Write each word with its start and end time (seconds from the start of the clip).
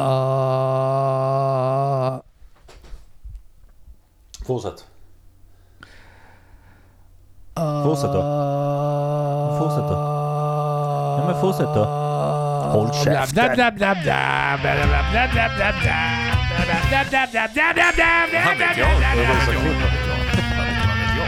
Uh... 0.00 0.06
Fortsätt. 4.46 4.84
Uh... 7.58 7.84
Fortsätt 7.84 8.12
då. 8.12 8.22
Fortsätt 9.58 9.88
då. 9.88 9.96
Ja 11.18 11.24
men 11.26 11.40
fortsätt 11.40 11.74
då. 11.74 11.84
Håll 12.72 12.88
käften. 12.94 13.14
Han 13.14 13.76
vet 18.58 18.78
jag. 18.78 18.86
Han 18.86 19.02
vet 19.02 19.18
jag. 19.22 19.36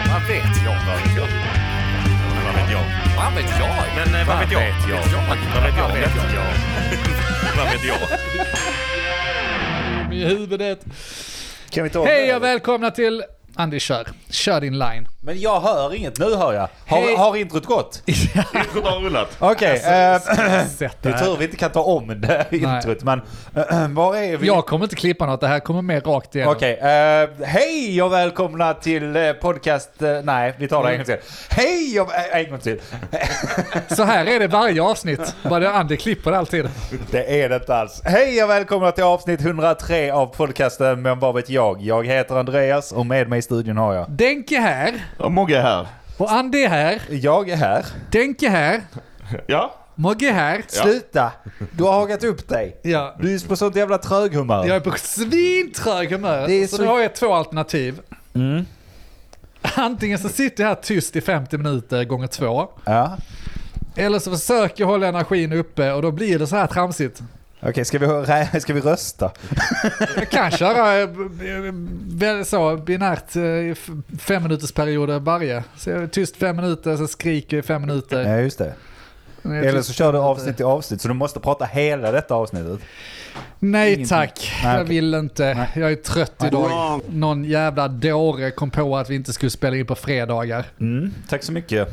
Vad 0.09 0.27
vet 0.29 0.61
jag? 2.73 2.85
Vad 3.17 3.33
vet 3.35 3.61
jag? 3.61 3.63
Vad 3.63 3.63
vet 3.63 3.63
jag? 3.63 3.95
Vad 4.27 4.39
vet 4.39 4.53
jag? 4.53 4.63
Vad 5.55 5.63
vet 5.63 5.77
jag? 5.77 5.89
Vad 5.89 5.93
vet 5.93 6.15
jag? 6.25 7.22
Vad 7.63 7.71
vet 7.73 7.85
jag? 7.85 7.99
I 10.13 10.25
huvudet. 10.25 10.85
Kan 11.71 11.85
vi 11.85 11.91
ta 11.91 12.05
Hej 12.05 12.37
och 12.37 12.43
välkomna 12.43 12.91
till... 12.91 13.23
Andy, 13.55 13.81
kör. 13.81 14.09
Kör 14.31 14.61
din 14.61 14.79
line. 14.79 15.09
Men 15.25 15.41
jag 15.41 15.61
hör 15.61 15.95
inget. 15.95 16.19
Nu 16.19 16.35
hör 16.37 16.53
jag. 16.53 16.69
Har, 16.87 17.01
Hej. 17.01 17.17
har 17.17 17.37
introt 17.37 17.67
gått? 17.67 18.03
Introt 18.07 18.85
har 18.85 19.01
rullat. 19.01 19.37
Okej. 19.39 19.77
eh, 19.77 20.21
Sätt 20.67 20.97
det 21.03 21.09
det 21.09 21.09
är 21.09 21.19
tur 21.19 21.37
vi 21.37 21.45
inte 21.45 21.57
kan 21.57 21.71
ta 21.71 21.83
om 21.83 22.21
det 22.21 22.47
introt. 22.53 23.03
Men 23.05 23.21
eh, 23.57 23.89
var 23.91 24.17
är 24.17 24.37
vi? 24.37 24.47
Jag 24.47 24.67
kommer 24.67 24.85
inte 24.85 24.97
klippa 24.97 25.27
något, 25.27 25.41
det 25.41 25.47
här 25.47 25.61
kommer 25.61 25.83
mer 25.83 26.01
rakt 26.01 26.35
igenom. 26.35 26.55
Okej, 26.57 26.73
eh, 26.79 27.47
hej 27.47 28.03
och 28.03 28.13
välkomna 28.13 28.75
till 28.75 29.35
podcast... 29.41 29.91
nej, 30.25 30.55
vi 30.59 30.69
tar 30.69 30.85
det 30.85 30.91
en 30.91 30.97
gång 30.97 31.05
till. 31.05 31.17
Hej 31.51 32.01
och... 32.01 32.11
en 32.33 32.51
gång 32.51 32.59
till. 32.59 32.81
Så 33.97 34.03
här 34.05 34.27
är 34.27 34.41
det 34.41 34.47
varje 34.49 34.83
avsnitt. 34.83 35.35
Bara 35.43 35.73
Andy 35.73 35.97
klipper 35.97 36.33
alltid. 36.33 36.69
Det 37.11 37.43
är 37.43 37.49
det 37.49 37.57
inte 37.57 37.75
alls. 37.75 38.03
Hej 38.05 38.45
och 38.45 38.51
välkomna 38.51 38.93
till 38.93 39.05
avsnitt 39.05 39.41
103 39.41 40.11
av 40.11 40.27
podcasten 40.27 41.03
Men 41.03 41.19
vad 41.19 41.35
vet 41.35 41.51
jag? 41.51 41.83
Jag 41.83 42.07
heter 42.07 42.37
Andreas 42.37 42.93
och 42.93 43.07
med 43.07 43.29
mig 43.29 43.39
i 43.39 43.43
studion 43.43 43.77
har 43.77 43.95
jag. 43.95 44.11
Denke 44.11 44.59
här. 44.61 44.93
Och 45.19 45.33
Mogge 45.33 45.59
är 45.59 45.63
här. 45.63 45.87
Och 46.17 46.33
Andy 46.33 46.59
är 46.65 46.69
här. 46.69 47.03
Jag 47.11 47.49
är 47.49 47.57
här. 47.57 47.85
Denke 48.11 48.49
här. 48.49 48.83
Ja. 49.47 49.75
Mogge 49.95 50.29
är 50.29 50.33
här. 50.33 50.63
Sluta! 50.69 51.33
Du 51.73 51.85
har 51.85 51.93
hakat 51.93 52.25
upp 52.25 52.49
dig. 52.49 52.77
Ja. 52.83 53.17
Du 53.21 53.35
är 53.35 53.49
på 53.49 53.57
sånt 53.57 53.77
jävla 53.77 53.99
tröghumör. 53.99 54.67
Jag 54.67 54.77
är 54.77 54.81
på 54.81 54.93
svintrög 54.99 56.13
humör. 56.13 56.47
Det 56.47 56.53
är 56.55 56.67
så, 56.67 56.77
så- 56.77 56.83
nu 56.83 56.89
har 56.89 57.01
jag 57.01 57.15
två 57.15 57.35
alternativ. 57.35 58.01
Mm. 58.35 58.67
Antingen 59.63 60.19
så 60.19 60.29
sitter 60.29 60.63
jag 60.63 60.69
här 60.69 60.75
tyst 60.83 61.17
i 61.17 61.21
50 61.21 61.59
minuter 61.59 62.05
gånger 62.05 62.27
två. 62.27 62.69
Ja. 62.85 63.17
Eller 63.97 64.19
så 64.19 64.31
försöker 64.31 64.83
jag 64.85 64.89
hålla 64.89 65.07
energin 65.07 65.53
uppe 65.53 65.93
och 65.93 66.03
då 66.03 66.11
blir 66.11 66.39
det 66.39 66.47
så 66.47 66.57
här 66.57 66.67
tramsigt. 66.67 67.23
Okej, 67.65 67.85
ska, 67.85 67.99
vi, 67.99 68.07
ska 68.61 68.75
vi 68.75 68.81
rösta? 68.81 69.31
Jag 70.17 70.31
kan 70.31 70.51
köra 70.51 71.01
eh, 71.01 71.09
väl 72.09 72.45
så 72.45 72.77
binärt 72.77 73.37
eh, 73.37 73.75
fem 74.19 74.43
minuters 74.43 74.73
perioder 74.73 75.19
varje. 75.19 75.65
Så 75.77 75.91
jag 75.91 76.03
är 76.03 76.07
tyst 76.07 76.37
fem 76.37 76.57
minuter, 76.57 76.97
så 76.97 77.07
skriker 77.07 77.57
jag 77.57 77.65
i 77.65 77.67
fem 77.67 77.81
minuter. 77.81 78.23
Ja, 78.23 78.39
just 78.39 78.59
det. 78.59 78.75
Eller 79.45 79.83
så 79.83 79.93
kör 79.93 80.13
du 80.13 80.19
avsnitt 80.19 80.57
till 80.57 80.65
avsnitt, 80.65 81.01
så 81.01 81.09
du 81.09 81.15
måste 81.15 81.41
prata 81.41 81.65
hela 81.65 82.13
detta 82.13 82.35
avsnittet. 82.35 82.81
Nej 83.59 83.89
Ingenting. 83.89 84.09
tack, 84.09 84.61
Nej, 84.65 84.77
jag 84.77 84.85
vill 84.85 85.15
inte. 85.15 85.55
Nej. 85.55 85.69
Jag 85.75 85.93
är 85.93 85.97
trött 85.97 86.45
idag. 86.45 87.01
Någon 87.09 87.45
jävla 87.45 87.89
dåre 87.89 88.51
kom 88.51 88.71
på 88.71 88.97
att 88.97 89.11
vi 89.11 89.15
inte 89.15 89.33
skulle 89.33 89.51
spela 89.51 89.77
in 89.77 89.87
på 89.87 89.95
fredagar. 89.95 90.65
Mm, 90.81 91.15
tack 91.29 91.43
så 91.43 91.53
mycket. 91.53 91.89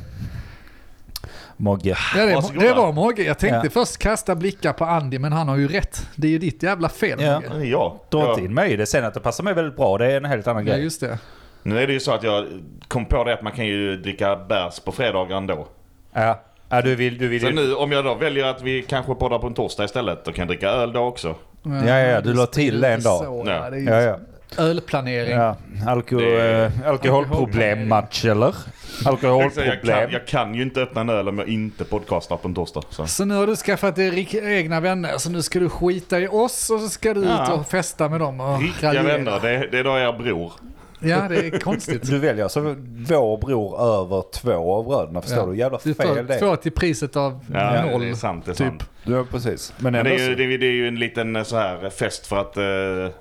Mogge. 1.61 1.97
Ja, 2.15 2.25
det, 2.25 2.35
Varsågoda. 2.35 2.65
det 2.67 2.73
var 2.73 2.91
Mogge. 2.93 3.23
Jag 3.23 3.39
tänkte 3.39 3.61
Ja. 3.63 3.69
först 3.69 3.97
kasta 3.97 4.35
blickar 4.35 4.73
på 4.73 4.85
Andy, 4.85 5.19
men 5.19 5.33
han 5.33 5.47
har 5.47 5.57
ju 5.57 5.67
rätt. 5.67 6.07
Det 6.15 6.27
är 6.27 6.31
ju 6.31 6.37
ditt 6.39 6.63
jävla 6.63 6.89
fel 6.89 7.21
Ja. 7.21 7.41
Mogge. 7.49 7.65
Ja. 7.65 8.01
Dra 8.09 8.19
ja. 8.23 8.29
inte 8.29 8.41
in 8.41 8.53
mig 8.53 8.71
i 8.71 8.75
det. 8.75 8.85
Sen 8.85 9.05
att 9.05 9.13
det 9.13 9.19
passar 9.19 9.43
mig 9.43 9.53
väldigt 9.53 9.75
bra, 9.75 9.97
det 9.97 10.05
är 10.11 10.17
en 10.17 10.25
helt 10.25 10.47
annan 10.47 10.67
Ja, 10.67 10.73
grej. 10.73 10.83
just 10.83 11.01
det. 11.01 11.17
Nu 11.63 11.79
är 11.79 11.87
det 11.87 11.93
ju 11.93 11.99
så 11.99 12.11
att 12.11 12.23
jag 12.23 12.45
kom 12.87 13.05
på 13.05 13.23
det 13.23 13.33
att 13.33 13.41
man 13.41 13.51
kan 13.53 13.65
ju 13.65 13.97
dricka 13.97 14.35
bärs 14.35 14.79
på 14.79 14.91
fredagar 14.91 15.37
ändå. 15.37 15.67
Ja. 16.13 16.41
ja, 16.69 16.81
du 16.81 16.95
vill... 16.95 17.17
Du 17.17 17.27
vill 17.27 17.41
Så 17.41 17.49
nu 17.49 17.73
om 17.75 17.91
jag 17.91 18.05
då 18.05 18.15
väljer 18.15 18.45
att 18.45 18.61
vi 18.61 18.81
kanske 18.81 19.15
poddar 19.15 19.39
på 19.39 19.47
en 19.47 19.53
torsdag 19.53 19.83
istället, 19.83 20.25
då 20.25 20.31
kan 20.31 20.41
jag 20.41 20.47
dricka 20.47 20.69
öl 20.69 20.93
då 20.93 20.99
också. 21.01 21.35
Ja, 21.63 21.85
ja, 21.99 22.21
du 22.21 22.33
la 22.33 22.45
till 22.45 22.83
en 22.83 23.01
dag. 23.01 23.17
Så, 23.25 23.43
Ja. 23.45 23.51
ja, 23.63 23.69
det 23.69 23.77
är 23.77 23.79
ju 23.81 23.85
Ja, 23.89 24.01
ja. 24.01 24.19
Ölplanering. 24.57 25.31
ja. 25.37 25.55
Alko, 25.87 26.17
Det- 26.17 26.71
eh, 26.83 26.89
alkoholproblemmatch 26.89 28.25
eller? 28.25 28.45
Jag 28.45 28.55
kan, 29.03 29.11
Alkoholproblem. 29.11 30.09
jag 30.11 30.27
kan 30.27 30.55
ju 30.55 30.61
inte 30.63 30.81
öppna 30.81 31.01
en 31.01 31.09
öl 31.09 31.27
om 31.29 31.37
jag 31.39 31.47
inte 31.47 31.83
podcastar 31.85 32.37
på 32.37 32.47
en 32.47 32.53
torsdag. 32.53 32.81
Så. 32.89 33.07
Så 33.07 33.25
nu 33.25 33.35
har 33.35 33.47
du 33.47 33.55
skaffat 33.55 33.95
dig 33.95 34.27
egna 34.43 34.79
vänner, 34.79 35.17
så 35.17 35.29
nu 35.29 35.41
ska 35.41 35.59
du 35.59 35.69
skita 35.69 36.19
i 36.19 36.27
oss 36.27 36.69
och 36.69 36.79
så 36.79 36.89
ska 36.89 37.13
du 37.13 37.23
Ja. 37.25 37.43
ut 37.43 37.49
och 37.59 37.67
festa 37.67 38.09
med 38.09 38.19
dem 38.19 38.39
och 38.39 38.61
Riktiga 38.61 38.89
raljera. 38.89 39.17
vänner, 39.17 39.39
det, 39.41 39.67
det 39.71 39.79
är 39.79 39.83
då 39.83 39.97
er 39.97 40.13
bror. 40.23 40.51
Ja, 41.01 41.21
det 41.29 41.35
är 41.35 41.59
konstigt. 41.59 42.03
Du 42.09 42.19
väljer 42.19 42.43
alltså 42.43 42.59
vår 42.89 43.37
bror 43.37 43.81
över 43.81 44.23
två 44.33 44.75
av 44.75 44.85
bröderna, 44.85 45.21
förstår 45.21 45.39
Ja. 45.39 45.45
du? 45.45 45.57
Jävla 45.57 45.79
Du 45.83 45.93
fel 45.93 46.27
det 46.27 46.39
två 46.39 46.55
till 46.55 46.71
priset 46.71 47.15
av 47.15 47.45
Ja, 47.53 47.85
noll. 47.85 48.01
det 48.01 48.09
är 48.09 48.13
sant. 48.13 48.45
Det 48.45 48.51
är 48.51 48.55
typ. 48.55 48.67
sant. 48.67 48.83
Ja, 49.03 49.25
precis. 49.31 49.73
Men 49.77 49.93
Men 49.93 50.05
det 50.05 50.11
är, 50.15 50.29
ju, 50.29 50.35
det, 50.35 50.43
är, 50.43 50.57
det 50.57 50.65
är 50.65 50.71
ju 50.71 50.87
en 50.87 50.95
liten 50.99 51.35
eh, 51.35 51.43
så 51.43 51.57
här 51.57 51.89
fest 51.89 52.27
för 52.27 52.37
att, 52.37 52.57
eh, 52.57 53.15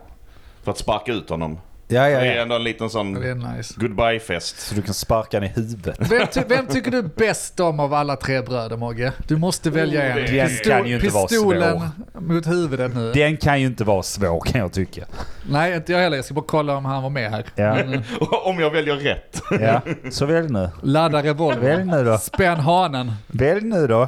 för 0.68 0.72
att 0.72 0.78
sparka 0.78 1.12
ut 1.12 1.30
honom. 1.30 1.60
Ja, 1.90 2.08
ja, 2.08 2.20
Det 2.20 2.26
är 2.26 2.36
ja. 2.36 2.42
ändå 2.42 2.54
en 2.54 2.64
liten 2.64 2.90
sån 2.90 3.14
Det 3.14 3.30
är 3.30 3.34
nice. 3.34 3.74
goodbye-fest. 3.76 4.60
Så 4.60 4.74
du 4.74 4.82
kan 4.82 4.94
sparka 4.94 5.36
han 5.36 5.44
i 5.44 5.48
huvudet. 5.48 5.96
Vem, 6.10 6.26
ty- 6.26 6.40
vem 6.48 6.66
tycker 6.66 6.90
du 6.90 7.02
bäst 7.02 7.60
om 7.60 7.80
av 7.80 7.94
alla 7.94 8.16
tre 8.16 8.42
bröder 8.42 8.76
Mogge? 8.76 9.12
Du 9.28 9.36
måste 9.36 9.70
välja 9.70 10.02
en. 10.02 10.16
det- 10.16 10.32
Den 10.32 10.48
kan 10.64 10.86
ju 10.88 10.94
inte 10.94 11.08
vara 11.08 11.26
pistolen 11.26 11.80
mot 12.18 12.46
huvudet 12.46 12.94
nu. 12.94 13.12
Den 13.12 13.36
kan 13.36 13.60
ju 13.60 13.66
inte 13.66 13.84
vara 13.84 14.02
svår 14.02 14.40
kan 14.40 14.60
jag 14.60 14.72
tycka. 14.72 15.04
Nej, 15.50 15.74
inte 15.76 15.92
jag 15.92 15.98
heller. 16.00 16.16
Jag 16.16 16.24
ska 16.24 16.34
bara 16.34 16.44
kolla 16.48 16.76
om 16.76 16.84
han 16.84 17.02
var 17.02 17.10
med 17.10 17.30
här. 17.30 17.44
Ja, 17.54 17.74
Men, 17.74 17.94
eh, 17.94 18.00
om 18.44 18.58
jag 18.60 18.70
väljer 18.70 18.94
rätt. 18.96 19.42
ja. 19.60 19.80
så 20.10 20.26
välj 20.26 20.48
nu. 20.52 20.68
ladda. 20.82 21.22
Välj 21.60 21.84
nu 21.84 22.04
då. 22.04 22.18
Spänn 22.18 22.60
hanen. 22.60 23.12
Välj 23.26 23.60
nu 23.64 23.86
då. 23.86 24.06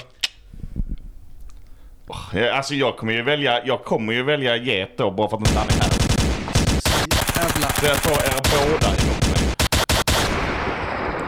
Ja, 2.35 2.53
Alltså 2.53 2.75
jag 2.75 2.97
kommer 2.97 3.13
ju 3.13 3.23
välja, 3.23 3.67
jag 3.67 3.85
kommer 3.85 4.13
ju 4.13 4.23
välja 4.23 4.57
get 4.57 4.99
då 4.99 5.11
bara 5.11 5.29
för 5.29 5.37
att 5.37 5.45
den 5.45 5.57
är 5.57 5.83
här. 5.83 5.90
Jävla. 7.61 7.69
Så 7.69 7.87
jag 7.87 7.97
får 7.97 8.13
er 8.13 8.41
båda 8.71 8.87
emot 8.87 9.27
mig. 9.29 9.55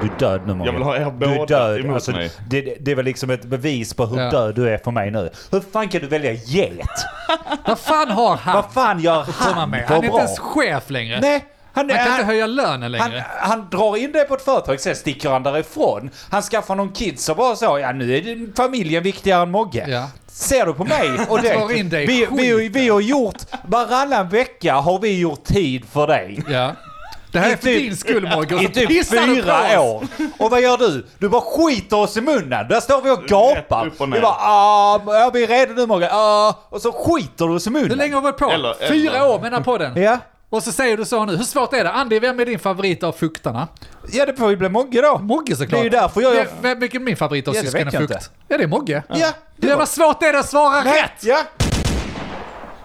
Du 0.02 0.08
är 0.08 0.18
död 0.18 0.40
nu 0.46 0.54
Mogge. 0.54 0.66
Jag 0.68 0.72
vill 0.72 0.82
ha 0.82 0.96
er 0.96 1.12
Du 1.18 1.26
är 1.26 1.36
båda 1.38 1.58
död. 1.58 1.80
emot 1.80 1.94
Alltså, 1.94 2.10
mig. 2.12 2.30
det, 2.48 2.76
det- 2.80 2.94
väl 2.94 3.04
liksom 3.04 3.30
ett 3.30 3.44
bevis 3.44 3.94
på 3.94 4.06
hur 4.06 4.20
Ja. 4.20 4.30
död 4.30 4.54
du 4.54 4.68
är 4.68 4.78
för 4.78 4.90
mig 4.90 5.10
nu. 5.10 5.30
Hur 5.50 5.60
fan 5.72 5.88
kan 5.88 6.00
du 6.00 6.06
välja 6.06 6.32
get? 6.32 6.78
Vad 7.66 7.78
fan 7.78 8.08
har 8.10 8.36
han 8.36 8.54
Vad 8.54 8.72
fan 8.72 9.00
gör 9.00 9.20
att 9.20 9.36
komma 9.38 9.54
han 9.60 9.70
med? 9.70 9.86
för 9.86 9.94
Han 9.94 9.96
är 9.96 10.06
inte 10.06 10.12
bra? 10.16 10.18
ens 10.24 10.38
chef 10.38 10.90
längre. 10.90 11.20
Nej, 11.20 11.44
han, 11.72 11.90
Han 11.90 11.98
kan 11.98 12.12
inte 12.12 12.24
höja 12.24 12.46
lönen 12.46 12.82
han, 12.82 12.92
längre. 12.92 13.24
han 13.40 13.68
drar 13.70 13.96
in 13.96 14.12
det 14.12 14.24
på 14.24 14.34
ett 14.34 14.42
företag, 14.44 14.80
sen 14.80 14.96
sticker 14.96 15.30
han 15.30 15.42
därifrån. 15.42 16.10
Han 16.30 16.42
skaffar 16.42 16.74
någon 16.74 16.92
kids 16.92 17.28
och 17.28 17.36
bara 17.36 17.56
så, 17.56 17.78
ja 17.78 17.92
nu 17.92 18.16
är 18.16 18.20
det 18.22 18.56
familjen 18.56 19.02
viktigare 19.02 19.42
än 19.42 19.50
Mogge. 19.50 19.84
Ja. 19.88 20.08
Ser 20.32 20.66
du 20.66 20.74
på 20.74 20.84
mig 20.84 21.10
och 21.28 21.42
dig 21.42 22.06
Vi, 22.06 22.28
vi, 22.32 22.68
vi 22.68 22.88
har 22.88 23.00
gjort, 23.00 23.36
varannan 23.68 24.28
vecka 24.28 24.74
har 24.74 24.98
vi 24.98 25.18
gjort 25.20 25.44
tid 25.44 25.84
för 25.92 26.06
dig. 26.06 26.42
Ja. 26.48 26.72
Det 27.32 27.38
här 27.38 27.48
är 27.48 27.52
I 27.52 27.56
för 27.56 27.62
typ- 27.62 27.82
din 27.82 27.96
skull 27.96 28.30
och 28.36 28.62
I 28.62 28.68
typ 28.68 28.88
pissar 28.88 29.34
fyra 29.34 29.80
år. 29.80 30.06
Och 30.38 30.50
vad 30.50 30.60
gör 30.60 30.76
du? 30.76 31.06
Du 31.18 31.28
bara 31.28 31.40
skiter 31.40 31.96
oss 31.96 32.16
i 32.16 32.20
munnen. 32.20 32.68
Där 32.68 32.80
står 32.80 33.02
vi 33.02 33.10
och 33.10 33.24
gapar. 33.24 33.90
Och. 33.98 34.14
Vi 34.14 34.20
bara 34.20 34.36
ah, 34.38 35.00
ja, 35.06 35.30
vi 35.34 35.44
är 35.44 35.48
redo 35.48 35.74
nu 35.74 35.86
Mogge. 35.86 36.08
Ah, 36.12 36.54
och 36.68 36.82
så 36.82 36.92
skiter 36.92 37.46
du 37.46 37.54
oss 37.54 37.66
i 37.66 37.70
munnen. 37.70 37.90
Hur 37.90 37.96
länge 37.96 38.14
har 38.14 38.20
vi 38.20 38.24
varit 38.24 38.38
på? 38.38 38.50
Eller- 38.50 38.88
Fyra 38.88 39.16
eller- 39.16 39.28
år 39.28 39.38
här 39.52 39.60
podden. 39.60 40.02
Ja. 40.02 40.18
Och 40.52 40.62
så 40.62 40.72
säger 40.72 40.96
du 40.96 41.04
så 41.04 41.24
nu. 41.24 41.36
Hur 41.36 41.44
svårt 41.44 41.72
är 41.72 41.84
det? 41.84 41.90
Andy, 41.90 42.20
vem 42.20 42.40
är 42.40 42.44
din 42.46 42.58
favorit 42.58 43.02
av 43.02 43.12
fuktarna? 43.12 43.68
ja, 44.12 44.26
det 44.26 44.34
får 44.36 44.50
ju 44.50 44.56
bli 44.56 44.68
Mogge 44.68 45.02
då. 45.02 45.18
Mogge 45.18 45.56
såklart. 45.56 45.70
Det 45.70 45.78
är 45.78 45.84
ju 45.84 45.90
därför 45.90 46.20
jag. 46.20 46.32
Vem- 46.34 46.46
Vem, 46.62 46.80
vilken 46.80 47.02
är 47.02 47.04
min 47.04 47.16
favorit 47.16 47.48
av 47.48 47.54
Ja, 47.54 47.60
det 47.62 47.66
syskonen 47.70 47.90
Fukt? 47.92 48.02
inte. 48.02 48.18
Ja, 48.48 48.58
det 48.58 48.64
är 48.64 48.68
Mogge. 48.68 49.02
Ja, 49.08 49.30
Du, 49.56 49.74
vad 49.74 49.88
svårt 49.88 50.22
är 50.22 50.32
det 50.32 50.38
att 50.38 50.48
svara 50.48 50.82
Nej, 50.84 51.02
rätt? 51.02 51.24
Ja, 51.24 51.38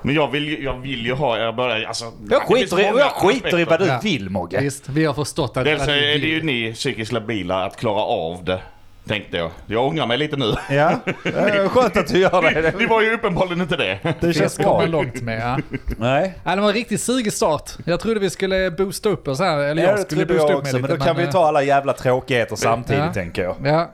Men 0.01 0.15
jag 0.15 0.31
vill, 0.31 0.47
ju- 0.47 0.63
jag 0.63 0.73
vill 0.79 1.05
ju 1.05 1.13
ha 1.13 1.37
er 1.37 1.51
båda, 1.51 1.87
alltså. 1.87 2.05
jag 2.29 2.41
det 2.41 2.45
skiter, 2.45 2.79
i, 2.79 2.83
jag 2.83 3.11
skiter 3.11 3.59
i 3.59 3.63
vad 3.63 3.79
du 3.79 3.85
Ja. 3.85 3.99
vill 4.03 4.29
Mogge. 4.29 4.59
Visst, 4.61 4.89
vi 4.89 5.05
har 5.05 5.13
förstått 5.13 5.57
att... 5.57 5.63
Dels 5.65 5.81
att 5.81 5.87
är 5.87 5.91
det 6.19 6.27
ju 6.27 6.43
ni 6.43 6.73
psykiskt 6.73 7.11
labila 7.11 7.65
att 7.65 7.77
klara 7.77 8.01
av 8.01 8.43
det. 8.43 8.59
Tänkte 9.07 9.37
jag. 9.37 9.51
Jag 9.67 9.85
ångrar 9.85 10.05
mig 10.07 10.17
lite 10.17 10.35
nu. 10.37 10.53
Ja, 10.69 10.99
skönt 11.69 11.97
att 11.97 12.07
du 12.07 12.17
gör 12.19 12.61
det. 12.61 12.73
Ni 12.79 12.85
var 12.85 13.01
ju 13.01 13.13
uppenbarligen 13.13 13.61
inte 13.61 13.75
det. 13.77 13.99
Det 14.03 14.15
Det 14.27 14.33
känns 14.33 14.57
bra. 14.57 14.85
långt 14.85 15.21
med. 15.21 15.41
Ja. 15.41 15.77
Nej. 15.97 16.33
Ja, 16.43 16.55
det 16.55 16.61
var 16.61 16.67
en 16.67 16.73
riktigt 16.73 17.01
sugig 17.01 17.33
start. 17.33 17.71
Jag 17.85 17.99
trodde 17.99 18.19
vi 18.19 18.29
skulle 18.29 18.71
boosta 18.71 19.09
upp 19.09 19.27
oss 19.27 19.39
här. 19.39 19.57
Eller 19.57 19.83
Ja, 19.83 19.89
jag 19.89 19.97
det 19.97 20.01
skulle 20.01 20.25
boosta 20.25 20.47
jag 20.51 20.57
upp 20.57 20.63
mig 20.63 20.69
också, 20.69 20.73
men 20.73 20.81
lite. 20.81 20.97
då 20.97 21.05
kan 21.05 21.15
vi 21.15 21.23
eh, 21.23 21.29
ta 21.31 21.47
alla 21.47 21.63
jävla 21.63 21.93
tråkigheter 21.93 22.55
samtidigt 22.55 23.03
Ja. 23.05 23.13
tänker 23.13 23.43
jag. 23.43 23.55
Ja. 23.63 23.91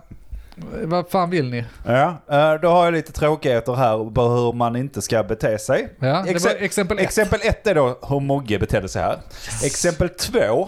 Vad 0.84 1.10
fan 1.10 1.30
vill 1.30 1.50
ni? 1.50 1.66
Ja, 1.88 2.16
eh, 2.32 2.54
då 2.62 2.68
har 2.70 2.86
jag 2.86 2.94
lite 2.94 3.12
tråkigheter 3.12 3.74
här 3.74 4.12
på 4.14 4.22
hur 4.22 4.54
man 4.54 4.76
inte 4.76 5.02
ska 5.02 5.24
bete 5.24 5.60
sig. 5.60 5.88
Ja, 6.00 6.24
det 6.28 6.44
var 6.44 6.52
exempel 6.64 6.98
ett. 6.98 7.04
Exempel 7.04 7.40
ett 7.44 7.68
är 7.68 7.76
då 7.76 8.00
hur 8.10 8.20
Mogge 8.20 8.60
betedde 8.60 8.90
sig 8.90 9.02
här. 9.02 9.18
Exempel 9.66 10.10
två 10.10 10.68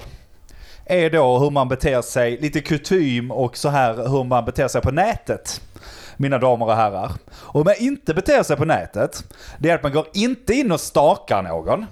är 0.86 1.10
då 1.10 1.40
hur 1.40 1.50
man 1.50 1.68
beter 1.68 2.02
sig, 2.02 2.38
lite 2.38 2.62
kutym 2.62 3.32
och 3.32 3.58
så 3.58 3.70
här 3.70 3.94
hur 3.94 4.24
man 4.24 4.46
beter 4.46 4.68
sig 4.68 4.82
på 4.82 4.92
nätet. 4.92 5.62
Mina 6.18 6.38
damer 6.38 6.66
och 6.66 6.76
herrar. 6.76 7.12
Och 7.32 7.60
hur 7.60 7.64
man 7.64 7.76
inte 7.80 8.14
beter 8.14 8.44
sig 8.44 8.58
på 8.58 8.66
nätet, 8.66 9.24
det 9.60 9.70
är 9.70 9.76
att 9.76 9.84
man 9.84 9.92
går 9.92 10.08
inte 10.14 10.54
in 10.54 10.72
och 10.72 10.80
stakar 10.80 11.44
någon. 11.44 11.86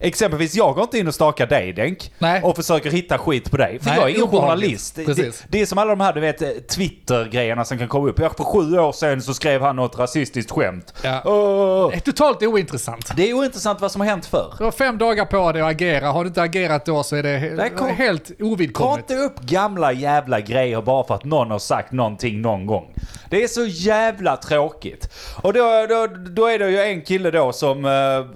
Exempelvis, 0.00 0.54
jag 0.54 0.74
går 0.74 0.82
inte 0.84 0.98
in 0.98 1.08
och 1.08 1.14
stakar 1.14 1.46
dig 1.46 1.72
Denk. 1.72 2.12
Nej. 2.18 2.42
Och 2.42 2.56
försöker 2.56 2.90
hitta 2.90 3.18
skit 3.18 3.50
på 3.50 3.56
dig. 3.56 3.78
För 3.78 3.90
Nej, 3.90 3.98
jag 3.98 4.10
är 4.10 4.14
ingen 4.14 4.28
journalist. 4.28 4.94
Det, 4.94 5.44
det 5.48 5.60
är 5.60 5.66
som 5.66 5.78
alla 5.78 5.90
de 5.90 6.00
här 6.00 6.12
du 6.12 6.20
vet, 6.20 6.68
Twitter-grejerna 6.68 7.64
som 7.64 7.78
kan 7.78 7.88
komma 7.88 8.08
upp. 8.08 8.18
Jag, 8.18 8.36
för 8.36 8.44
sju 8.44 8.78
år 8.78 8.92
sedan 8.92 9.22
så 9.22 9.34
skrev 9.34 9.62
han 9.62 9.76
något 9.76 9.98
rasistiskt 9.98 10.50
skämt. 10.52 10.94
Ja. 11.02 11.22
Åh. 11.24 11.90
Det 11.90 11.96
är 11.96 12.00
totalt 12.00 12.42
ointressant. 12.42 13.12
Det 13.16 13.30
är 13.30 13.34
ointressant 13.34 13.80
vad 13.80 13.92
som 13.92 14.00
har 14.00 14.08
hänt 14.08 14.26
förr. 14.26 14.54
Du 14.58 14.64
har 14.64 14.70
fem 14.70 14.98
dagar 14.98 15.24
på 15.24 15.52
dig 15.52 15.62
att 15.62 15.70
agera. 15.70 16.06
Har 16.10 16.24
du 16.24 16.28
inte 16.28 16.42
agerat 16.42 16.86
då 16.86 17.02
så 17.02 17.16
är 17.16 17.22
det 17.22 17.52
Nej, 17.56 17.70
kom- 17.76 17.88
helt 17.88 18.38
Ta 18.38 18.44
ovidkommigt. 18.44 19.10
inte 19.10 19.22
upp 19.22 19.40
gamla 19.40 19.92
jävla 19.92 20.40
grejer 20.40 20.82
bara 20.82 21.04
för 21.04 21.14
att 21.14 21.24
någon 21.24 21.50
har 21.50 21.58
sagt 21.58 21.92
någonting 21.92 22.40
någon 22.40 22.66
gång. 22.66 22.94
Det 23.30 23.42
är 23.42 23.48
så 23.48 23.64
jävla 23.66 24.36
tråkigt. 24.36 25.10
Och 25.42 25.52
då, 25.52 25.86
då, 25.88 26.06
då 26.30 26.46
är 26.46 26.58
det 26.58 26.70
ju 26.70 26.80
en 26.82 27.02
kille 27.02 27.30
då 27.30 27.52
som 27.52 27.84
eh, 27.84 27.90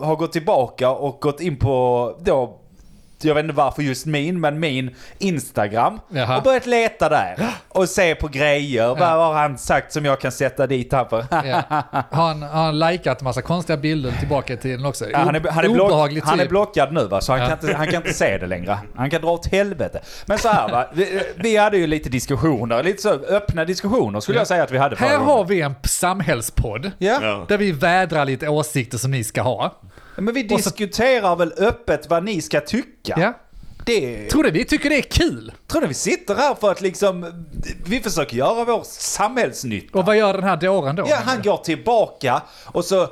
har 0.07 0.17
gått 0.17 0.33
tillbaka 0.33 0.91
och 0.91 1.21
gått 1.21 1.41
in 1.41 1.52
på, 1.57 2.17
då, 2.25 2.59
jag 3.29 3.35
vet 3.35 3.43
inte 3.45 3.55
varför 3.57 3.83
just 3.83 4.07
min, 4.07 4.41
men 4.41 4.61
min 4.61 4.91
Instagram. 5.19 6.01
Jaha. 6.09 6.37
Och 6.37 6.43
börjat 6.43 6.67
leta 6.67 7.09
där. 7.09 7.37
Och 7.69 7.89
se 7.89 8.15
på 8.15 8.29
grejer. 8.29 8.89
Vad 8.89 8.99
har 9.09 9.35
han 9.35 9.59
sagt 9.59 9.93
som 9.93 10.05
jag 10.05 10.21
kan 10.21 10.33
sätta 10.33 10.67
dit 10.67 10.93
han 10.93 11.07
på? 11.09 11.25
Ja. 11.31 11.63
Har 12.11 12.27
han, 12.29 12.43
har 12.43 12.63
han 12.65 12.79
likat 12.79 13.21
en 13.21 13.25
massa 13.25 13.43
konstiga 13.43 13.77
bilder 13.77 14.13
tillbaka 14.19 14.57
till 14.57 14.71
den 14.71 14.85
också? 14.85 15.11
Ja, 15.11 15.19
han, 15.19 15.35
är, 15.35 15.41
han, 15.51 15.65
är 15.65 15.69
block, 15.69 15.87
Obehaglig 15.91 16.23
han 16.23 16.39
är 16.39 16.43
typ. 16.45 16.51
blockad 16.51 16.93
nu 16.93 17.05
va, 17.07 17.21
så 17.21 17.33
han, 17.33 17.41
Ja. 17.41 17.47
kan 17.49 17.59
inte, 17.61 17.75
han 17.77 17.87
kan 17.87 17.95
inte 17.97 18.13
se 18.15 18.39
det 18.39 18.47
längre. 18.47 18.79
Han 18.97 19.11
kan 19.11 19.21
dra 19.23 19.31
åt 19.31 19.47
helvete. 19.47 20.01
Men 20.27 20.39
så 20.39 20.49
här 20.49 20.69
va, 20.69 20.87
vi, 20.95 21.23
vi 21.37 21.57
hade 21.57 21.77
ju 21.77 21.87
lite 21.87 22.09
diskussioner, 22.11 22.83
lite 22.83 23.03
så 23.03 23.09
öppna 23.13 23.65
diskussioner 23.65 24.21
skulle 24.21 24.39
jag 24.39 24.47
säga 24.47 24.63
att 24.63 24.71
vi 24.71 24.79
hade 24.79 24.97
Här 24.97 25.13
gången. 25.13 25.27
har 25.27 25.45
vi 25.45 25.61
en 25.61 25.75
samhällspodd. 25.85 26.91
Ja. 26.99 27.19
Ja. 27.23 27.45
Där 27.49 27.59
vi 27.59 27.73
vädrar 27.73 28.25
lite 28.25 28.49
åsikter 28.49 28.99
som 28.99 29.11
ni 29.11 29.25
ska 29.25 29.43
ha. 29.43 29.81
men 30.17 30.35
vi 30.35 30.45
Och 30.45 30.49
så- 30.51 30.57
diskuterar 30.57 31.37
väl 31.37 31.53
öppet 31.59 32.11
vad 32.11 32.25
ni 32.25 32.43
ska 32.43 32.61
tycka. 32.61 33.12
Ja. 33.17 33.39
Det 33.87 34.29
Tror 34.31 34.43
du 34.43 34.51
vi 34.51 34.65
tycker 34.65 34.91
det 34.91 34.97
är 34.99 35.03
kul? 35.03 35.53
tror 35.67 35.81
ni 35.83 35.87
vi 35.89 35.95
sitter 35.95 36.35
här 36.35 36.55
för 36.55 36.71
att 36.71 36.81
liksom, 36.81 37.45
vi 37.87 38.01
försöker 38.01 38.37
göra 38.37 38.65
vår 38.65 38.83
samhällsnytta. 38.85 39.99
Och 39.99 40.07
vad 40.07 40.17
gör 40.17 40.35
den 40.35 40.43
här 40.43 40.57
dåren 40.57 40.97
då? 40.97 41.05
Ja, 41.09 41.19
han 41.25 41.43
går 41.43 41.57
tillbaka 41.57 42.43
och 42.67 42.85
så 42.85 43.09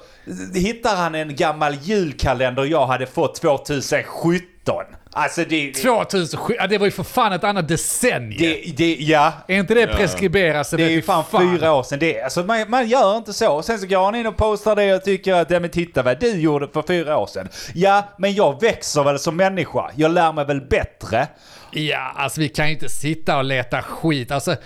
hittar 0.55 0.97
han 0.97 1.15
en 1.15 1.37
gammal 1.37 1.75
julkalender 1.75 2.65
jag 2.65 2.87
hade 2.87 3.07
fått 3.07 3.35
2017. 3.35 4.85
Alltså 5.13 5.45
det... 5.45 5.73
2007, 5.73 6.55
ja, 6.59 6.67
det 6.67 6.79
var 6.79 6.87
ju 6.87 6.91
för 6.91 7.03
fan 7.03 7.33
ett 7.33 7.45
annat 7.45 7.69
decennium. 7.69 8.39
det, 8.39 8.73
det 8.77 8.95
ja, 8.95 9.33
Är 9.47 9.57
inte 9.57 9.75
det 9.75 9.87
preskriberat 9.87 10.67
så 10.67 10.77
Det 10.77 10.83
är 10.83 10.89
ju 10.89 10.97
vi 10.97 11.03
fan, 11.03 11.25
fyra 11.41 11.73
år 11.73 11.83
sedan 11.83 11.99
det. 11.99 12.23
Alltså 12.23 12.45
man, 12.45 12.71
man 12.71 12.89
gör 12.89 13.17
inte 13.17 13.33
så. 13.33 13.63
Sen 13.63 13.79
så 13.79 13.87
går 13.87 14.05
han 14.05 14.15
in 14.15 14.27
och 14.27 14.37
postar 14.37 14.77
det 14.77 14.95
och 14.95 15.05
tycker 15.05 15.35
att, 15.35 15.51
ja 15.51 15.61
men 15.61 15.71
titta 15.71 16.03
vad 16.03 16.21
du 16.21 16.41
gjorde 16.41 16.69
för 16.69 16.83
fyra 16.83 17.17
år 17.17 17.27
sedan. 17.27 17.49
Ja, 17.75 18.09
men 18.19 18.35
jag 18.35 18.61
växer 18.61 19.05
väl 19.05 19.19
som 19.19 19.37
människa. 19.37 19.91
Jag 19.97 20.11
lär 20.11 20.33
mig 20.33 20.45
väl 20.45 20.61
bättre. 20.61 21.29
Ja, 21.71 22.13
alltså 22.17 22.41
vi 22.41 22.49
kan 22.49 22.67
ju 22.67 22.73
inte 22.73 22.89
sitta 22.89 23.39
och 23.39 23.45
leta 23.45 23.83
skit. 23.83 24.31
Alltså, 24.31 24.57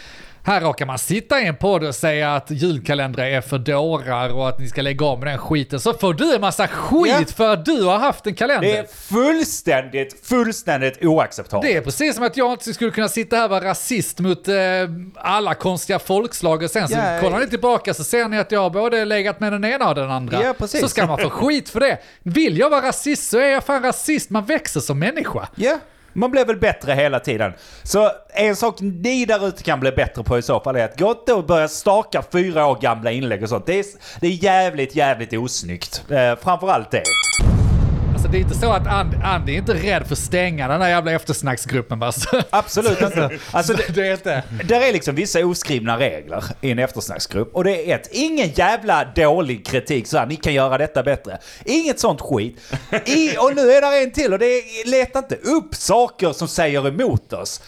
här 0.46 0.61
råkar 0.61 0.87
man 0.87 0.99
sitta 0.99 1.41
i 1.41 1.46
en 1.46 1.56
podd 1.56 1.85
och 1.85 1.94
säga 1.94 2.35
att 2.35 2.50
julkalendrar 2.50 3.25
är 3.25 3.41
för 3.41 3.58
dårar 3.58 4.35
och 4.35 4.49
att 4.49 4.58
ni 4.61 4.69
ska 4.69 4.82
lägga 4.82 5.06
om 5.06 5.20
med 5.20 5.29
den 5.29 5.38
skiten. 5.38 5.81
Så 5.81 5.93
får 5.94 6.14
du 6.14 6.35
en 6.35 6.41
massa 6.41 6.69
skit 6.69 7.14
Ja. 7.19 7.25
för 7.37 7.52
att 7.52 7.64
du 7.64 7.82
har 7.85 7.99
haft 7.99 8.26
en 8.26 8.35
kalender. 8.35 8.69
Det 8.69 8.76
är 8.79 8.87
fullständigt, 9.44 10.26
fullständigt 10.26 11.05
oacceptabelt. 11.05 11.62
Det 11.73 11.76
är 11.76 11.81
precis 11.81 12.14
som 12.17 12.25
att 12.25 12.37
jag 12.37 12.52
inte 12.52 12.75
skulle 12.75 12.91
kunna 12.91 13.08
sitta 13.08 13.37
här 13.37 13.44
och 13.44 13.50
vara 13.50 13.64
rasist 13.64 14.20
mot 14.20 14.49
eh, 14.49 14.55
alla 15.17 15.55
konstiga 15.55 15.99
folkslag 15.99 16.62
och 16.62 16.70
sen 16.70 16.88
så 16.88 16.94
Ja, 16.94 17.19
kollar 17.20 17.38
ni 17.38 17.47
tillbaka 17.47 17.94
så 17.94 18.05
ser 18.05 18.29
ni 18.29 18.38
att 18.38 18.52
jag 18.52 18.61
har 18.61 18.70
både 18.70 19.05
legat 19.05 19.40
med 19.40 19.52
den 19.52 19.64
ena 19.64 19.88
och 19.88 19.94
den 19.94 20.11
andra. 20.11 20.43
Ja, 20.43 20.55
precis. 20.58 20.81
Så 20.81 20.88
ska 20.88 21.06
man 21.06 21.19
få 21.19 21.31
skit 21.31 21.69
för 21.69 21.81
det. 21.81 21.99
Vill 22.23 22.58
jag 22.58 22.70
vara 22.70 22.87
rasist 22.88 23.31
så 23.31 23.38
är 23.38 23.49
jag 23.49 23.64
fan 23.64 23.82
rasist. 23.82 24.31
Man 24.31 24.44
växer 24.44 24.81
som 24.81 24.99
människa. 24.99 25.49
Ja, 25.55 25.79
man 26.14 26.31
blir 26.31 26.44
väl 26.44 26.56
bättre 26.56 26.93
hela 26.93 27.20
tiden. 27.20 27.52
Så 27.82 28.11
en 28.28 28.56
sak 28.56 28.81
ni 28.81 29.25
där 29.25 29.49
ute 29.49 29.62
kan 29.62 29.81
bli 29.81 29.93
bättre 29.93 30.22
på 30.25 30.38
i 30.38 30.43
så 30.43 30.61
fall 30.61 30.76
är 30.76 30.84
att 30.84 30.99
gå 30.99 31.11
inte 31.11 31.34
och 31.34 31.46
börja 31.46 31.69
staka 31.69 32.22
fyra 32.32 32.66
år 32.66 32.78
gamla 32.81 33.11
inlägg 33.11 33.43
och 33.43 33.49
sånt. 33.49 33.66
Det 33.66 33.78
är, 33.78 33.84
det 34.20 34.26
är 34.26 34.44
jävligt, 34.44 34.96
jävligt 34.96 35.32
osnyggt. 35.32 36.05
Eh, 36.11 36.37
framförallt 36.37 36.90
det. 36.90 37.02
Det 38.35 38.39
är 38.39 38.43
inte 38.43 38.55
så 38.55 38.73
att 38.73 38.87
And, 38.87 39.15
Andy 39.25 39.55
är 39.55 39.59
inte 39.59 39.75
rädd 39.75 40.07
för 40.07 40.13
att 40.13 40.19
stänga 40.19 40.69
den 40.69 40.81
här 40.81 40.89
jävla 40.89 41.13
eftersnacksgruppen 41.13 41.99
va? 41.99 42.13
Absolut 42.51 43.01
inte. 43.01 43.31
Alltså, 43.51 43.73
det, 43.73 43.95
det 43.95 44.07
är 44.07 44.13
inte... 44.13 44.43
Där 44.65 44.81
är 44.81 44.93
liksom 44.93 45.15
vissa 45.15 45.47
oskrivna 45.47 45.99
regler 45.99 46.45
i 46.61 46.71
en 46.71 46.79
eftersnacksgrupp. 46.79 47.55
Och 47.55 47.65
det 47.65 47.91
är 47.91 47.97
ett, 47.97 48.09
ingen 48.13 48.49
jävla 48.49 49.05
dålig 49.05 49.67
kritik 49.67 50.07
så 50.07 50.19
här, 50.19 50.27
ni 50.27 50.37
kan 50.37 50.55
göra 50.55 50.79
detta 50.79 51.03
bättre. 51.03 51.39
Inget 51.65 52.01
sånt 52.01 52.21
skit. 52.21 52.61
I, 53.05 53.37
och 53.37 53.57
nu 53.57 53.73
är 53.73 53.81
där 53.81 54.03
en 54.03 54.13
till 54.13 54.33
och 54.33 54.39
det 54.39 54.47
är, 54.47 54.89
leta 54.91 55.19
inte 55.19 55.37
upp 55.37 55.75
saker 55.75 56.33
som 56.33 56.49
säger 56.49 56.89
emot 56.89 57.33
oss. 57.33 57.63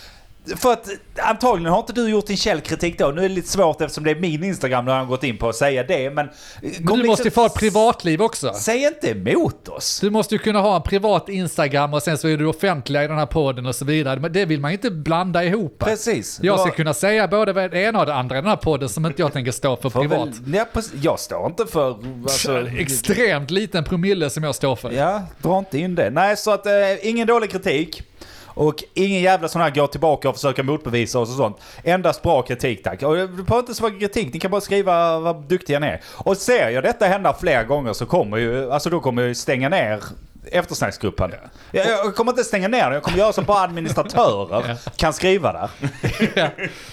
För 0.57 0.73
att 0.73 0.89
antagligen 1.19 1.73
har 1.73 1.79
inte 1.81 1.93
du 1.93 2.09
gjort 2.09 2.27
din 2.27 2.37
källkritik 2.37 2.99
då. 2.99 3.07
Nu 3.09 3.25
är 3.25 3.29
det 3.29 3.35
lite 3.35 3.49
svårt 3.49 3.81
eftersom 3.81 4.05
det 4.05 4.11
är 4.11 4.15
min 4.21 4.45
Instagram 4.45 4.85
nu 4.85 4.91
har 4.91 5.05
gått 5.05 5.25
in 5.25 5.39
på 5.39 5.49
att 5.49 5.57
säga 5.57 5.83
det. 5.85 6.11
Men, 6.11 6.29
Men 6.81 6.99
du 6.99 7.07
måste 7.07 7.25
ju 7.25 7.31
få 7.31 7.47
ett 7.47 7.55
privatliv 7.55 8.23
också. 8.23 8.53
Säg 8.55 8.85
inte 8.85 9.11
emot 9.11 9.69
oss. 9.69 10.01
Du 10.01 10.11
måste 10.11 10.35
ju 10.35 10.39
kunna 10.39 10.61
ha 10.61 10.77
en 10.77 10.83
privat 10.83 11.29
Instagram 11.29 11.95
och 11.95 12.03
sen 12.03 12.19
så 12.19 12.29
är 12.29 12.37
du 12.37 12.47
offentlig 12.47 13.03
i 13.03 13.07
den 13.07 13.19
här 13.19 13.27
podden 13.27 13.67
och 13.67 13.75
så 13.75 13.85
vidare. 13.85 14.21
Men 14.21 14.33
det 14.33 14.45
vill 14.45 14.61
man 14.61 14.71
ju 14.71 14.75
inte 14.75 14.91
blanda 14.91 15.45
ihop. 15.45 15.79
Precis. 15.79 16.39
Jag 16.43 16.61
ska 16.61 16.69
Då- 16.69 16.75
kunna 16.75 16.95
säga 16.95 17.29
både 17.29 17.69
det 17.69 17.79
ena 17.83 18.01
och 18.01 18.07
det 18.07 18.15
andra 18.15 18.39
i 18.39 18.41
den 18.41 18.51
här 18.51 18.57
podden 18.57 18.89
som 18.89 19.07
inte 19.07 19.23
jag 19.23 19.33
tänker 19.33 19.53
stå 19.53 19.77
för 19.77 19.91
Får 19.91 20.01
privat. 20.01 20.29
Väl, 20.29 20.55
ja, 20.75 20.83
jag 21.03 21.21
står 21.21 21.47
inte 21.47 21.67
för... 21.67 21.97
Alltså, 22.23 22.69
Extremt 22.79 23.51
liten 23.51 23.85
promille 23.85 24.31
som 24.31 24.43
jag 24.45 24.55
står 24.55 24.77
för. 24.77 24.91
Ja, 24.91 25.23
dra 25.43 25.59
inte 25.59 25.79
in 25.79 25.95
det. 25.95 26.11
Nej, 26.11 26.37
så 26.37 26.51
att 26.51 26.67
eh, 26.67 26.73
ingen 27.03 27.27
dålig 27.27 27.51
kritik. 27.51 28.03
Och 28.57 28.85
ingen 28.95 29.23
jävla 29.23 29.49
sån 29.49 29.63
här 29.63 29.71
gå 29.71 29.87
tillbaka 29.87 30.29
och 30.29 30.35
försöka 30.35 30.63
motbevisa 30.63 31.19
oss 31.19 31.31
och 31.31 31.37
sånt. 31.37 31.57
Endast 31.85 32.23
bra 32.23 32.43
kritik 32.43 32.83
tack. 32.83 33.03
Och 33.03 33.17
det 33.17 33.29
behöver 33.29 33.59
inte 33.59 33.75
så 33.75 33.83
vara 33.83 33.93
kritik, 33.93 34.35
ni 34.35 34.41
kan 34.41 34.51
bara 34.51 34.61
skriva 34.61 35.19
vad 35.19 35.43
duktiga 35.43 35.79
ni 35.79 35.87
är. 35.87 36.01
Och 36.07 36.37
ser 36.37 36.69
jag 36.69 36.85
detta 36.85 37.07
hända 37.07 37.35
fler 37.41 37.65
gånger 37.65 37.93
så 37.93 38.07
kommer 38.07 38.37
ju, 38.37 38.73
alltså 38.73 38.91
då 38.91 39.01
kommer 39.01 39.23
jag 39.23 39.37
stänga 39.37 39.69
ner 39.69 40.03
eftersnacksgruppen. 40.51 41.33
Jag, 41.71 41.87
jag 41.87 42.15
kommer 42.15 42.33
inte 42.33 42.45
stänga 42.45 42.69
ner 42.69 42.85
den, 42.85 42.93
jag 42.93 43.03
kommer 43.03 43.19
göra 43.19 43.33
så 43.33 43.43
bara 43.43 43.61
administratörer 43.61 44.77
kan 44.97 45.13
skriva 45.13 45.53
där. 45.53 45.71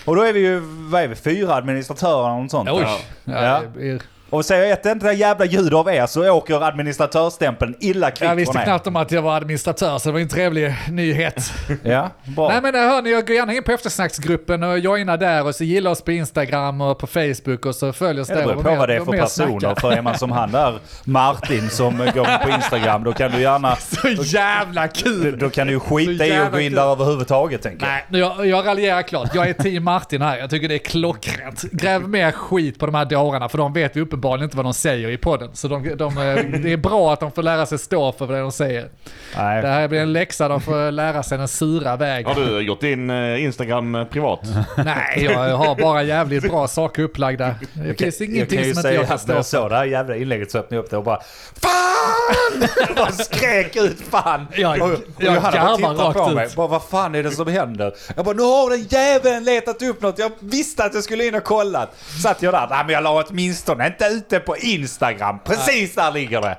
Och 0.05 0.15
då 0.15 0.21
är 0.21 0.33
vi 0.33 0.39
ju, 0.39 0.59
vad 0.63 1.01
är 1.01 1.07
vi, 1.07 1.15
fyra 1.15 1.53
administratörer 1.55 2.29
eller 2.29 2.41
något 2.41 2.51
sånt. 2.51 2.69
Oj. 2.69 2.85
Ja. 3.23 3.61
Ja, 3.75 3.97
Och 4.33 4.45
säger 4.45 4.63
jag 4.63 4.71
ett 4.71 4.85
enda 4.85 5.13
jävla 5.13 5.45
ljud 5.45 5.73
av 5.73 5.89
er 5.89 6.05
så 6.05 6.31
åker 6.31 6.63
administratörstämpeln 6.63 7.75
illa 7.79 8.11
kvickt 8.11 8.21
Jag 8.21 8.35
visste 8.35 8.57
knappt 8.57 8.87
om 8.87 8.95
att 8.95 9.11
jag 9.11 9.21
var 9.21 9.35
administratör 9.37 9.97
så 9.97 10.09
det 10.09 10.13
var 10.13 10.19
en 10.19 10.27
trevlig 10.27 10.75
nyhet. 10.89 11.51
Ja, 11.83 12.09
bra. 12.35 12.49
Nej 12.49 12.61
men 12.61 12.75
hör 12.75 13.01
ni, 13.01 13.11
jag 13.11 13.27
går 13.27 13.35
gärna 13.35 13.53
in 13.53 13.63
på 13.63 13.71
eftersnacksgruppen 13.71 14.63
och 14.63 14.79
joina 14.79 15.17
där 15.17 15.45
och 15.45 15.55
så 15.55 15.63
gilla 15.63 15.89
oss 15.89 16.01
på 16.01 16.11
Instagram 16.11 16.81
och 16.81 16.97
på 16.97 17.07
Facebook 17.07 17.65
och 17.65 17.75
så 17.75 17.93
följ 17.93 18.21
oss 18.21 18.27
där. 18.27 18.35
det 18.35 18.43
beror 18.43 18.63
på 18.63 18.75
vad 18.75 18.89
det 18.89 18.95
är 18.95 19.05
för 19.05 19.11
personer. 19.11 19.75
För 19.75 19.91
är 19.91 20.01
man 20.01 20.17
som 20.17 20.31
han 20.31 20.51
där, 20.51 20.79
Martin 21.03 21.69
som 21.69 21.97
går 21.97 22.43
på 22.45 22.49
Instagram, 22.55 23.03
då 23.03 23.13
kan 23.13 23.31
du 23.31 23.41
gärna... 23.41 23.75
Så 23.75 24.07
jävla 24.23 24.87
kul! 24.87 25.39
Då 25.39 25.49
kan 25.49 25.67
du 25.67 25.79
skita 25.79 26.25
i 26.25 26.37
att 26.37 26.51
gå 26.51 26.59
in 26.59 26.73
där 26.73 26.91
överhuvudtaget 26.91 27.61
tänker 27.61 27.85
jag. 27.85 27.95
Nej, 28.09 28.21
jag, 28.21 28.47
jag 28.47 28.67
raljerar 28.67 29.01
klart. 29.01 29.35
Jag 29.35 29.49
är 29.49 29.53
team 29.53 29.83
Martin 29.83 30.21
här. 30.21 30.37
Jag 30.37 30.49
tycker 30.49 30.67
det 30.67 30.75
är 30.75 30.79
klockrent. 30.79 31.61
Gräv 31.61 32.09
mer 32.09 32.31
skit 32.31 32.79
på 32.79 32.85
de 32.85 32.95
här 32.95 33.05
dårarna 33.05 33.49
för 33.49 33.57
de 33.57 33.73
vet 33.73 33.95
vi 33.95 34.01
uppenbarligen 34.01 34.22
inte 34.27 34.57
vad 34.57 34.65
de 34.65 34.73
säger 34.73 35.09
i 35.09 35.17
podden. 35.17 35.49
Så 35.53 35.67
de, 35.67 35.95
de, 35.97 36.17
eh, 36.17 36.59
det 36.61 36.71
är 36.73 36.77
bra 36.77 37.13
att 37.13 37.19
de 37.19 37.31
får 37.31 37.43
lära 37.43 37.65
sig 37.65 37.79
stå 37.79 38.11
för 38.11 38.25
vad 38.25 38.39
de 38.39 38.51
säger. 38.51 38.89
Nej. 39.37 39.61
Det 39.61 39.67
här 39.67 39.87
blir 39.87 39.99
en 39.99 40.13
läxa 40.13 40.47
de 40.47 40.61
får 40.61 40.91
lära 40.91 41.23
sig 41.23 41.37
den 41.37 41.47
sura 41.47 41.95
vägen. 41.95 42.27
Har 42.35 42.35
du 42.45 42.59
gjort 42.59 42.81
din 42.81 43.09
eh, 43.09 43.43
Instagram 43.43 43.95
eh, 43.95 44.05
privat? 44.05 44.39
Nej, 44.85 45.23
jag 45.31 45.57
har 45.57 45.75
bara 45.75 46.03
jävligt 46.03 46.49
bra 46.49 46.67
saker 46.67 47.03
upplagda. 47.03 47.55
Det 47.73 47.99
finns 48.01 48.19
jag 48.19 48.27
kan 48.27 48.35
ingenting 48.35 48.59
ju 48.59 48.63
som 48.63 48.69
inte 48.69 48.81
säga 48.81 48.93
jag 48.93 49.07
kan 49.07 49.15
att 49.15 49.27
när 49.27 49.35
jag 49.35 49.45
stå 49.45 49.57
för. 49.57 49.61
såg 49.61 49.69
det 49.69 49.75
här 49.75 49.85
jävla 49.85 50.15
inlägget 50.15 50.51
så 50.51 50.57
öppnade 50.57 50.75
jag 50.75 50.83
upp 50.83 50.89
det 50.91 50.97
och 50.97 51.03
bara 51.03 51.19
FAN! 51.61 52.67
Jag 52.95 53.13
skrek 53.13 53.75
ut 53.75 53.97
fan! 54.09 54.47
Jag- 54.51 54.81
och, 54.81 54.91
och 54.91 54.99
jag 55.17 55.33
garvar 55.35 55.93
rakt 55.95 56.17
på 56.19 56.29
ut. 56.29 56.35
mig. 56.35 56.47
Bara, 56.55 56.67
vad 56.67 56.83
fan 56.83 57.15
är 57.15 57.23
det 57.23 57.31
som 57.31 57.47
händer? 57.47 57.93
Jag 58.15 58.25
bara, 58.25 58.35
nu 58.35 58.41
har 58.41 58.69
den 58.69 58.83
jäveln 58.89 59.43
letat 59.43 59.81
upp 59.81 60.01
något. 60.01 60.19
Jag 60.19 60.31
visste 60.39 60.83
att 60.83 60.93
jag 60.93 61.03
skulle 61.03 61.27
in 61.27 61.35
och 61.35 61.43
kolla. 61.43 61.87
Satt 62.23 62.41
jag 62.41 62.53
där, 62.53 62.67
nej 62.69 62.83
men 62.85 62.93
jag 62.93 63.03
la 63.03 63.23
åtminstone 63.29 63.87
inte 63.87 64.05
ute 64.13 64.39
på 64.39 64.57
Instagram. 64.57 65.39
Precis 65.45 65.95
där 65.95 66.11
ligger 66.11 66.41
det. 66.41 66.55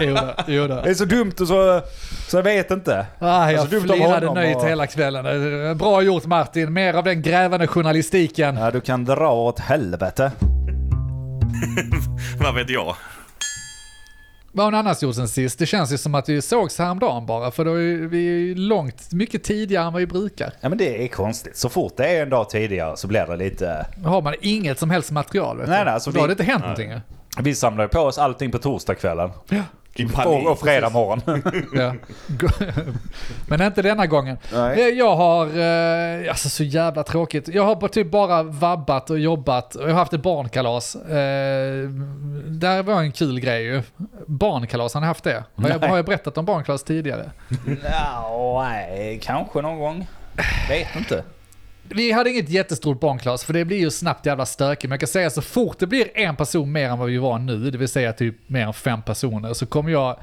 Jo 0.00 0.14
då, 0.14 0.34
jo 0.46 0.66
då. 0.66 0.80
Det 0.80 0.90
är 0.90 0.94
så 0.94 1.04
dumt 1.04 1.32
och 1.40 1.48
så, 1.48 1.82
så 2.28 2.36
jag 2.36 2.42
vet 2.42 2.70
inte. 2.70 3.06
Ah, 3.18 3.50
jag 3.50 3.68
flinade 3.82 4.34
nöjt 4.34 4.56
och- 4.56 4.68
hela 4.68 4.86
kvällen. 4.86 5.26
Eh, 5.68 5.74
Bra 5.74 6.02
gjort 6.02 6.26
Martin, 6.26 6.72
mer 6.72 6.94
av 6.94 7.04
den 7.04 7.22
grävande 7.22 7.66
journalistiken. 7.66 8.56
Ja, 8.56 8.70
du 8.70 8.80
kan 8.80 9.04
dra 9.04 9.32
åt 9.32 9.58
helvete. 9.60 10.32
Vad 12.40 12.54
vet 12.54 12.70
jag? 12.70 12.96
Vad 14.56 14.66
har 14.66 14.72
hon 14.72 14.78
annars 14.80 15.02
gjort 15.02 15.14
sen 15.14 15.28
sist? 15.28 15.58
Det 15.58 15.66
känns 15.66 15.92
ju 15.92 15.98
som 15.98 16.14
att 16.14 16.28
vi 16.28 16.42
sågs 16.42 16.78
häromdagen 16.78 17.26
bara, 17.26 17.50
för 17.50 17.64
då 17.64 17.70
är 17.70 18.06
vi 18.08 18.54
långt, 18.54 19.12
mycket 19.12 19.44
tidigare 19.44 19.86
än 19.86 19.92
vad 19.92 20.00
vi 20.00 20.06
brukar. 20.06 20.52
Ja 20.60 20.68
men 20.68 20.78
det 20.78 21.04
är 21.04 21.08
konstigt. 21.08 21.56
Så 21.56 21.68
fort 21.68 21.92
det 21.96 22.06
är 22.06 22.22
en 22.22 22.30
dag 22.30 22.50
tidigare 22.50 22.96
så 22.96 23.06
blir 23.08 23.26
det 23.26 23.36
lite... 23.36 23.86
Då 23.96 24.08
har 24.08 24.22
man 24.22 24.34
inget 24.40 24.78
som 24.78 24.90
helst 24.90 25.10
material. 25.10 25.58
Vet 25.58 25.68
Nej, 25.68 25.78
du. 25.78 25.84
nej, 25.84 25.94
alltså 25.94 26.10
då 26.10 26.20
har 26.20 26.28
vi- 26.28 26.34
det 26.34 26.40
inte 26.42 26.52
hänt 26.52 26.62
någonting. 26.62 26.90
ju. 26.90 27.00
Vi 27.42 27.54
samlar 27.54 27.86
på 27.88 28.00
oss 28.00 28.18
allting 28.18 28.50
på 28.50 28.58
torsdagskvällen. 28.58 29.30
I 30.00 30.04
Och, 30.06 30.12
panik. 30.12 30.48
och 30.48 30.58
fredag 30.58 30.90
morgon. 30.90 31.20
Ja. 31.74 31.94
Men 33.46 33.62
inte 33.62 33.82
denna 33.82 34.06
gången. 34.06 34.38
Nej. 34.52 34.80
Eh, 34.80 34.98
Jag 34.98 35.16
har, 35.16 35.46
eh, 35.46 36.28
alltså 36.30 36.48
så 36.48 36.64
jävla 36.64 37.02
tråkigt. 37.02 37.48
Jag 37.48 37.62
har 37.64 37.76
bara 37.76 37.88
typ 37.88 38.10
bara 38.10 38.42
vabbat 38.42 39.10
och 39.10 39.18
jobbat 39.18 39.76
jag 39.80 39.86
har 39.88 39.92
haft 39.94 40.12
ett 40.12 40.22
barnkalas. 40.22 40.96
Eh, 40.96 41.88
där 42.46 42.82
var 42.82 43.00
en 43.00 43.12
kul 43.12 43.40
grej 43.40 43.62
ju. 43.64 43.82
Barnkalas, 44.26 44.94
har 44.94 45.00
ni 45.00 45.06
haft 45.06 45.24
det? 45.24 45.44
Har 45.54 45.68
jag, 45.68 45.78
har 45.88 45.96
jag 45.96 46.04
berättat 46.04 46.38
om 46.38 46.44
barnkalas 46.44 46.82
tidigare? 46.84 47.30
Ja, 47.84 48.64
nej, 48.68 49.20
kanske 49.22 49.62
någon 49.62 49.78
gång. 49.78 50.06
Vet 50.68 50.96
inte. 50.96 51.24
Vi 51.88 52.12
hade 52.12 52.30
inget 52.30 52.48
jättestort 52.48 53.00
barnklass 53.00 53.44
för 53.44 53.52
det 53.52 53.64
blir 53.64 53.78
ju 53.78 53.90
snabbt 53.90 54.26
jävla 54.26 54.46
stökigt. 54.46 54.84
Men 54.84 54.90
jag 54.90 55.00
kan 55.00 55.06
säga 55.06 55.30
så 55.30 55.42
fort 55.42 55.78
det 55.78 55.86
blir 55.86 56.18
en 56.18 56.36
person 56.36 56.72
mer 56.72 56.88
än 56.88 56.98
vad 56.98 57.08
vi 57.08 57.18
var 57.18 57.38
nu, 57.38 57.70
det 57.70 57.78
vill 57.78 57.88
säga 57.88 58.12
typ 58.12 58.36
mer 58.48 58.66
än 58.66 58.72
fem 58.74 59.02
personer, 59.02 59.52
så 59.54 59.66
kommer 59.66 59.90
jag 59.90 60.16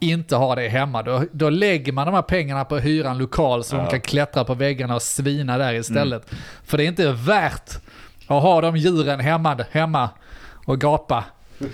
inte 0.00 0.36
ha 0.36 0.54
det 0.54 0.68
hemma. 0.68 1.02
Då, 1.02 1.24
då 1.32 1.50
lägger 1.50 1.92
man 1.92 2.06
de 2.06 2.14
här 2.14 2.22
pengarna 2.22 2.64
på 2.64 2.74
att 2.74 2.84
hyra 2.84 3.10
en 3.10 3.18
lokal 3.18 3.64
så 3.64 3.76
de 3.76 3.86
kan 3.86 4.00
klättra 4.00 4.44
på 4.44 4.54
väggarna 4.54 4.94
och 4.94 5.02
svina 5.02 5.58
där 5.58 5.74
istället. 5.74 6.30
För 6.64 6.76
det 6.78 6.84
är 6.84 6.88
inte 6.88 7.12
värt 7.12 7.70
att 8.26 8.42
ha 8.42 8.60
de 8.60 8.76
djuren 8.76 9.20
hemma, 9.20 9.64
hemma 9.70 10.10
och 10.66 10.80
gapa. 10.80 11.24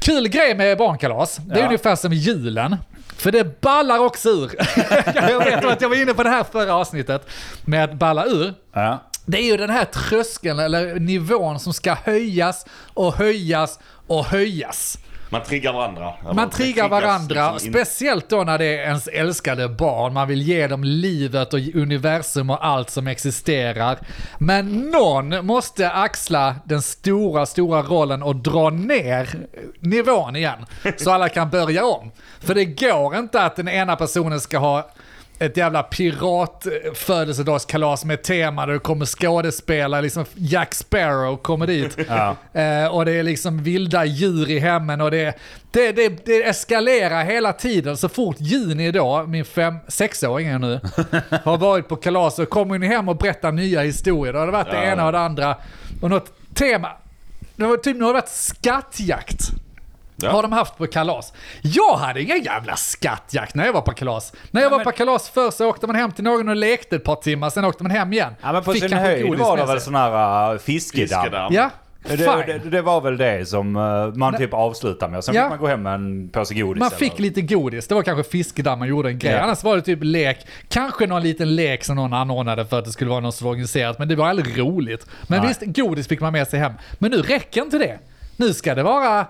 Kul 0.00 0.28
grej 0.28 0.54
med 0.56 0.78
barnkalas, 0.78 1.36
det 1.36 1.54
är 1.54 1.58
Ja. 1.58 1.64
ungefär 1.66 1.96
som 1.96 2.12
julen. 2.12 2.76
För 3.16 3.32
det 3.32 3.60
ballar 3.60 3.98
också 3.98 4.28
ur. 4.28 4.50
jag 5.14 5.44
vet 5.44 5.64
att 5.64 5.80
jag 5.80 5.88
var 5.88 5.96
inne 5.96 6.14
på 6.14 6.22
det 6.22 6.30
här 6.30 6.44
förra 6.44 6.74
avsnittet 6.74 7.28
med 7.64 7.84
att 7.84 7.94
balla 7.94 8.26
ur. 8.26 8.54
Ja. 8.72 9.02
Det 9.26 9.38
är 9.38 9.42
ju 9.42 9.56
den 9.56 9.70
här 9.70 9.84
tröskeln 9.84 10.58
eller 10.58 10.94
nivån 10.94 11.60
som 11.60 11.72
ska 11.72 11.94
höjas 11.94 12.66
och 12.94 13.14
höjas 13.14 13.78
och 14.06 14.24
höjas. 14.24 14.98
Man 15.30 15.42
triggar 15.42 15.72
varandra. 15.72 16.12
Man 16.34 16.50
triggar 16.50 16.88
varandra, 16.88 17.52
liksom 17.52 17.66
in- 17.68 17.74
speciellt 17.74 18.28
då 18.28 18.44
när 18.44 18.58
det 18.58 18.64
är 18.64 18.82
ens 18.84 19.06
älskade 19.08 19.68
barn. 19.68 20.12
Man 20.12 20.28
vill 20.28 20.42
ge 20.42 20.66
dem 20.66 20.84
livet 20.84 21.52
och 21.54 21.60
universum 21.74 22.50
och 22.50 22.66
allt 22.66 22.90
som 22.90 23.06
existerar. 23.06 23.98
Men 24.38 24.90
någon 24.90 25.46
måste 25.46 25.90
axla 25.90 26.54
den 26.64 26.82
stora, 26.82 27.46
stora 27.46 27.82
rollen 27.82 28.22
och 28.22 28.36
dra 28.36 28.70
ner 28.70 29.28
nivån 29.80 30.36
igen. 30.36 30.66
Så 30.96 31.10
alla 31.10 31.28
kan 31.28 31.50
börja 31.50 31.84
om. 31.84 32.12
För 32.40 32.54
det 32.54 32.64
går 32.64 33.16
inte 33.16 33.42
att 33.42 33.56
den 33.56 33.68
ena 33.68 33.96
personen 33.96 34.40
ska 34.40 34.58
ha 34.58 34.90
ett 35.38 35.56
jävla 35.56 35.82
piratfödelsedagskalas 35.82 38.04
med 38.04 38.22
tema 38.22 38.66
där 38.66 38.72
det 38.72 38.78
kommer 38.78 39.06
skådespelare, 39.06 40.02
liksom 40.02 40.24
Jack 40.34 40.74
Sparrow 40.74 41.36
kommer 41.36 41.66
dit. 41.66 41.96
Ja. 42.08 42.36
Eh, 42.60 42.86
och 42.86 43.04
det 43.04 43.12
är 43.12 43.22
liksom 43.22 43.62
vilda 43.62 44.04
djur 44.04 44.50
i 44.50 44.58
hemmen 44.58 45.00
och 45.00 45.10
det, 45.10 45.38
det, 45.70 45.92
det, 45.92 46.26
det 46.26 46.42
eskalerar 46.48 47.24
hela 47.24 47.52
tiden. 47.52 47.96
Så 47.96 48.08
fort 48.08 48.36
Juni 48.38 48.92
då, 48.92 49.24
min 49.26 49.44
fem, 49.44 49.74
sexåring 49.88 50.48
är 50.48 50.58
nu, 50.58 50.80
har 51.44 51.56
varit 51.58 51.88
på 51.88 51.96
kalas 51.96 52.36
så 52.36 52.46
kommer 52.46 52.74
hon 52.74 52.82
hem 52.82 53.08
och 53.08 53.16
berättar 53.16 53.52
nya 53.52 53.80
historier. 53.80 54.32
Det 54.32 54.38
har 54.38 54.46
varit 54.46 54.70
det 54.70 54.76
Ja. 54.84 54.92
ena 54.92 55.06
och 55.06 55.12
det 55.12 55.20
andra. 55.20 55.56
Och 56.02 56.10
något 56.10 56.32
tema. 56.54 56.88
Det 57.56 57.64
var 57.66 57.76
typ, 57.76 57.96
nu 57.96 58.04
har 58.04 58.14
det 58.14 58.20
varit 58.20 58.28
skattjakt. 58.28 59.40
Ja. 60.16 60.30
Har 60.30 60.42
de 60.42 60.52
haft 60.52 60.76
på 60.78 60.86
kalas. 60.86 61.32
Jag 61.62 61.96
hade 61.96 62.22
ingen 62.22 62.42
jävla 62.42 62.76
skattjakt 62.76 63.54
när 63.54 63.66
jag 63.66 63.72
var 63.72 63.80
på 63.80 63.92
kalas. 63.92 64.32
När 64.50 64.62
jag 64.62 64.70
var 64.70 64.84
på 64.84 64.90
kalas 64.92 65.28
förr 65.28 65.50
så 65.50 65.66
åkte 65.68 65.86
man 65.86 65.96
hem 65.96 66.12
till 66.12 66.24
någon 66.24 66.48
och 66.48 66.56
lekte 66.56 66.96
ett 66.96 67.04
par 67.04 67.16
timmar, 67.16 67.50
sen 67.50 67.64
åkte 67.64 67.82
man 67.82 67.92
hem 67.92 68.12
igen. 68.12 68.34
ja 68.42 68.52
men 68.52 68.62
på 68.64 68.72
Fick 68.72 68.82
sin 68.82 68.92
höjd 68.98 69.38
var 69.38 69.56
det 69.56 69.66
väl 69.66 69.80
sån 69.80 69.94
här 69.94 70.52
uh, 70.52 70.58
fiskedamm. 70.58 71.22
Fiskedamm. 71.24 71.52
Ja, 71.54 71.70
Det, 72.08 72.16
det, 72.62 72.70
det 72.70 72.82
var 72.82 73.00
väl 73.00 73.16
det 73.16 73.48
som 73.48 73.76
uh, 73.76 74.14
man 74.14 74.36
typ 74.36 74.54
avslutade 74.54 75.12
med. 75.12 75.24
Sen 75.24 75.34
Ja. 75.34 75.42
fick 75.42 75.50
man 75.50 75.58
gå 75.58 75.66
hem 75.66 75.82
med 75.82 75.94
en 75.94 76.28
påse 76.28 76.54
godis. 76.54 76.78
Man 76.80 76.86
eller- 76.86 76.96
fick 76.96 77.18
lite 77.18 77.40
godis, 77.42 77.88
det 77.88 77.94
var 77.94 78.02
kanske 78.02 78.30
fiskedamm 78.30 78.78
man 78.78 78.88
gjorde 78.88 79.08
en 79.08 79.18
grej. 79.18 79.32
Ja. 79.32 79.40
Annars 79.40 79.64
var 79.64 79.76
det 79.76 79.82
typ 79.82 79.98
lek, 80.02 80.46
kanske 80.68 81.06
någon 81.06 81.22
liten 81.22 81.54
lek 81.56 81.84
som 81.84 81.96
någon 81.96 82.12
anordnade 82.12 82.66
för 82.66 82.78
att 82.78 82.84
det 82.84 82.90
skulle 82.92 83.10
vara 83.10 83.20
något 83.20 83.34
så 83.34 83.48
organiserat, 83.48 83.98
men 83.98 84.08
det 84.08 84.16
var 84.16 84.28
aldrig 84.28 84.58
roligt. 84.58 85.06
Men 85.28 85.40
Nej. 85.40 85.48
visst, 85.48 85.62
godis 85.76 86.08
fick 86.08 86.20
man 86.20 86.32
med 86.32 86.48
sig 86.48 86.60
hem. 86.60 86.72
Men 86.98 87.10
nu 87.10 87.22
räcker 87.22 87.62
inte 87.62 87.78
det. 87.78 87.98
Nu 88.36 88.52
ska 88.54 88.74
det 88.74 88.82
vara 88.82 89.26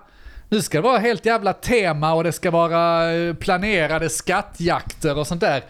nu 0.48 0.62
ska 0.62 0.78
det 0.78 0.82
vara 0.82 0.98
helt 0.98 1.26
jävla 1.26 1.52
tema 1.52 2.14
och 2.14 2.24
det 2.24 2.32
ska 2.32 2.50
vara 2.50 3.12
eh, 3.12 3.34
planerade 3.34 4.08
skattjakter 4.08 5.18
och 5.18 5.26
sånt 5.26 5.40
där. 5.40 5.62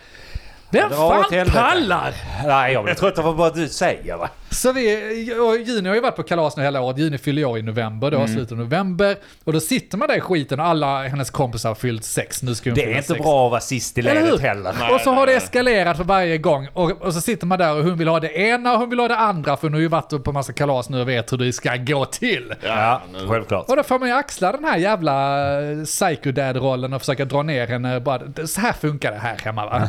Vem 0.71 0.91
fan 0.91 1.47
pallar? 1.53 2.15
Nej, 2.47 2.73
jag 2.73 2.85
blir 2.85 2.95
trött 2.95 3.19
av 3.19 3.37
vad 3.37 3.55
du 3.55 3.69
säger 3.69 4.17
va? 4.17 4.29
Så 4.57 4.73
vi, 4.73 5.35
och 5.41 5.57
Juni 5.59 5.89
har 5.89 5.95
ju 5.95 6.01
varit 6.01 6.17
på 6.17 6.23
kalas 6.23 6.57
nu 6.57 6.63
hela 6.63 6.81
året. 6.81 6.99
Juni 6.99 7.19
fyller 7.19 7.45
år 7.45 7.59
i 7.59 7.63
november, 7.63 8.09
Mm. 8.09 8.21
då, 8.21 8.27
slutet 8.27 8.53
av 8.53 8.59
november. 8.59 9.17
Och 9.45 9.53
då 9.53 9.61
sitter 9.61 9.99
man 9.99 10.09
där 10.09 10.17
i 10.17 10.21
skiten 10.21 10.61
och 10.61 10.67
alla 10.67 11.03
hennes 11.03 11.31
kompisar 11.31 11.69
har 11.71 11.75
fyllt 11.75 12.05
sex. 12.05 12.43
Nu 12.43 12.55
ska 12.55 12.71
hon 12.71 12.75
Det 12.75 12.85
är 12.85 12.97
inte 12.97 13.03
sex. 13.09 13.21
bra 13.21 13.47
att 13.47 13.51
vara 13.51 13.61
sist 13.61 13.99
i 13.99 14.03
ledet 14.03 14.41
heller. 14.41 14.75
Nej. 14.81 14.95
och 14.95 15.01
så 15.01 15.13
har 15.13 15.27
det 15.27 15.33
eskalerat 15.35 15.97
för 15.97 16.05
varje 16.05 16.39
gång. 16.39 16.69
Och, 16.73 17.03
och 17.03 17.15
så 17.15 17.21
sitter 17.21 17.47
man 17.47 17.59
där 17.59 17.77
och 17.77 17.85
hon 17.85 17.99
vill 17.99 18.09
ha 18.09 18.21
det 18.21 18.39
ena 18.39 18.73
och 18.73 18.79
hon 18.79 18.91
vill 18.91 18.99
ha 19.01 19.09
det 19.09 19.17
andra. 19.17 19.57
För 19.57 19.63
hon 19.63 19.73
har 19.75 19.81
ju 19.81 19.89
varit 19.89 20.25
på 20.25 20.33
massa 20.33 20.53
kalas 20.53 20.89
nu 20.89 21.01
och 21.01 21.09
vet 21.09 21.33
hur 21.33 21.39
det 21.39 21.53
ska 21.53 21.77
gå 21.77 22.05
till. 22.05 22.55
Ja, 22.63 23.03
självklart. 23.29 23.69
Och 23.69 23.77
då 23.77 23.83
får 23.83 23.99
man 23.99 24.09
ju 24.09 24.15
axla 24.15 24.53
den 24.53 24.65
här 24.65 24.77
jävla 24.79 25.47
eh, 25.63 25.85
psycho-dad-rollen 25.85 26.93
och 26.93 27.01
försöka 27.01 27.25
dra 27.25 27.43
ner 27.43 27.67
henne. 27.67 28.01
Bara, 28.01 28.47
så 28.47 28.61
här 28.61 28.73
funkar 28.73 29.13
det 29.13 29.19
här 29.19 29.37
hemma 29.45 29.67
va? 29.67 29.89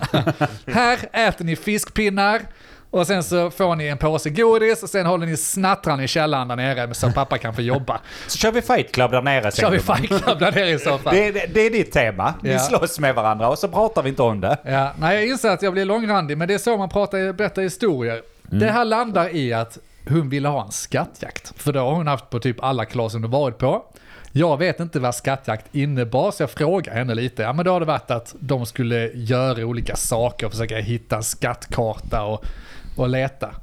här 0.74 1.00
äter 1.14 1.46
ni 1.46 1.56
fiskpinnar. 1.56 2.42
Och 2.98 3.08
sen 3.08 3.24
så 3.24 3.52
får 3.52 3.76
ni 3.76 3.86
en 3.88 3.98
påse 3.98 4.30
godis 4.30 4.84
och 4.84 4.90
sen 4.90 5.06
håller 5.06 5.26
ni 5.26 5.38
snattran 5.38 6.02
i 6.02 6.08
källaren 6.08 6.48
där 6.48 6.56
nere 6.56 6.94
så 6.94 7.12
pappa 7.12 7.38
kan 7.38 7.54
få 7.54 7.62
jobba. 7.62 8.00
Så 8.28 8.38
kör 8.38 8.52
vi 8.52 8.62
fight 8.62 8.92
club 8.92 9.12
där 9.12 9.22
nere 9.22 9.52
sen. 9.52 9.62
Kör 9.66 9.72
vi. 9.72 9.80
Fight 9.80 10.24
Club 10.24 10.40
där 10.40 10.52
nere 10.52 10.70
i 10.70 10.80
så 10.80 10.98
fall. 10.98 11.16
Det, 11.16 11.32
det, 11.32 11.46
det 11.54 11.62
är 11.62 11.70
ditt 11.70 11.92
tema. 11.92 12.34
Vi 12.42 12.52
Ja. 12.54 12.60
slåss 12.60 13.00
med 13.00 13.16
varandra 13.16 13.50
och 13.50 13.60
så 13.60 13.68
pratar 13.68 14.04
vi 14.04 14.10
inte 14.10 14.22
om 14.22 14.42
det. 14.42 14.58
Ja, 14.64 14.92
nej, 15.00 15.16
jag 15.16 15.28
inser 15.28 15.50
att 15.50 15.62
jag 15.62 15.74
blir 15.74 15.86
långrandig, 15.86 16.38
men 16.38 16.48
det 16.48 16.54
är 16.54 16.58
så 16.58 16.78
man 16.78 16.90
pratar, 16.90 17.34
berättar 17.34 17.62
historier. 17.62 18.22
Det 18.42 18.72
här 18.72 18.86
landar 18.86 19.36
i 19.36 19.54
att 19.54 19.78
hon 20.10 20.30
ville 20.30 20.48
ha 20.48 20.66
en 20.66 20.72
skattjakt. 20.72 21.54
För 21.58 21.74
det 21.74 21.80
har 21.80 21.92
hon 21.94 22.08
haft 22.08 22.30
på 22.30 22.40
typ 22.40 22.64
alla 22.64 22.86
kalas 22.86 23.14
hon 23.14 23.24
har 23.24 23.30
varit 23.30 23.58
på. 23.58 23.84
Jag 24.32 24.58
vet 24.58 24.80
inte 24.80 25.00
vad 25.00 25.16
skattjakt 25.16 25.66
innebar, 25.76 26.32
så 26.32 26.44
jag 26.44 26.50
frågar 26.52 26.94
henne 26.94 27.16
lite. 27.16 27.42
Ja, 27.44 27.54
men 27.54 27.66
då 27.66 27.72
har 27.72 27.80
det 27.80 27.86
varit 27.86 28.12
att 28.12 28.36
de 28.40 28.66
skulle 28.66 29.12
göra 29.14 29.66
olika 29.66 29.96
saker 29.96 30.46
och 30.46 30.52
försöka 30.52 30.78
hitta 30.78 31.16
en 31.16 31.24
skattkarta 31.24 32.24
och, 32.24 32.46
och 32.98 33.10
leta. 33.10 33.56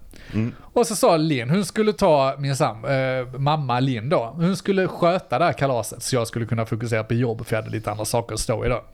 Och 0.62 0.86
så 0.86 0.96
sa 0.96 1.16
Linn, 1.16 1.50
hon 1.50 1.64
skulle 1.64 1.92
ta 1.92 2.34
min 2.38 2.56
sam, 2.56 2.84
eh, 2.84 3.38
mamma 3.38 3.80
Linn 3.80 4.08
då, 4.08 4.32
hon 4.36 4.56
skulle 4.56 4.88
sköta 4.88 5.38
det 5.38 5.44
här 5.44 5.52
kalaset 5.52 6.02
så 6.02 6.16
jag 6.16 6.26
skulle 6.26 6.46
kunna 6.46 6.66
fokusera 6.66 7.04
på 7.04 7.14
jobb 7.14 7.46
för 7.46 7.56
jag 7.56 7.62
hade 7.62 7.76
lite 7.76 7.90
andra 7.90 8.04
saker 8.04 8.34
att 8.34 8.40
stå 8.40 8.64
i 8.66 8.68
då. 8.68 8.84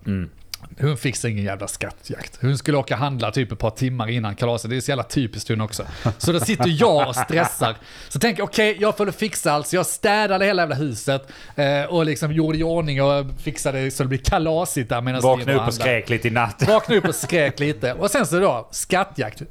Hon 0.80 0.96
fixar 0.96 1.28
ingen 1.28 1.44
jävla 1.44 1.68
skattjakt. 1.68 2.38
Hon 2.40 2.58
skulle 2.58 2.78
åka 2.78 2.96
handla 2.96 3.30
typ 3.30 3.52
ett 3.52 3.58
par 3.58 3.70
timmar 3.70 4.10
innan 4.10 4.34
kalaset. 4.34 4.70
Det 4.70 4.76
är 4.76 4.80
så 4.80 4.90
jävla 4.90 5.02
typiskt 5.02 5.48
hon 5.48 5.60
också. 5.60 5.84
Så 6.18 6.32
då 6.32 6.40
sitter 6.40 6.76
jag 6.80 7.08
och 7.08 7.16
stressar. 7.16 7.76
Så 8.08 8.18
tänker 8.18 8.40
jag, 8.40 8.48
okej, 8.48 8.76
jag 8.80 8.96
får 8.96 9.10
fixa 9.10 9.52
allt. 9.52 9.66
Så 9.66 9.76
jag 9.76 9.86
städade 9.86 10.44
hela 10.44 10.62
jävla 10.62 10.74
huset 10.74 11.28
eh, 11.56 11.84
och 11.84 12.04
liksom 12.06 12.32
gjorde 12.32 12.58
i 12.58 12.62
ordning 12.62 13.02
och 13.02 13.26
fixade 13.38 13.90
så 13.90 14.02
det 14.02 14.08
blir 14.08 14.18
kalasigt 14.18 14.88
där 14.88 15.00
medan 15.00 15.20
Vakna 15.20 15.44
Linn 15.44 15.60
upp 15.60 15.68
och 15.68 15.74
skrek 15.74 16.08
lite 16.08 16.28
i 16.28 16.30
natt. 16.30 16.68
Vaknade 16.68 16.98
upp 16.98 17.08
och 17.08 17.14
skrek 17.14 17.60
lite. 17.60 17.92
Och 17.92 18.10
sen 18.10 18.26
så 18.26 18.40
då, 18.40 18.68
skattjakt. 18.70 19.42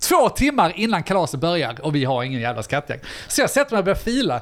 Två 0.00 0.28
timmar 0.28 0.72
innan 0.76 1.02
kalaset 1.02 1.40
börjar 1.40 1.80
och 1.82 1.94
vi 1.94 2.04
har 2.04 2.22
ingen 2.22 2.40
jävla 2.40 2.62
skattjakt. 2.62 3.04
Så 3.28 3.40
jag 3.40 3.50
sätter 3.50 3.72
mig 3.72 3.78
och 3.78 3.84
börjar 3.84 3.96
fila. 3.96 4.40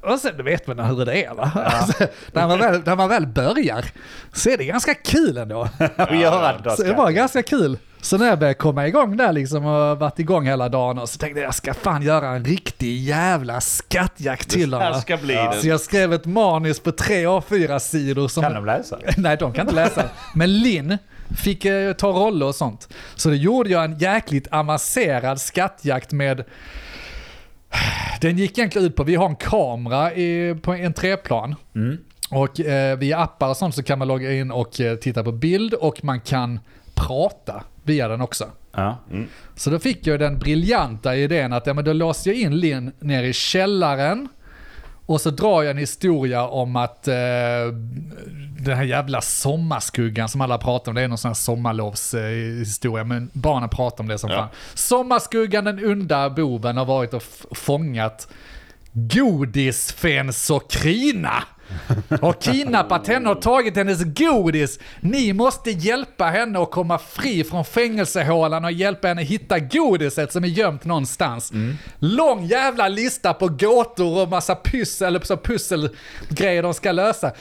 Och 0.00 0.18
sen, 0.18 0.44
vet 0.44 0.66
man 0.66 0.80
hur 0.80 1.04
det 1.04 1.24
är 1.24 1.34
va? 1.34 1.50
Alltså, 1.54 2.06
när, 2.32 2.48
man 2.48 2.58
väl, 2.58 2.82
när 2.86 2.96
man 2.96 3.08
väl 3.08 3.26
börjar 3.26 3.84
så 4.32 4.50
är 4.50 4.58
det 4.58 4.64
ganska 4.64 4.94
kul 4.94 5.36
ändå. 5.36 5.68
Och 6.08 6.16
göra 6.16 6.58
det 6.58 6.76
Så 6.76 6.82
det 6.82 6.92
var 6.92 7.10
ganska 7.10 7.42
kul. 7.42 7.78
Så 8.00 8.18
när 8.18 8.26
jag 8.26 8.38
började 8.38 8.54
komma 8.54 8.86
igång 8.86 9.16
där 9.16 9.32
liksom 9.32 9.66
och 9.66 9.98
varit 9.98 10.18
igång 10.18 10.46
hela 10.46 10.68
dagen 10.68 10.98
och 10.98 11.08
så 11.08 11.18
tänkte 11.18 11.40
jag 11.40 11.46
jag 11.46 11.54
ska 11.54 11.74
fan 11.74 12.02
göra 12.02 12.28
en 12.28 12.44
riktig 12.44 12.98
jävla 12.98 13.60
skattjakt 13.60 14.50
till 14.50 14.70
dem. 14.70 15.00
ska 15.00 15.16
bli 15.16 15.34
Ja. 15.34 15.52
Så 15.52 15.68
jag 15.68 15.80
skrev 15.80 16.12
ett 16.12 16.26
manus 16.26 16.80
på 16.80 16.92
tre 16.92 17.26
A4-sidor 17.26 18.28
som 18.28 18.42
Kan 18.42 18.54
de 18.54 18.66
läsa? 18.66 18.98
Nej, 19.16 19.36
de 19.36 19.52
kan 19.52 19.62
inte 19.62 19.74
läsa. 19.74 20.04
Men 20.34 20.58
Linn 20.58 20.98
fick 21.36 21.64
eh, 21.64 21.92
ta 21.92 22.08
roller 22.08 22.46
och 22.46 22.54
sånt. 22.54 22.88
Så 23.14 23.28
då 23.28 23.34
gjorde 23.34 23.70
jag 23.70 23.84
en 23.84 23.98
jäkligt 23.98 24.46
avancerad 24.46 25.40
skattjakt 25.40 26.12
med 26.12 26.44
den 28.20 28.38
gick 28.38 28.58
egentligen 28.58 28.86
ut 28.86 28.96
på, 28.96 29.04
vi 29.04 29.14
har 29.14 29.28
en 29.28 29.36
kamera 29.36 30.14
i, 30.14 30.56
på 30.62 30.74
en 30.74 30.92
treplan. 30.92 31.54
Och 32.30 32.60
eh, 32.60 32.98
via 32.98 33.18
appar 33.18 33.48
och 33.48 33.56
sånt 33.56 33.74
så 33.74 33.82
kan 33.82 33.98
man 33.98 34.08
logga 34.08 34.32
in 34.32 34.50
och 34.50 34.80
eh, 34.80 34.96
titta 34.96 35.24
på 35.24 35.32
bild 35.32 35.74
och 35.74 36.04
man 36.04 36.20
kan 36.20 36.60
prata 36.94 37.64
via 37.82 38.08
den 38.08 38.20
också. 38.20 38.44
Ja. 38.72 38.98
Så 39.54 39.70
då 39.70 39.78
fick 39.78 40.06
jag 40.06 40.18
den 40.18 40.38
briljanta 40.38 41.16
idén 41.16 41.52
att 41.52 41.66
ja, 41.66 41.74
men 41.74 41.84
då 41.84 41.92
låste 41.92 42.30
jag 42.30 42.38
in 42.38 42.56
Linn 42.56 42.92
ner 43.00 43.22
i 43.22 43.32
källaren 43.32 44.28
Och 45.06 45.20
så 45.20 45.30
drar 45.30 45.62
jag 45.62 45.70
en 45.70 45.78
historia 45.78 46.46
om 46.46 46.76
att 46.76 47.08
eh, 47.08 47.14
den 48.60 48.76
här 48.76 48.82
jävla 48.84 49.20
sommarskuggan 49.20 50.28
som 50.28 50.40
alla 50.40 50.58
pratar 50.58 50.92
om, 50.92 50.96
det 50.96 51.02
är 51.02 51.08
någon 51.08 51.18
sån 51.18 51.28
här 51.28 51.34
sommarlovshistoria, 51.34 53.04
men 53.04 53.30
barnen 53.32 53.68
pratar 53.68 54.04
om 54.04 54.08
det 54.08 54.18
som 54.18 54.30
Ja. 54.30 54.36
fan. 54.36 54.48
Sommarskuggan, 54.74 55.64
den 55.64 55.84
onda 55.84 56.30
boven, 56.30 56.76
har 56.76 56.84
varit 56.84 57.14
och 57.14 57.22
fångat 57.52 58.28
godisfensokrina. 58.92 61.44
Och 62.20 62.42
kidnappat 62.42 63.06
henne 63.06 63.30
och 63.30 63.42
tagit 63.42 63.76
hennes 63.76 64.04
godis. 64.04 64.78
Ni 65.00 65.32
måste 65.32 65.70
hjälpa 65.70 66.24
henne 66.24 66.58
att 66.58 66.70
komma 66.70 66.98
fri 66.98 67.44
från 67.44 67.64
fängelsehålan 67.64 68.64
och 68.64 68.72
hjälpa 68.72 69.08
henne 69.08 69.22
hitta 69.22 69.58
godiset 69.58 70.32
som 70.32 70.44
är 70.44 70.48
gömt 70.48 70.84
någonstans. 70.84 71.52
Lång 71.98 72.46
jävla 72.46 72.88
lista 72.88 73.34
på 73.34 73.48
gåtor 73.48 74.22
och 74.22 74.28
massa 74.28 74.54
pyssel, 74.54 75.08
eller 75.08 75.20
så 75.20 75.36
pusselgrejer 75.36 76.62
de 76.62 76.74
ska 76.74 76.92
lösa. 76.92 77.32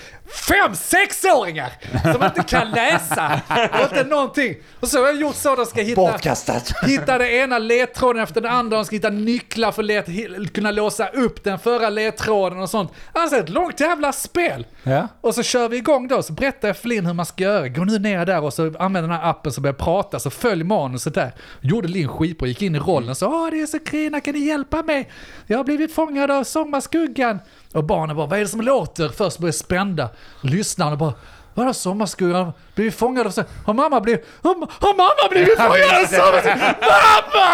Fem 0.48 0.76
sexåringar 0.76 1.72
som 2.14 2.24
inte 2.24 2.44
kan 2.44 2.72
läsa 2.72 3.42
och 3.74 3.98
inte 3.98 4.10
någonting. 4.10 4.56
Och 4.80 4.88
så 4.88 5.00
har 5.00 5.06
jag 5.06 5.22
gjort 5.22 5.36
så 5.36 5.56
de 5.56 5.66
ska 5.66 5.82
hitta... 5.82 6.02
Bortkastat. 6.02 6.74
Hitta 6.86 7.18
det 7.18 7.32
ena 7.32 7.60
ledtråden 7.60 8.24
efter 8.24 8.42
den 8.42 8.52
andra, 8.52 8.78
de 8.78 8.86
ska 8.86 8.96
hitta 8.96 9.10
nycklar 9.10 9.72
för 9.72 10.00
att 10.00 10.54
kunna 10.54 10.72
låsa 10.72 11.08
upp 11.08 11.44
den 11.44 11.60
förra 11.60 11.90
ledtråden 11.90 12.60
och 12.60 12.70
sånt. 12.70 12.92
Alltså 13.14 13.38
ett 13.38 13.50
långt 13.50 13.80
jävla 13.80 14.14
spel. 14.22 14.66
Ja. 14.84 15.08
Och 15.22 15.36
så 15.36 15.44
kör 15.44 15.70
vi 15.70 15.78
igång 15.78 16.08
då, 16.08 16.24
så 16.24 16.34
berättar 16.34 16.68
jag 16.68 16.78
för 16.78 16.88
Linn 16.88 17.06
hur 17.06 17.14
man 17.14 17.26
ska 17.26 17.44
göra. 17.44 17.68
Gå 17.68 17.84
nu 17.84 18.00
ner 18.00 18.26
där 18.26 18.44
och 18.44 18.54
så 18.54 18.74
använd 18.80 19.04
den 19.04 19.12
här 19.12 19.30
appen 19.30 19.52
som 19.52 19.62
börjar 19.62 19.74
prata, 19.74 20.20
så 20.20 20.30
följ 20.30 20.64
manuset 20.64 21.14
där. 21.14 21.32
Gjorde 21.62 21.88
Linn 21.88 22.08
skitbra, 22.08 22.48
gick 22.48 22.62
in 22.62 22.76
i 22.76 22.80
rollen 22.80 23.10
och 23.10 23.18
sa 23.18 23.28
Åh 23.28 23.50
det 23.52 23.62
är 23.62 23.66
så 23.66 23.80
Krina, 23.80 24.22
kan 24.22 24.34
ni 24.34 24.40
hjälpa 24.40 24.84
mig? 24.84 25.12
Jag 25.48 25.58
har 25.58 25.64
blivit 25.64 25.94
fångad 25.94 26.32
av 26.32 26.44
sommarskuggan. 26.44 27.40
Och 27.74 27.84
barnen 27.84 28.16
bara, 28.16 28.28
vad 28.28 28.40
är 28.40 28.44
det 28.44 28.48
som 28.48 28.62
låter? 28.62 29.10
Först 29.10 29.40
börjar 29.40 29.52
spända. 29.54 30.10
Lyssnar 30.42 30.92
och 30.92 30.98
bara, 30.98 31.14
Vadå 31.56 31.74
sommarskuggan? 31.74 32.52
Blir 32.76 32.86
vi 32.86 32.92
fångade 32.92 33.28
av 33.28 33.32
så 33.32 33.44
Har 33.66 33.74
mamma 33.74 34.02
blivit... 34.02 34.28
Har, 34.44 34.56
har 34.88 34.94
mamma 34.98 35.30
blivit 35.32 35.58
fångad 35.58 36.02
av 36.02 36.06
sommarskuggan? 36.06 36.60
Mamma! 36.82 37.46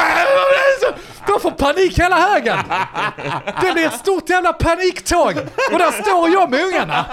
De 1.27 1.39
får 1.39 1.51
panik 1.51 1.99
hela 1.99 2.15
högen. 2.15 2.57
Det 3.61 3.71
blir 3.73 3.85
ett 3.85 3.99
stort 3.99 4.29
jävla 4.29 4.53
paniktåg. 4.53 5.33
Och 5.71 5.79
där 5.79 6.01
står 6.01 6.29
jag 6.29 6.49
med 6.51 6.65
ungarna. 6.65 7.05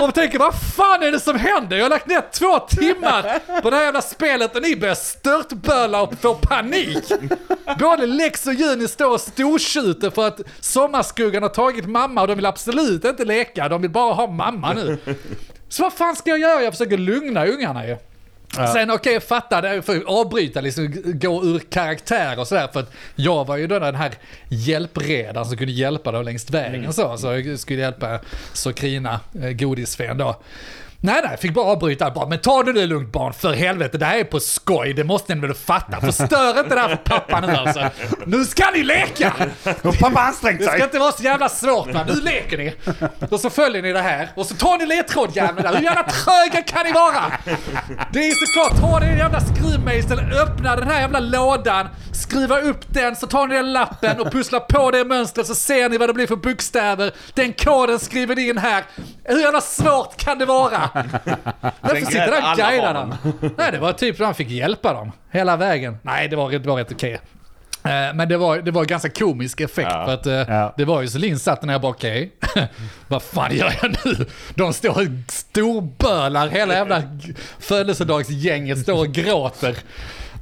Och 0.00 0.14
tänker, 0.14 0.38
vad 0.38 0.54
fan 0.76 1.02
är 1.02 1.12
det 1.12 1.20
som 1.20 1.36
händer? 1.38 1.76
Jag 1.76 1.84
har 1.84 1.90
lagt 1.90 2.06
ner 2.06 2.22
två 2.32 2.58
timmar 2.58 3.38
på 3.62 3.70
det 3.70 3.76
här 3.76 3.84
jävla 3.84 4.02
spelet 4.02 4.56
och 4.56 4.62
ni 4.62 4.76
börjar 4.76 4.94
störtböla 4.94 6.02
och 6.02 6.14
få 6.20 6.34
panik. 6.34 7.04
Både 7.78 8.06
Lex 8.06 8.46
och 8.46 8.54
Juni 8.54 8.88
står 8.88 9.10
och 9.12 9.20
stortjuter 9.20 10.10
för 10.10 10.26
att 10.26 10.40
sommarskuggan 10.60 11.42
har 11.42 11.50
tagit 11.50 11.86
mamma 11.88 12.20
och 12.20 12.28
de 12.28 12.34
vill 12.34 12.46
absolut 12.46 13.04
inte 13.04 13.24
leka. 13.24 13.68
De 13.68 13.82
vill 13.82 13.90
bara 13.90 14.14
ha 14.14 14.26
mamma 14.26 14.72
nu. 14.72 14.98
Så 15.70 15.82
vad 15.82 15.92
fan 15.92 16.16
ska 16.16 16.30
jag 16.30 16.38
göra? 16.38 16.62
Jag 16.62 16.72
försöker 16.72 16.98
lugna 16.98 17.46
ungarna 17.46 17.86
ju. 17.86 17.96
Sen 18.72 18.90
okej, 18.90 19.12
jag 19.12 19.22
fattar 19.22 19.62
det, 19.62 19.82
för 19.82 19.96
att 19.96 20.04
avbryta, 20.04 20.60
liksom, 20.60 21.02
gå 21.04 21.44
ur 21.44 21.58
karaktär 21.58 22.38
och 22.38 22.46
sådär. 22.48 22.68
För 22.72 22.80
att 22.80 22.92
jag 23.16 23.46
var 23.46 23.56
ju 23.56 23.66
då 23.66 23.78
den 23.78 23.94
här 23.94 24.12
hjälpredaren 24.48 25.46
som 25.46 25.56
kunde 25.56 25.72
hjälpa 25.72 26.12
dem 26.12 26.24
längs 26.24 26.50
vägen 26.50 26.92
så. 26.92 27.18
Så 27.18 27.26
jag 27.26 27.58
skulle 27.58 27.80
hjälpa 27.80 28.18
Sokrina, 28.52 29.20
eh, 29.42 29.50
godisfen 29.50 30.18
då. 30.18 30.36
Nej, 31.02 31.20
nej, 31.24 31.36
fick 31.36 31.54
bara 31.54 31.64
avbryta. 31.64 32.10
Bara, 32.10 32.26
men 32.26 32.38
ta 32.38 32.62
det 32.62 32.86
lugnt 32.86 33.12
barn, 33.12 33.32
för 33.32 33.52
helvete, 33.52 33.98
det 33.98 34.06
här 34.06 34.18
är 34.18 34.24
på 34.24 34.40
skoj, 34.40 34.92
det 34.92 35.04
måste 35.04 35.34
ni 35.34 35.40
väl 35.40 35.54
fatta. 35.54 36.00
Förstör 36.00 36.60
inte 36.60 36.74
det 36.74 36.80
här 36.80 36.88
för 36.88 36.96
pappa 36.96 37.40
nu 37.40 37.52
alltså. 37.52 37.88
Nu 38.26 38.44
ska 38.44 38.70
ni 38.74 38.82
leka! 38.82 39.32
Och 39.82 39.98
pappa 39.98 40.20
ansträngt 40.20 40.58
Det 40.58 40.64
ska 40.64 40.72
sig. 40.72 40.82
inte 40.82 40.98
vara 40.98 41.12
så 41.12 41.22
jävla 41.22 41.48
svårt 41.48 41.94
va, 41.94 42.04
nu 42.08 42.20
leker 42.20 42.58
ni. 42.58 42.74
Och 43.30 43.40
så 43.40 43.50
följer 43.50 43.82
ni 43.82 43.92
det 43.92 44.00
här 44.02 44.28
och 44.34 44.46
så 44.46 44.54
tar 44.54 44.78
ni 44.78 44.86
ledtråd 44.86 45.36
jävlar. 45.36 45.74
Hur 45.74 45.82
jävla 45.82 46.02
tröga 46.02 46.62
kan 46.62 46.86
ni 46.86 46.92
vara? 46.92 47.32
Det 48.12 48.18
är 48.18 48.46
såklart, 48.46 48.80
ta 48.80 49.00
den 49.00 49.18
jävla 49.18 49.40
skruvmejseln, 49.40 50.32
öppna 50.32 50.76
den 50.76 50.88
här 50.88 51.00
jävla 51.00 51.20
lådan, 51.20 51.86
skruva 52.12 52.60
upp 52.60 52.80
den, 52.94 53.16
så 53.16 53.26
tar 53.26 53.46
ni 53.46 53.54
den 53.54 53.72
lappen 53.72 54.20
och 54.20 54.32
pusslar 54.32 54.60
på 54.60 54.90
det 54.90 55.04
mönstret 55.04 55.46
så 55.46 55.54
ser 55.54 55.88
ni 55.88 55.98
vad 55.98 56.08
det 56.08 56.12
blir 56.14 56.26
för 56.26 56.36
bokstäver. 56.36 57.12
Den 57.34 57.52
koden 57.52 57.98
skriver 57.98 58.36
ni 58.36 58.48
in 58.48 58.58
här. 58.58 58.84
Hur 59.24 59.40
jävla 59.40 59.60
svårt 59.60 60.16
kan 60.16 60.38
det 60.38 60.46
vara? 60.46 60.89
Därför 61.82 62.06
sitter 62.06 62.26
där 62.30 62.50
och 62.52 62.56
guidar 62.58 62.94
dem. 62.94 63.14
Nej, 63.58 63.72
det 63.72 63.78
var 63.78 63.92
typ 63.92 64.16
så 64.16 64.24
han 64.24 64.34
fick 64.34 64.48
hjälpa 64.50 64.92
dem 64.92 65.12
hela 65.30 65.56
vägen. 65.56 65.96
Nej, 66.02 66.28
det 66.28 66.36
var, 66.36 66.50
det 66.50 66.66
var 66.68 66.76
rätt 66.76 66.92
okej. 66.92 67.12
Eh, 67.84 68.14
Men 68.14 68.28
det 68.28 68.36
var, 68.36 68.58
det 68.58 68.70
var 68.70 68.84
ganska 68.84 69.08
komisk 69.10 69.60
effekt 69.60 69.88
Ja. 69.92 70.04
för 70.06 70.14
att 70.14 70.26
eh, 70.26 70.54
Ja. 70.54 70.74
det 70.76 70.84
var 70.84 71.00
ju 71.02 71.08
så 71.08 71.18
Linn 71.18 71.38
satt 71.38 71.62
när 71.62 71.74
jag 71.74 71.80
bara 71.80 71.92
okej, 71.92 72.32
vad 73.08 73.22
fan 73.22 73.56
gör 73.56 73.72
jag 73.82 73.96
nu? 74.04 74.26
De 74.54 74.72
står 74.72 74.90
och 74.90 75.06
storbölar, 75.28 76.48
hela 76.48 76.74
jävla 76.74 77.00
g- 77.00 77.34
födelsedagsgänget 77.58 78.78
står 78.78 78.98
och 78.98 79.08
gråter. 79.12 79.76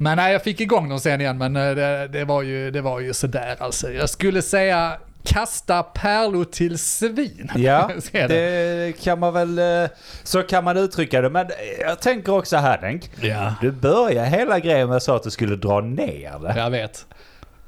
Men 0.01 0.17
nej, 0.17 0.31
jag 0.33 0.43
fick 0.43 0.61
igång 0.61 0.89
dem 0.89 0.99
sen 0.99 1.21
igen, 1.21 1.37
men 1.37 1.55
eh, 1.55 1.75
det, 1.75 2.07
det, 2.07 2.25
var 2.25 2.41
ju, 2.41 2.71
det 2.71 2.81
var 2.81 2.99
ju 2.99 3.13
sådär 3.13 3.55
alltså. 3.59 3.91
Jag 3.91 4.09
skulle 4.09 4.41
säga 4.41 4.97
kasta 5.23 5.83
pärlor 5.83 6.43
till 6.43 6.79
svin. 6.79 7.51
Ja, 7.55 7.91
det 8.11 8.93
kan 9.03 9.19
man 9.19 9.33
väl... 9.33 9.59
eh, 9.83 9.89
Så 10.23 10.43
kan 10.43 10.63
man 10.63 10.77
uttrycka 10.77 11.21
det. 11.21 11.29
Men 11.29 11.47
jag 11.81 12.01
tänker 12.01 12.31
också 12.33 12.57
här 12.57 12.81
Denk. 12.81 13.11
Ja, 13.21 13.53
Du 13.61 13.71
började 13.71 14.27
hela 14.29 14.59
grejen 14.59 14.89
med 14.89 15.01
så 15.03 15.15
att 15.15 15.23
du 15.23 15.31
skulle 15.31 15.55
dra 15.55 15.81
ner 15.81 16.39
det. 16.39 16.53
jag 16.57 16.69
vet. 16.69 17.05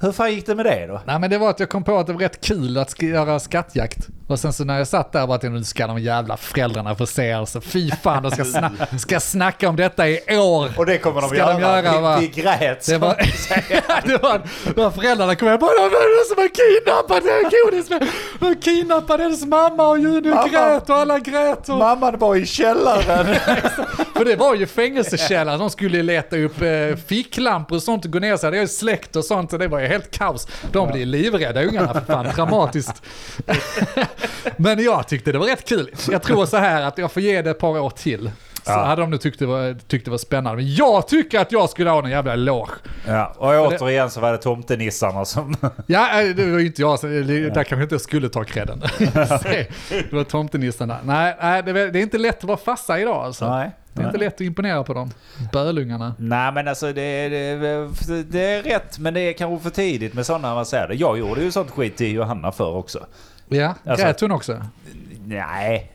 Hur 0.02 0.12
fan 0.12 0.32
gick 0.34 0.46
det 0.46 0.56
med 0.56 0.66
det 0.66 0.88
då? 0.88 1.02
Nej 1.06 1.20
men 1.20 1.30
det 1.30 1.38
var 1.38 1.50
att 1.50 1.60
jag 1.60 1.70
kom 1.70 1.84
på 1.84 1.98
att 1.98 2.08
det 2.08 2.14
var 2.14 2.20
rätt 2.20 2.42
kul 2.42 2.78
att 2.78 2.90
sk- 2.94 3.06
göra 3.14 3.40
skattjakt. 3.40 4.08
Och 4.28 4.40
sen 4.40 4.54
så 4.54 4.64
när 4.64 4.78
jag 4.78 4.88
satt 4.88 5.12
där 5.12 5.28
var 5.28 5.36
att 5.36 5.44
nu 5.44 5.64
ska 5.64 5.88
de 5.88 6.00
jävla 6.00 6.38
föräldrarna 6.38 6.96
få 6.96 7.06
se 7.06 7.32
alltså. 7.32 7.62
Fy 7.62 7.92
fan, 8.04 8.24
de 8.24 8.32
ska, 8.32 8.44
sna- 8.44 8.98
ska 8.98 9.20
snacka 9.20 9.70
om 9.70 9.76
detta 9.76 10.08
i 10.10 10.20
år. 10.38 10.70
Och 10.78 10.86
det 10.86 10.98
kommer 10.98 11.22
de 11.22 11.28
Ska 11.30 11.38
göra. 11.38 11.54
de 11.54 11.62
göra, 11.62 12.02
va? 12.02 12.18
vi 12.20 12.28
grät. 12.28 12.86
Det 12.88 12.98
var, 12.98 13.16
det 14.08 14.18
var, 14.24 14.42
det 14.76 14.82
var 14.82 14.92
föräldrarna 14.92 15.36
kom 15.36 15.48
hem 15.48 15.60
bara 15.60 15.70
"Vad 15.80 15.86
är 15.94 16.20
det 16.20 16.28
som 16.36 16.38
har 16.42 16.50
kidnappat 16.50 17.24
den 17.24 17.52
godis? 17.66 18.10
De 18.40 18.56
kidnappade 18.62 19.24
hennes 19.24 19.46
mamma 19.46 19.88
och 19.88 20.00
Juni 20.00 20.30
Mamma. 20.30 20.48
grät 20.48 20.90
och 20.90 20.96
alla 20.96 21.20
grät. 21.20 21.70
Och, 21.70 21.78
Mamman 21.78 22.18
var 22.20 22.36
i 22.36 22.46
källaren. 22.46 23.36
för 24.22 24.26
det 24.30 24.36
var 24.36 24.56
ju 24.56 24.66
fängelsekällaren, 24.68 25.60
de 25.60 25.70
skulle 25.70 26.04
leta 26.04 26.38
upp 26.38 26.62
eh, 26.62 26.96
ficklampor 27.08 27.76
och 27.76 27.84
sånt 27.84 28.06
och 28.06 28.12
gå 28.12 28.20
ner 28.20 28.38
sig. 28.38 28.52
Det 28.52 28.58
är 28.58 28.62
ju 28.62 28.68
släkt 28.68 29.16
och 29.16 29.26
sånt 29.26 29.54
och 29.54 29.60
det 29.60 29.68
var 29.68 29.80
ju 29.80 29.88
helt 29.88 30.12
kaos. 30.12 30.48
De 30.72 30.92
blev 30.92 31.08
livrädda 31.08 31.64
ungarna 31.64 31.94
för 31.94 32.02
fan, 32.02 32.28
dramatiskt. 32.36 33.02
Men 34.58 34.84
jag 34.84 35.08
tyckte 35.08 35.32
det 35.32 35.38
var 35.38 35.46
rätt 35.48 35.68
kul. 35.70 35.90
Jag 36.12 36.22
tror 36.24 36.46
så 36.46 36.58
här 36.58 36.82
att 36.82 36.98
jag 36.98 37.12
får 37.12 37.22
ge 37.22 37.42
det 37.42 37.50
ett 37.50 37.60
par 37.60 37.80
år 37.80 37.90
till. 37.90 38.32
Så 38.64 38.72
Ja. 38.72 38.84
hade 38.86 39.02
de 39.02 39.10
nu 39.12 39.18
tyckt 39.18 39.40
det, 39.40 39.46
var, 39.46 39.76
tyckt 39.88 40.06
det 40.06 40.12
var 40.12 40.18
spännande. 40.18 40.64
Men 40.64 40.76
jag 40.76 41.08
tycker 41.08 41.40
att 41.40 41.52
jag 41.52 41.70
skulle 41.70 41.90
ha 41.90 42.04
en 42.06 42.10
jävla 42.12 42.34
eloge. 42.34 42.72
ja, 43.08 43.34
och 43.38 43.48
återigen 43.48 44.10
så 44.10 44.20
var 44.20 44.32
det 44.32 44.38
tomtenissarna 44.38 45.26
som... 45.26 45.56
Ja, 45.88 46.22
äh, 46.22 46.36
det 46.36 46.46
var 46.52 46.60
ju 46.60 46.66
inte 46.66 46.82
jag, 46.82 47.00
så 47.00 47.08
det- 47.08 47.24
där 47.50 47.64
kanske 47.64 47.84
inte 47.84 47.96
jag 47.96 48.02
skulle 48.02 48.30
ta 48.30 48.44
credden. 48.44 48.80
det 49.00 50.12
var 50.12 50.24
tomtenissarna. 50.24 50.98
Nej, 51.04 51.36
nej 51.42 51.64
det 51.64 51.72
är 51.82 51.96
inte 51.98 52.18
lätt 52.18 52.38
att 52.38 52.44
vara 52.44 52.58
fassa 52.58 53.00
idag 53.00 53.26
alltså. 53.26 53.50
Nej. 53.50 53.72
Det 53.94 54.02
är 54.02 54.06
inte 54.06 54.18
lätt 54.18 54.34
att 54.34 54.42
imponera 54.42 54.84
på 54.84 54.94
dem. 54.94 55.12
Bölungarna. 55.54 56.16
Nej 56.20 56.52
men 56.52 56.68
alltså 56.68 56.86
det, 56.94 57.30
det, 57.30 57.56
det 58.24 58.40
är 58.46 58.64
rätt 58.64 59.00
men 59.00 59.14
det 59.14 59.20
är 59.20 59.34
kanske 59.34 59.64
för 59.64 59.76
tidigt 59.76 60.14
med 60.14 60.26
sådana 60.26 60.56
man 60.56 60.66
säger 60.66 60.88
det. 60.88 60.94
Jag 60.96 61.20
gjorde 61.20 61.42
ju 61.44 61.52
sånt 61.52 61.72
skit 61.72 61.98
till 61.98 62.12
Johanna 62.12 62.52
för 62.52 62.72
också. 62.76 63.06
Ja, 63.48 63.76
Alltså- 63.86 64.06
grät 64.06 64.22
hon 64.22 64.32
också? 64.32 64.62
Nej. 65.26 65.92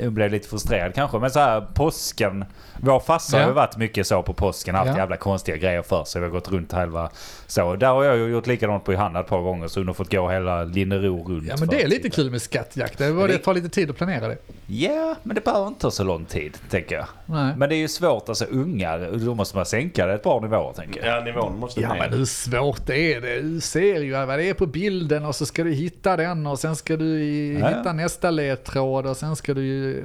Jag 0.00 0.12
blev 0.12 0.30
lite 0.30 0.48
frustrerad 0.48 0.94
kanske. 0.94 1.18
Men 1.18 1.30
så 1.30 1.38
här 1.38 1.60
påsken. 1.74 2.44
Vår 2.80 3.00
farsa 3.00 3.36
har 3.36 3.42
Ja. 3.42 3.48
ju 3.48 3.54
varit 3.54 3.76
mycket 3.76 4.06
så 4.06 4.22
på 4.22 4.32
påsken. 4.32 4.74
Haft 4.74 4.90
Ja. 4.90 4.96
jävla 4.96 5.16
konstiga 5.16 5.56
grejer 5.56 5.82
för 5.82 6.04
sig. 6.04 6.20
Vi 6.20 6.26
har 6.26 6.32
gått 6.32 6.48
runt 6.48 6.72
halva 6.72 7.10
så. 7.54 7.76
Där 7.76 7.86
har 7.86 8.04
jag 8.04 8.16
ju 8.16 8.26
gjort 8.26 8.46
likadant 8.46 8.84
på 8.84 8.92
Johanna 8.92 9.20
ett 9.20 9.26
par 9.26 9.40
gånger. 9.40 9.68
Så 9.68 9.80
hon 9.80 9.86
har 9.86 9.94
fått 9.94 10.10
gå 10.12 10.28
hela 10.30 10.64
Linnero 10.64 11.28
runt. 11.28 11.46
Ja 11.48 11.56
men 11.58 11.68
det 11.68 11.82
är 11.82 11.88
lite 11.88 12.10
kul 12.10 12.30
med 12.30 12.42
skattjakt. 12.42 12.98
Det, 12.98 13.10
var 13.12 13.28
det 13.28 13.38
tar 13.38 13.54
lite 13.54 13.68
tid 13.68 13.90
att 13.90 13.96
planera 13.96 14.28
det. 14.28 14.36
Ja, 14.66 15.14
men 15.22 15.34
det 15.34 15.44
behöver 15.44 15.66
inte 15.66 15.80
ta 15.80 15.90
så 15.90 16.04
lång 16.04 16.24
tid 16.24 16.58
tänker 16.70 16.94
jag. 16.94 17.06
Nej. 17.26 17.54
Men 17.56 17.68
det 17.68 17.74
är 17.74 17.78
ju 17.78 17.88
svårt. 17.88 18.28
Alltså 18.28 18.44
ungar, 18.44 19.10
då 19.26 19.34
måste 19.34 19.56
man 19.56 19.66
sänka 19.66 20.06
det 20.06 20.14
ett 20.14 20.22
par 20.22 20.40
nivåer 20.40 20.72
tänker 20.72 21.06
jag. 21.06 21.16
Ja, 21.16 21.24
nivån 21.24 21.58
måste 21.58 21.80
Ja 21.80 21.92
ner. 21.92 21.98
men 22.00 22.18
hur 22.18 22.24
svårt 22.24 22.90
är 22.90 23.20
det? 23.20 23.40
Du 23.40 23.60
ser 23.60 24.00
ju 24.00 24.12
vad 24.12 24.38
det 24.38 24.44
är 24.44 24.54
på 24.54 24.66
bilden 24.66 25.24
och 25.24 25.34
så 25.34 25.46
ska 25.46 25.64
du 25.64 25.72
hitta 25.72 26.16
den 26.16 26.46
och 26.46 26.58
sen 26.58 26.76
ska 26.76 26.96
du 26.96 27.22
Ja, 27.58 27.68
hitta 27.68 27.92
nästa 27.92 28.30
ledtråd 28.30 29.06
och 29.06 29.16
sen 29.16 29.36
ska 29.36 29.54
du 29.54 29.62
ju... 29.66 30.04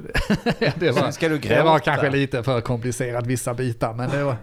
Det, 0.76 0.90
var, 0.90 1.02
Sen 1.02 1.12
ska 1.12 1.28
du 1.28 1.38
det 1.38 1.62
var 1.62 1.78
kanske 1.78 2.10
lite 2.10 2.42
för 2.42 2.60
komplicerat 2.60 3.26
vissa 3.26 3.54
bitar 3.54 3.92
men 3.94 4.10
det 4.10 4.24
var, 4.24 4.36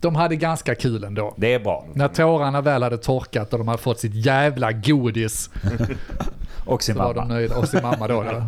de 0.00 0.14
hade 0.14 0.36
ganska 0.36 0.74
kul 0.74 1.04
ändå. 1.04 1.34
Det 1.36 1.54
är 1.54 1.58
bra. 1.60 1.86
När 1.94 2.08
tårarna 2.08 2.60
väl 2.60 2.82
hade 2.82 2.98
torkat 2.98 3.52
och 3.52 3.58
de 3.58 3.68
hade 3.68 3.82
fått 3.82 4.00
sitt 4.00 4.14
jävla 4.14 4.72
godis 4.72 5.50
Och 6.66 6.82
sin 6.82 6.94
så 6.94 6.98
var 7.02 7.14
mamma. 7.14 7.26
de 7.28 7.34
nöjda. 7.34 7.56
Och 7.56 7.68
sin 7.68 7.82
mamma 7.82 8.08
då. 8.08 8.22
då. 8.22 8.30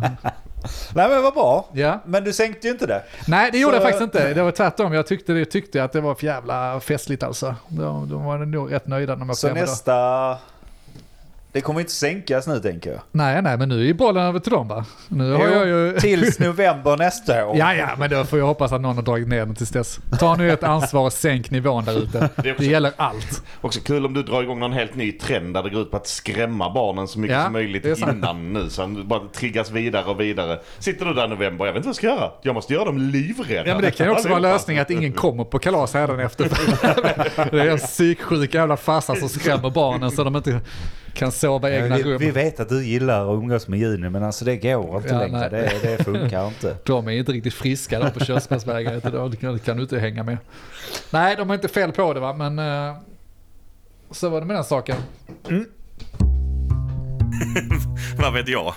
Nej 0.95 1.09
men 1.09 1.23
vad 1.23 1.33
bra. 1.33 1.69
Ja. 1.73 1.99
Men 2.05 2.23
du 2.23 2.33
sänkte 2.33 2.67
ju 2.67 2.73
inte 2.73 2.85
det. 2.85 3.03
Nej, 3.27 3.49
det 3.51 3.57
gjorde 3.57 3.71
Så- 3.73 3.75
jag 3.75 3.83
faktiskt 3.83 4.01
inte. 4.03 4.33
Det 4.33 4.43
var 4.43 4.51
tvärtom. 4.51 4.93
Jag 4.93 5.07
tyckte, 5.07 5.33
det, 5.33 5.45
tyckte 5.45 5.83
att 5.83 5.91
det 5.91 6.01
var 6.01 6.15
för 6.15 6.25
jävla 6.25 6.79
festligt 6.79 7.23
alltså. 7.23 7.55
De, 7.67 8.09
de 8.09 8.23
var 8.25 8.37
nog 8.37 8.73
rätt 8.73 8.87
nöjda 8.87 9.13
när 9.13 9.19
de 9.19 9.29
åkte 9.29 9.39
Så 9.41 9.47
hem 9.47 9.57
idag. 9.57 9.67
Det 11.53 11.61
kommer 11.61 11.79
inte 11.79 11.91
sänkas 11.91 12.47
nu 12.47 12.59
tänker 12.59 12.89
jag. 12.91 12.99
Nej, 13.11 13.41
nej, 13.41 13.57
men 13.57 13.69
nu 13.69 13.79
är 13.79 13.83
ju 13.85 13.93
bollen 13.93 14.23
över 14.23 14.39
till 14.39 14.51
dem 14.51 14.67
va? 14.67 14.85
Nu 15.07 15.31
har 15.31 15.47
Jo, 15.47 15.53
jag 15.53 15.67
ju... 15.67 15.93
Tills 15.99 16.39
november 16.39 16.97
nästa 16.97 17.45
år. 17.45 17.57
Ja, 17.57 17.73
ja, 17.73 17.89
men 17.97 18.09
då 18.09 18.23
får 18.23 18.39
jag 18.39 18.45
hoppas 18.45 18.71
att 18.71 18.81
någon 18.81 18.95
har 18.95 19.03
dragit 19.03 19.27
ner 19.27 19.45
den 19.45 19.55
tills 19.55 19.69
dess. 19.69 19.99
Ta 20.19 20.35
nu 20.35 20.51
ett 20.51 20.63
ansvar 20.63 21.05
och 21.05 21.13
sänk 21.13 21.51
nivån 21.51 21.85
där 21.85 21.97
ute. 22.03 22.19
Det 22.19 22.51
också- 22.51 22.63
Det 22.63 22.65
gäller 22.69 22.91
allt. 22.95 23.43
Också 23.61 23.79
kul 23.79 24.05
om 24.05 24.13
du 24.13 24.23
drar 24.23 24.43
igång 24.43 24.59
någon 24.59 24.73
helt 24.73 24.95
ny 24.95 25.11
trend 25.11 25.53
där 25.53 25.63
det 25.63 25.69
går 25.69 25.81
ut 25.81 25.91
på 25.91 25.97
att 25.97 26.07
skrämma 26.07 26.73
barnen 26.73 27.07
så 27.07 27.19
mycket 27.19 27.37
Ja, 27.37 27.43
som 27.43 27.53
möjligt 27.53 27.85
innan 27.85 28.53
nu. 28.53 28.69
Så 28.69 28.81
han 28.81 29.07
bara 29.07 29.21
triggas 29.33 29.71
vidare 29.71 30.05
och 30.05 30.19
vidare. 30.19 30.59
Sitter 30.79 31.05
du 31.05 31.13
där 31.13 31.25
i 31.25 31.29
november, 31.29 31.65
jag 31.65 31.73
vet 31.73 31.77
inte 31.77 31.87
vad 31.87 31.91
jag 31.91 31.95
ska 31.95 32.07
göra. 32.07 32.31
Jag 32.41 32.55
måste 32.55 32.73
göra 32.73 32.85
dem 32.85 32.97
livrädda. 32.97 33.67
Ja 33.69 33.73
men 33.75 33.83
det 33.83 33.91
kan 33.91 34.05
ju 34.07 34.11
också 34.11 34.27
vara 34.27 34.35
en 34.37 34.41
lösning 34.41 34.77
att 34.79 34.89
ingen 34.89 35.13
kommer 35.13 35.43
på 35.43 35.59
kalas 35.59 35.93
hädanefter. 35.93 36.49
det 37.51 37.61
är 37.61 37.69
en 37.69 37.77
psyksjuk 37.77 38.53
jävla 38.53 38.77
farsa 38.77 39.15
som 39.15 39.29
skrämmer 39.29 39.69
barnen 39.69 40.11
så 40.11 40.23
de 40.23 40.35
inte 40.35 40.59
kan 41.13 41.31
sova 41.31 41.69
i 41.69 41.75
egna 41.75 41.97
vi, 41.97 42.03
vi 42.03 42.09
rum. 42.27 42.33
vet 42.33 42.59
att 42.59 42.69
du 42.69 42.85
gillar 42.85 43.21
att 43.33 43.37
umgås 43.37 43.67
med 43.67 43.79
Juni 43.79 44.09
men 44.09 44.23
alltså 44.23 44.45
det 44.45 44.57
går 44.57 44.97
inte 44.97 45.09
Ja, 45.13 45.19
längre. 45.19 45.49
Det, 45.49 45.79
det 45.83 46.03
funkar 46.03 46.47
inte. 46.47 46.77
De 46.85 47.07
är 47.07 47.11
inte 47.11 47.31
riktigt 47.31 47.53
friska 47.53 47.99
där 47.99 48.09
på 48.09 48.19
Körsbärsvägen. 48.19 48.93
Det 49.03 49.37
kan- 49.37 49.59
kan 49.59 49.77
du 49.77 49.83
inte 49.83 49.99
hänga 49.99 50.23
med. 50.23 50.37
Nej, 51.11 51.35
de 51.35 51.49
har 51.49 51.55
inte 51.55 51.67
fel 51.67 51.91
på 51.91 52.13
det 52.13 52.19
va, 52.19 52.33
men 52.33 52.59
eh, 52.59 52.95
så 54.11 54.29
var 54.29 54.39
det 54.41 54.45
med 54.47 54.55
den 54.55 54.63
saken. 54.63 54.95
Vad 58.17 58.33
vet 58.33 58.47
jag? 58.47 58.73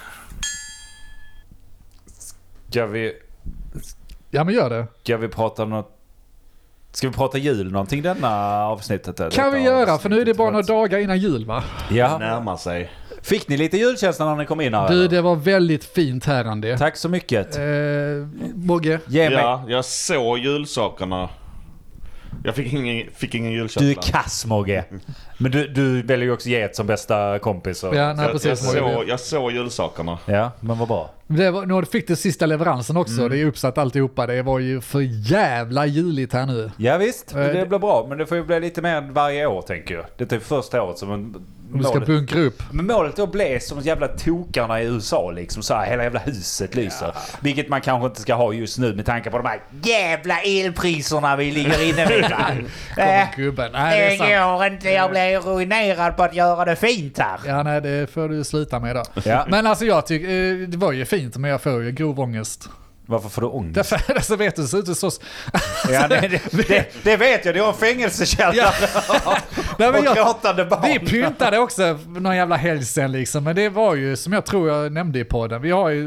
Ska 2.71 2.87
vi, 2.87 3.13
Ja 4.31 4.45
men 4.45 4.55
gör 4.55 4.71
det. 4.71 4.87
ska 5.03 5.17
vi 5.17 5.29
prata 5.29 5.63
om 5.63 5.71
något? 5.71 5.96
Ska 6.97 7.09
vi 7.09 7.15
prata 7.15 7.39
jul 7.39 7.73
någonting 7.73 8.03
denna 8.03 8.65
avsnittet? 8.65 9.17
Kan 9.33 9.53
vi 9.53 9.59
detta 9.59 9.71
göra, 9.71 9.99
för 9.99 10.09
nu 10.09 10.21
är 10.21 10.25
det 10.25 10.35
bara 10.35 10.51
några 10.51 10.63
dagar 10.63 10.99
innan 10.99 11.19
jul 11.19 11.45
va? 11.45 11.65
Ja. 11.91 12.19
Närmar 12.19 12.57
sig. 12.57 12.91
Fick 13.23 13.49
ni 13.49 13.57
lite 13.57 13.77
julkänsla 13.77 14.25
när 14.27 14.37
ni 14.37 14.47
kom 14.47 14.61
in 14.61 14.75
här? 14.75 14.89
Du, 14.89 14.95
eller? 14.95 15.09
det 15.09 15.21
var 15.21 15.37
väldigt 15.37 15.85
fint 15.85 16.25
här 16.25 16.45
Andy. 16.45 16.77
Tack 16.77 16.97
så 16.97 17.09
mycket. 17.09 17.57
Eh, 17.57 17.65
Mogge? 18.55 19.01
Ge 19.07 19.31
mig. 19.31 19.39
Ja, 19.39 19.65
jag 19.69 19.85
såg 19.85 20.39
julsakerna. 20.39 21.29
Jag 22.45 22.55
fick 22.55 22.73
ingen, 22.73 23.11
fick 23.15 23.35
ingen 23.35 23.53
julkänsla. 23.53 23.83
Du 23.83 23.91
är 23.91 24.03
kass 24.03 24.47
Mogge. 24.47 24.85
Men 25.39 25.51
du, 25.51 25.69
du 25.69 26.03
väljer 26.03 26.27
ju 26.27 26.33
också 26.33 26.49
get 26.49 26.77
som 26.77 26.87
bästa 26.87 27.39
kompis. 27.39 27.85
Och... 27.85 27.97
Ja, 27.97 28.13
nej 28.13 28.17
jag, 28.17 28.25
jag, 28.25 28.33
precis. 28.43 28.67
Mogge. 28.67 28.79
såg, 28.95 29.09
jag 29.09 29.21
såg 29.21 29.53
julsakerna. 29.53 30.19
ja, 30.27 30.51
men 30.61 30.79
vad 30.79 30.89
bra. 30.89 31.11
Det 31.29 31.51
var, 31.51 31.67
nu 31.67 31.85
fick 31.87 32.09
du 32.09 32.17
sista 32.17 32.47
leveransen 32.47 32.97
också, 32.97 33.15
Mm. 33.21 33.31
det 33.31 33.39
är 33.39 33.45
uppsatt 33.47 33.79
alltihopa. 33.79 34.27
Det 34.27 34.43
var 34.43 34.59
ju 34.59 34.81
för 34.81 35.01
jävla 35.33 35.87
juligt 35.87 36.33
här 36.33 36.47
nu. 36.47 36.71
Ja 36.77 36.99
visst, 36.99 37.33
Eh, 37.33 37.39
det 37.39 37.53
det- 37.53 37.67
blir 37.67 37.79
bra. 37.79 38.07
Men 38.09 38.19
det 38.19 38.27
får 38.27 38.37
ju 38.37 38.45
bli 38.45 38.61
lite 38.61 38.83
mer 38.83 39.01
varje 39.01 39.47
år 39.47 39.63
tänker 39.63 39.95
jag. 39.95 40.05
Det 40.17 40.33
är 40.33 40.39
första 40.41 40.83
året 40.83 40.99
som 40.99 41.13
en... 41.13 41.35
Om 41.73 41.79
du 41.79 41.85
ska 41.85 42.01
bunkra 42.01 42.41
upp. 42.41 42.63
Men 42.73 42.87
målet 42.87 43.19
är 43.19 43.23
att 43.23 43.33
bli 43.33 43.59
som 43.61 43.81
jävla 43.81 44.09
tokarna 44.09 44.83
i 44.83 44.85
USA 44.87 45.31
liksom. 45.31 45.63
Så 45.63 45.75
här, 45.75 45.87
hela 45.91 46.03
jävla 46.03 46.21
huset 46.21 46.75
lyser. 46.75 47.15
Vilket 47.41 47.69
man 47.69 47.81
kanske 47.81 48.07
inte 48.07 48.21
ska 48.21 48.35
ha 48.35 48.53
just 48.53 48.79
nu 48.79 48.95
med 48.95 49.07
tanke 49.07 49.31
på 49.31 49.37
de 49.39 49.47
här 49.47 49.61
jävla 49.83 50.41
elpriserna 50.41 51.37
vi 51.37 51.51
ligger 51.51 51.83
inne 51.89 52.09
med. 52.09 52.31
va? 52.31 52.51
Eh, 53.03 53.05
Kommer 53.31 53.37
gubben. 53.37 53.73
Nej, 53.73 54.19
det 54.19 54.25
det 54.27 54.39
går 54.41 54.67
inte. 54.67 54.91
Jag 54.91 55.11
blir 55.11 55.26
ruinerad 55.35 56.17
på 56.17 56.23
att 56.23 56.35
göra 56.35 56.65
det 56.65 56.77
fint 56.77 57.19
här. 57.19 57.41
Ja, 57.47 57.63
nej, 57.63 57.81
det 57.81 58.11
får 58.11 58.29
du 58.29 58.45
sluta 58.45 58.81
med 58.81 58.97
då. 58.97 59.03
Ja. 59.25 59.47
Men 59.49 59.67
alltså 59.67 59.85
jag 59.85 60.07
tycker, 60.07 60.29
eh, 60.29 60.69
det 60.69 60.77
var 60.77 60.93
ju 60.93 61.05
fint, 61.05 61.37
men 61.37 61.51
jag 61.51 61.63
får 61.63 61.83
ju 61.83 61.93
grov 61.93 62.21
ångest. 62.21 62.69
Varför 63.09 63.29
får 63.29 63.43
du 63.43 63.49
ångest? 63.49 63.75
Därför, 63.75 64.15
alltså 64.15 64.37
vet 64.37 64.57
du, 64.57 64.63
det 64.63 64.69
ser 64.69 64.79
ut 64.79 64.99
så... 64.99 65.11
Ja, 65.91 66.09
det, 66.09 66.21
det, 66.21 66.69
det, 66.69 66.87
det 67.03 67.17
vet 67.17 67.45
jag. 67.45 67.55
Du 67.55 67.61
har 67.61 67.69
en 67.69 67.75
fängelsekällare 67.75 68.75
Nej, 69.79 69.93
men 69.93 69.95
och 69.95 70.05
jag, 70.05 70.17
gråtande 70.17 70.65
barn. 70.65 70.81
vi 70.85 70.99
pyntade 70.99 71.59
också 71.59 71.99
någon 72.07 72.37
jävla 72.37 72.57
helg 72.57 72.85
sen 72.85 73.13
liksom, 73.13 73.45
men 73.45 73.57
det 73.57 73.69
var 73.69 73.95
ju 73.95 74.17
som 74.17 74.33
jag 74.33 74.47
tror 74.47 74.69
jag 74.69 74.93
nämnde 74.93 75.19
i 75.19 75.25
podden, 75.25 75.63
vi 75.63 75.71
har 75.71 75.89
ju, 75.89 76.05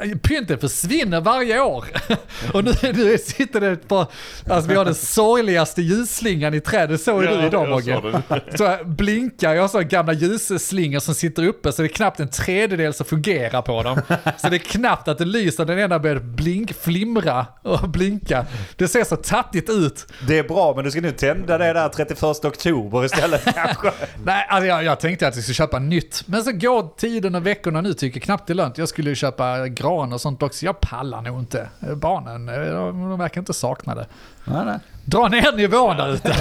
eh, 0.00 0.18
pynten 0.18 0.58
försvinner 0.58 1.20
varje 1.20 1.60
år. 1.60 1.84
Och 2.52 2.64
nu, 2.64 2.72
nu 2.82 3.18
sitter 3.18 3.60
det 3.60 3.68
ett 3.68 3.88
par, 3.88 4.06
alltså 4.50 4.70
vi 4.70 4.76
har 4.76 4.84
den 4.84 4.94
sorgligaste 4.94 5.82
ljusslingan 5.82 6.54
i 6.54 6.60
trädet, 6.60 7.00
såg 7.00 7.22
ju 7.22 7.28
du 7.28 7.46
idag 7.46 7.68
Mogge. 7.68 8.22
Så 8.54 8.76
blinkar, 8.84 9.54
jag 9.54 9.62
har 9.62 9.68
sådana 9.68 9.88
gamla 9.88 10.12
ljusslingor 10.12 11.00
som 11.00 11.14
sitter 11.14 11.46
uppe 11.46 11.72
så 11.72 11.82
det 11.82 11.86
är 11.86 11.94
knappt 11.94 12.20
en 12.20 12.28
tredjedel 12.28 12.94
som 12.94 13.06
fungerar 13.06 13.62
på 13.62 13.82
dem. 13.82 14.00
Så 14.36 14.48
det 14.48 14.56
är 14.56 14.58
knappt 14.58 15.08
att 15.08 15.18
det 15.18 15.24
lyser, 15.24 15.64
den 15.64 15.78
ena 15.78 15.98
börjar 16.20 16.34
blink, 16.34 16.72
flimra 16.72 17.46
och 17.62 17.88
blinka. 17.88 18.46
Det 18.76 18.88
ser 18.88 19.04
så 19.04 19.16
tattigt 19.16 19.70
ut. 19.70 20.06
Det 20.28 20.38
är 20.38 20.42
bra, 20.42 20.72
men 20.74 20.84
du 20.84 20.90
ska 20.90 21.00
nu 21.00 21.10
tända 21.10 21.58
det 21.58 21.72
där 21.72 21.88
31 21.88 22.22
oktober 22.44 23.04
istället 23.04 23.44
kanske. 23.54 23.92
Nej, 24.24 24.46
alltså 24.48 24.66
jag, 24.66 24.84
jag 24.84 25.00
tänkte 25.00 25.28
att 25.28 25.36
vi 25.36 25.42
skulle 25.42 25.54
köpa 25.54 25.78
nytt. 25.78 26.22
Men 26.26 26.44
så 26.44 26.52
går 26.52 26.96
tiden 26.96 27.34
och 27.34 27.46
veckorna 27.46 27.80
nu 27.80 27.94
tycker 27.94 28.16
jag 28.16 28.24
knappt 28.24 28.46
det 28.46 28.52
är 28.52 28.54
lönt. 28.54 28.78
Jag 28.78 28.88
skulle 28.88 29.10
ju 29.10 29.16
köpa 29.16 29.68
gran 29.68 30.12
och 30.12 30.20
sånt 30.20 30.42
också. 30.42 30.64
Jag 30.64 30.80
pallar 30.80 31.22
nog 31.22 31.40
inte. 31.40 31.68
Barnen, 31.96 32.48
eh, 32.48 32.54
de, 32.54 33.18
verkar 33.18 33.40
inte 33.40 33.54
sakna 33.54 33.94
det. 33.94 34.06
nej, 34.44 34.64
nej. 34.64 34.78
Dra 35.06 35.28
ner 35.28 35.56
nivån 35.56 35.96
där 35.96 36.12
ute. 36.14 36.36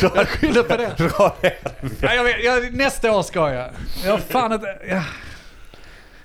Jag 0.16 0.28
skyller 0.28 0.62
på 0.62 0.76
det. 0.76 0.96
Bra 0.98 1.36
det. 1.40 1.54
Ja, 2.00 2.14
jag 2.14 2.24
vet, 2.24 2.44
jag, 2.44 2.76
nästa 2.76 3.12
år 3.12 3.22
ska 3.22 3.52
jag. 3.52 3.70
Jag 4.04 4.10
har 4.10 4.18
fan 4.18 4.52
inte... 4.52 4.66
Jag, 4.88 5.02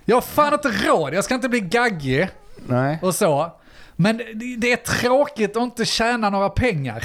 jag 0.05 0.15
har 0.15 0.21
fan 0.21 0.53
inte 0.53 0.69
råd. 0.87 1.13
Jag 1.13 1.23
ska 1.23 1.35
inte 1.35 1.49
bli 1.49 1.59
gaggig 1.59 2.29
Nej. 2.67 2.99
och 3.01 3.15
så. 3.15 3.51
Men 4.01 4.21
det, 4.57 4.71
är 4.71 4.77
tråkigt 4.77 5.57
att 5.57 5.63
inte 5.63 5.85
tjäna 5.85 6.29
några 6.29 6.49
pengar. 6.49 7.03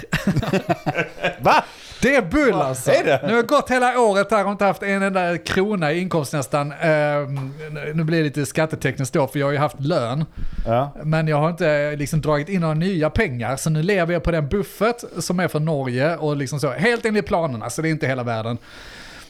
Va? 1.43 1.65
Det 2.03 2.17
är 2.17 2.23
bull 2.23 2.55
alltså. 2.55 2.91
är 2.91 3.05
det? 3.05 3.21
Nu 3.23 3.29
har 3.29 3.37
jag 3.37 3.47
gått 3.47 3.71
hela 3.71 4.01
året 4.01 4.31
här 4.31 4.45
och 4.45 4.51
inte 4.51 4.65
haft 4.65 4.83
en 4.83 5.03
enda 5.03 5.39
krona 5.39 5.93
i 5.93 6.01
inkomst 6.01 6.33
nästan. 6.33 6.73
Ehm, 6.73 7.55
nu 7.95 8.05
blir 8.05 8.19
det 8.19 8.25
lite 8.25 8.47
skattetekniskt 8.47 9.15
då, 9.15 9.27
för 9.27 9.39
jag 9.39 9.47
har 9.47 9.53
ju 9.53 9.59
haft 9.59 9.81
lön. 9.81 10.25
Ja. 10.67 10.93
Men 11.03 11.29
jag 11.29 11.37
har 11.37 11.51
inte 11.51 11.97
liksom 11.97 12.21
dragit 12.21 12.49
in 12.49 12.61
några 12.61 12.75
nya 12.75 13.11
pengar, 13.11 13.57
så 13.57 13.71
nu 13.71 13.83
lever 13.83 14.13
jag 14.13 14.23
på 14.23 14.31
den 14.31 14.49
buffert 14.49 14.97
som 15.19 15.41
är 15.41 15.49
från 15.49 15.65
Norge 15.65 16.17
och 16.17 16.37
liksom 16.37 16.61
så. 16.61 16.71
Helt 16.71 17.05
enligt 17.05 17.27
planerna, 17.27 17.71
så 17.71 17.83
det 17.83 17.89
är 17.89 17.91
inte 17.91 18.07
hela 18.07 18.23
världen. 18.23 18.59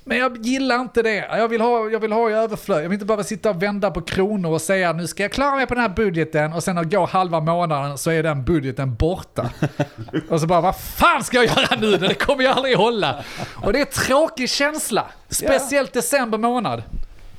Men 0.08 0.18
jag 0.18 0.36
gillar 0.46 0.80
inte 0.80 1.02
det. 1.02 1.16
Jag 1.16 1.48
vill 1.48 1.60
ha, 1.60 1.90
jag 1.90 2.00
vill 2.00 2.12
ha 2.12 2.30
i 2.30 2.32
överflöd. 2.32 2.78
Jag 2.78 2.88
vill 2.88 2.92
inte 2.92 3.04
bara 3.04 3.24
sitta 3.24 3.50
och 3.50 3.62
vända 3.62 3.90
på 3.90 4.02
kronor 4.02 4.50
och 4.50 4.60
säga 4.60 4.92
nu 4.92 5.06
ska 5.06 5.22
jag 5.22 5.32
klara 5.32 5.56
mig 5.56 5.66
på 5.66 5.74
den 5.74 5.82
här 5.82 5.88
budgeten 5.88 6.52
och 6.52 6.62
sen 6.62 6.90
går 6.90 7.06
halva 7.06 7.40
månaden 7.40 7.98
så 7.98 8.10
är 8.10 8.22
den 8.22 8.44
budgeten 8.44 8.94
borta. 8.94 9.50
och 10.28 10.40
så 10.40 10.46
bara, 10.46 10.60
vad 10.60 10.76
fan 10.80 11.24
ska 11.24 11.36
jag 11.36 11.46
göra 11.46 11.76
nu? 11.80 11.96
Det 11.96 12.14
kommer 12.14 12.44
jag 12.44 12.56
aldrig 12.56 12.76
hålla. 12.76 13.24
Och 13.62 13.72
det 13.72 13.78
är 13.78 13.86
en 13.86 13.92
tråkig 13.92 14.50
känsla. 14.50 15.06
Speciellt 15.28 15.92
december 15.92 16.38
månad. 16.38 16.82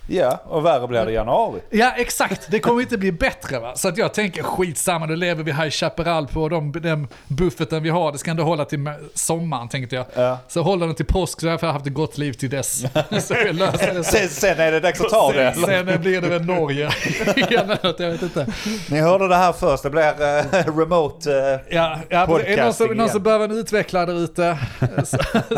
Ja, 0.07 0.41
och 0.45 0.65
värre 0.65 0.87
blir 0.87 1.05
det 1.05 1.11
i 1.11 1.13
januari. 1.13 1.59
Ja, 1.69 1.91
exakt. 1.97 2.47
Det 2.51 2.59
kommer 2.59 2.81
inte 2.81 2.97
bli 2.97 3.11
bättre 3.11 3.59
va. 3.59 3.75
Så 3.75 3.87
att 3.87 3.97
jag 3.97 4.13
tänker 4.13 4.43
skitsamma, 4.43 5.07
då 5.07 5.15
lever 5.15 5.43
vi 5.43 5.51
High 5.51 5.69
Chaparral 5.69 6.27
på 6.27 6.49
de, 6.49 6.71
den 6.71 7.07
buffeten 7.27 7.83
vi 7.83 7.89
har. 7.89 8.11
Det 8.11 8.17
ska 8.17 8.31
ändå 8.31 8.43
hålla 8.43 8.65
till 8.65 8.79
ma- 8.79 9.09
sommaren 9.13 9.69
tänkte 9.69 9.95
jag. 9.95 10.05
Ja. 10.15 10.37
Så 10.47 10.61
håller 10.61 10.85
den 10.85 10.95
till 10.95 11.05
påsk 11.05 11.39
så 11.41 11.47
har 11.47 11.59
jag 11.61 11.71
haft 11.73 11.87
ett 11.87 11.93
gott 11.93 12.17
liv 12.17 12.33
till 12.33 12.49
dess. 12.49 12.79
så 13.27 13.33
jag 13.33 13.55
löser 13.55 13.93
det. 13.93 14.03
Sen, 14.03 14.29
sen 14.29 14.59
är 14.59 14.71
det 14.71 14.79
dags 14.79 15.01
att 15.01 15.09
ta 15.09 15.31
det. 15.31 15.53
Sen, 15.53 15.63
sen 15.65 16.01
blir 16.01 16.21
det 16.21 16.27
väl 16.27 16.45
Norge. 16.45 16.89
igen, 17.35 17.75
jag 17.83 18.11
vet 18.11 18.21
inte. 18.21 18.47
Ni 18.89 18.99
hörde 18.99 19.27
det 19.27 19.35
här 19.35 19.53
först. 19.53 19.83
Det 19.83 19.89
blir 19.89 20.03
eh, 20.03 20.77
remote. 20.77 21.31
eh, 21.31 21.75
Ja, 21.75 21.99
ja 22.09 22.17
är 22.23 22.27
det 22.27 22.27
någon 22.27 22.27
som, 22.27 22.35
Podcasting 22.37 22.97
någon 22.97 23.09
som 23.09 23.23
behöver 23.23 23.45
en 23.45 23.51
utvecklare 23.57 24.05
där 24.05 24.23
ute, 24.23 24.57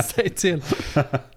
säg 0.04 0.30
till. 0.30 0.64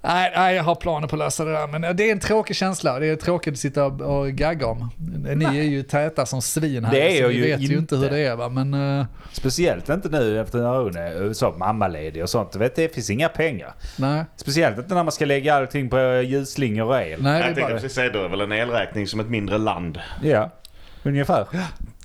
Nej, 0.01 0.33
nej, 0.37 0.55
jag 0.57 0.63
har 0.65 0.75
planer 0.75 1.09
på 1.09 1.17
att 1.17 1.19
lösa 1.19 1.45
det 1.45 1.53
där. 1.53 1.67
Men 1.67 1.97
det 1.97 2.09
är 2.09 2.13
en 2.13 2.21
tråkig 2.21 2.57
känsla. 2.57 3.01
Det 3.03 3.09
är 3.09 3.17
tråkigt 3.17 3.53
att 3.53 3.59
sitta 3.59 3.85
och, 3.87 4.29
gagga 4.33 4.67
om. 4.67 4.91
Ni 5.37 5.45
är 5.45 5.63
ju 5.63 5.83
täta 5.83 6.27
som 6.27 6.43
svin 6.43 6.85
här. 6.85 6.93
Det 6.93 7.13
är 7.13 7.17
så 7.17 7.23
jag 7.23 7.29
ni 7.29 7.35
ju 7.35 7.43
vet 7.43 7.61
ju 7.61 7.79
inte 7.79 7.97
hur 7.97 8.05
inte. 8.05 8.15
det 8.17 8.21
är 8.27 8.37
va. 8.37 8.49
Men 8.49 8.99
eh, 9.01 9.07
speciellt 9.33 9.89
inte 9.89 10.09
nu 10.09 10.41
efter 10.41 10.59
när 10.59 10.79
hon 10.79 10.97
är 10.97 11.33
så 11.33 11.51
mammaledig 11.53 12.23
och 12.23 12.29
sånt. 12.31 12.53
Du 12.53 12.59
vet, 12.59 12.77
det 12.77 12.95
finns 12.95 13.11
inga 13.11 13.29
pengar. 13.29 13.75
nej, 13.99 14.25
Speciellt 14.37 14.79
inte 14.79 14.95
när 14.95 15.03
man 15.05 15.13
ska 15.13 15.25
lägga 15.25 15.55
allting 15.55 15.91
på 15.91 16.23
ljusslingor 16.27 16.87
och 16.87 16.97
el. 17.01 17.23
nej 17.23 17.33
det 17.33 17.37
Jag 17.39 17.45
tänkte 17.45 17.63
bara... 17.63 17.73
precis 17.73 17.93
säga, 17.93 18.13
då 18.13 18.25
är 18.25 18.29
väl 18.29 18.41
en 18.41 18.53
elräkning 18.53 19.07
som 19.07 19.21
ett 19.21 19.29
mindre 19.31 19.59
land. 19.59 19.99
Ja, 20.23 20.51
ungefär. 21.03 21.47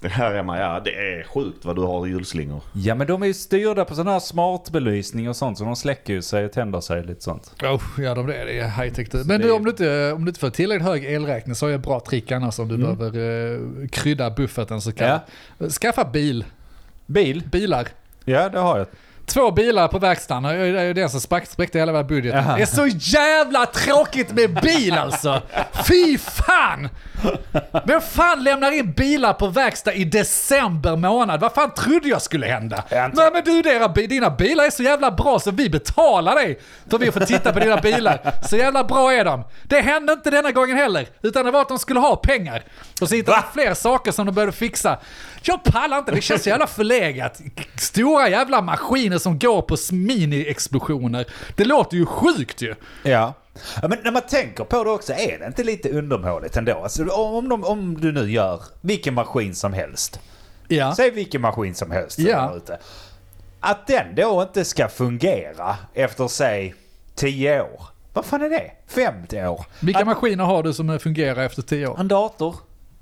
Här 0.09 0.35
hemma, 0.35 0.59
ja 0.59 0.81
det 0.85 0.91
är 0.91 1.23
sjukt 1.23 1.65
vad 1.65 1.75
du 1.75 1.81
har 1.81 2.07
i 2.07 2.09
julslingor. 2.09 2.61
Ja, 2.73 2.95
men 2.95 3.07
de 3.07 3.23
är 3.23 3.27
ju 3.27 3.33
styrda 3.33 3.85
på 3.85 3.95
sån 3.95 4.07
här 4.07 4.19
smartbelysning 4.19 5.29
och 5.29 5.35
sånt 5.35 5.57
så 5.57 5.63
de 5.63 5.75
släcker 5.75 6.13
ju 6.13 6.21
sig 6.21 6.45
och 6.45 6.51
tänder 6.51 6.81
sig 6.81 7.05
lite 7.05 7.21
sånt. 7.23 7.51
Oh, 7.63 7.81
ja, 7.97 8.15
de 8.15 8.27
det 8.27 8.35
är, 8.35 8.45
det 8.45 8.59
är 8.59 8.69
high 8.83 8.93
tech. 8.93 9.07
Men 9.13 9.27
det 9.27 9.37
du, 9.37 9.49
är- 9.49 9.55
om, 9.55 9.63
du 9.63 9.69
inte, 9.69 10.11
om 10.15 10.25
du 10.25 10.29
inte 10.29 10.39
får 10.39 10.49
tillräckligt 10.49 10.87
hög 10.87 11.05
elräkning 11.05 11.55
så 11.55 11.65
har 11.65 11.71
jag 11.71 11.81
bra 11.81 11.99
trick 11.99 12.31
annars 12.31 12.59
om 12.59 12.67
du 12.67 12.75
Mm. 12.75 12.97
behöver 12.97 13.19
uh, 13.19 13.87
krydda 13.87 14.29
bufferten 14.31 14.81
så 14.81 14.91
kan 14.91 15.19
Skaffa 15.81 16.05
bil, 16.05 16.45
Bil? 17.05 17.43
bilar. 17.51 17.87
Ja, 18.25 18.49
det 18.49 18.59
har 18.59 18.77
jag. 18.77 18.87
Två 19.33 19.51
bilar 19.51 19.87
på 19.87 19.99
verkstaden, 19.99 20.43
det 20.43 20.81
är 20.81 20.93
det 20.93 21.09
som 21.09 21.19
spräckte 21.45 21.79
hela 21.79 21.91
vår 21.91 22.03
budget. 22.03 22.33
Jaha. 22.35 22.55
Det 22.55 22.61
är 22.61 22.65
så 22.65 22.87
jävla 22.87 23.65
tråkigt 23.65 24.31
med 24.31 24.53
bil 24.61 24.93
alltså! 24.93 25.41
Fy 25.87 26.17
fan! 26.17 26.89
Vem 27.85 28.01
fan 28.01 28.43
lämnar 28.43 28.71
in 28.71 28.91
bilar 28.91 29.33
på 29.33 29.47
verkstad 29.47 29.93
i 29.93 30.03
december 30.03 30.95
månad? 30.95 31.39
Vad 31.39 31.51
fan 31.53 31.71
trodde 31.73 32.07
jag 32.09 32.21
skulle 32.21 32.45
hända? 32.47 32.83
Nej 32.91 33.29
men 33.33 33.43
du, 33.45 33.61
dina, 33.61 33.89
bi- 33.89 34.07
dina 34.07 34.29
bilar 34.29 34.63
är 34.63 34.69
så 34.69 34.83
jävla 34.83 35.11
bra 35.11 35.39
så 35.39 35.51
vi 35.51 35.69
betalar 35.69 36.35
dig 36.35 36.59
för 36.89 36.97
vi 36.97 37.11
får 37.11 37.19
titta 37.19 37.53
på 37.53 37.59
dina 37.59 37.77
bilar. 37.77 38.33
Så 38.49 38.57
jävla 38.57 38.83
bra 38.83 39.13
är 39.13 39.25
de. 39.25 39.43
Det 39.63 39.79
hände 39.81 40.13
inte 40.13 40.29
denna 40.31 40.51
gången 40.51 40.77
heller, 40.77 41.07
utan 41.21 41.45
det 41.45 41.51
var 41.51 41.61
att 41.61 41.67
de 41.69 41.79
skulle 41.79 41.99
ha 41.99 42.15
pengar. 42.15 42.63
Och 43.01 43.09
så 43.09 43.15
hittade 43.15 43.37
de 43.37 43.61
fler 43.61 43.73
saker 43.73 44.11
som 44.11 44.25
de 44.25 44.35
behövde 44.35 44.55
fixa. 44.57 44.97
Jag 45.41 45.63
pallar 45.63 45.97
inte, 45.97 46.11
det 46.11 46.21
känns 46.21 46.43
så 46.43 46.49
jävla 46.49 46.67
förlegat. 46.67 47.41
Stora 47.77 48.29
jävla 48.29 48.61
maskiner 48.61 49.16
som 49.19 49.39
går 49.39 49.61
på 49.61 49.75
mini-explosioner. 49.91 51.25
Det 51.55 51.65
låter 51.65 51.97
ju 51.97 52.05
sjukt 52.05 52.61
ju. 52.61 52.75
Ja. 53.03 53.33
ja. 53.81 53.87
Men 53.87 53.97
när 54.03 54.11
man 54.11 54.21
tänker 54.21 54.63
på 54.63 54.83
det 54.83 54.89
också, 54.89 55.13
är 55.13 55.39
det 55.39 55.45
inte 55.45 55.63
lite 55.63 55.89
undermåligt 55.89 56.57
ändå? 56.57 56.73
Alltså, 56.83 57.05
om, 57.05 57.49
de, 57.49 57.63
om 57.63 58.01
du 58.01 58.11
nu 58.11 58.31
gör 58.31 58.61
vilken 58.81 59.13
maskin 59.13 59.55
som 59.55 59.73
helst. 59.73 60.19
Ja. 60.67 60.95
Säg 60.95 61.11
vilken 61.11 61.41
maskin 61.41 61.75
som 61.75 61.91
helst. 61.91 62.19
Ja. 62.19 62.55
ute. 62.55 62.77
Att 63.59 63.87
den 63.87 64.15
då 64.15 64.41
inte 64.41 64.65
ska 64.65 64.87
fungera 64.87 65.75
efter, 65.93 66.27
säg, 66.27 66.75
10 67.15 67.61
år. 67.61 67.81
Vad 68.13 68.25
fan 68.25 68.41
är 68.41 68.49
det? 68.49 68.71
50 68.87 69.45
år? 69.45 69.65
Vilka 69.79 69.99
att, 69.99 70.05
maskiner 70.05 70.43
har 70.43 70.63
du 70.63 70.73
som 70.73 70.99
fungerar 70.99 71.43
efter 71.43 71.61
10 71.61 71.87
år? 71.87 71.99
En 71.99 72.07
dator? 72.07 72.55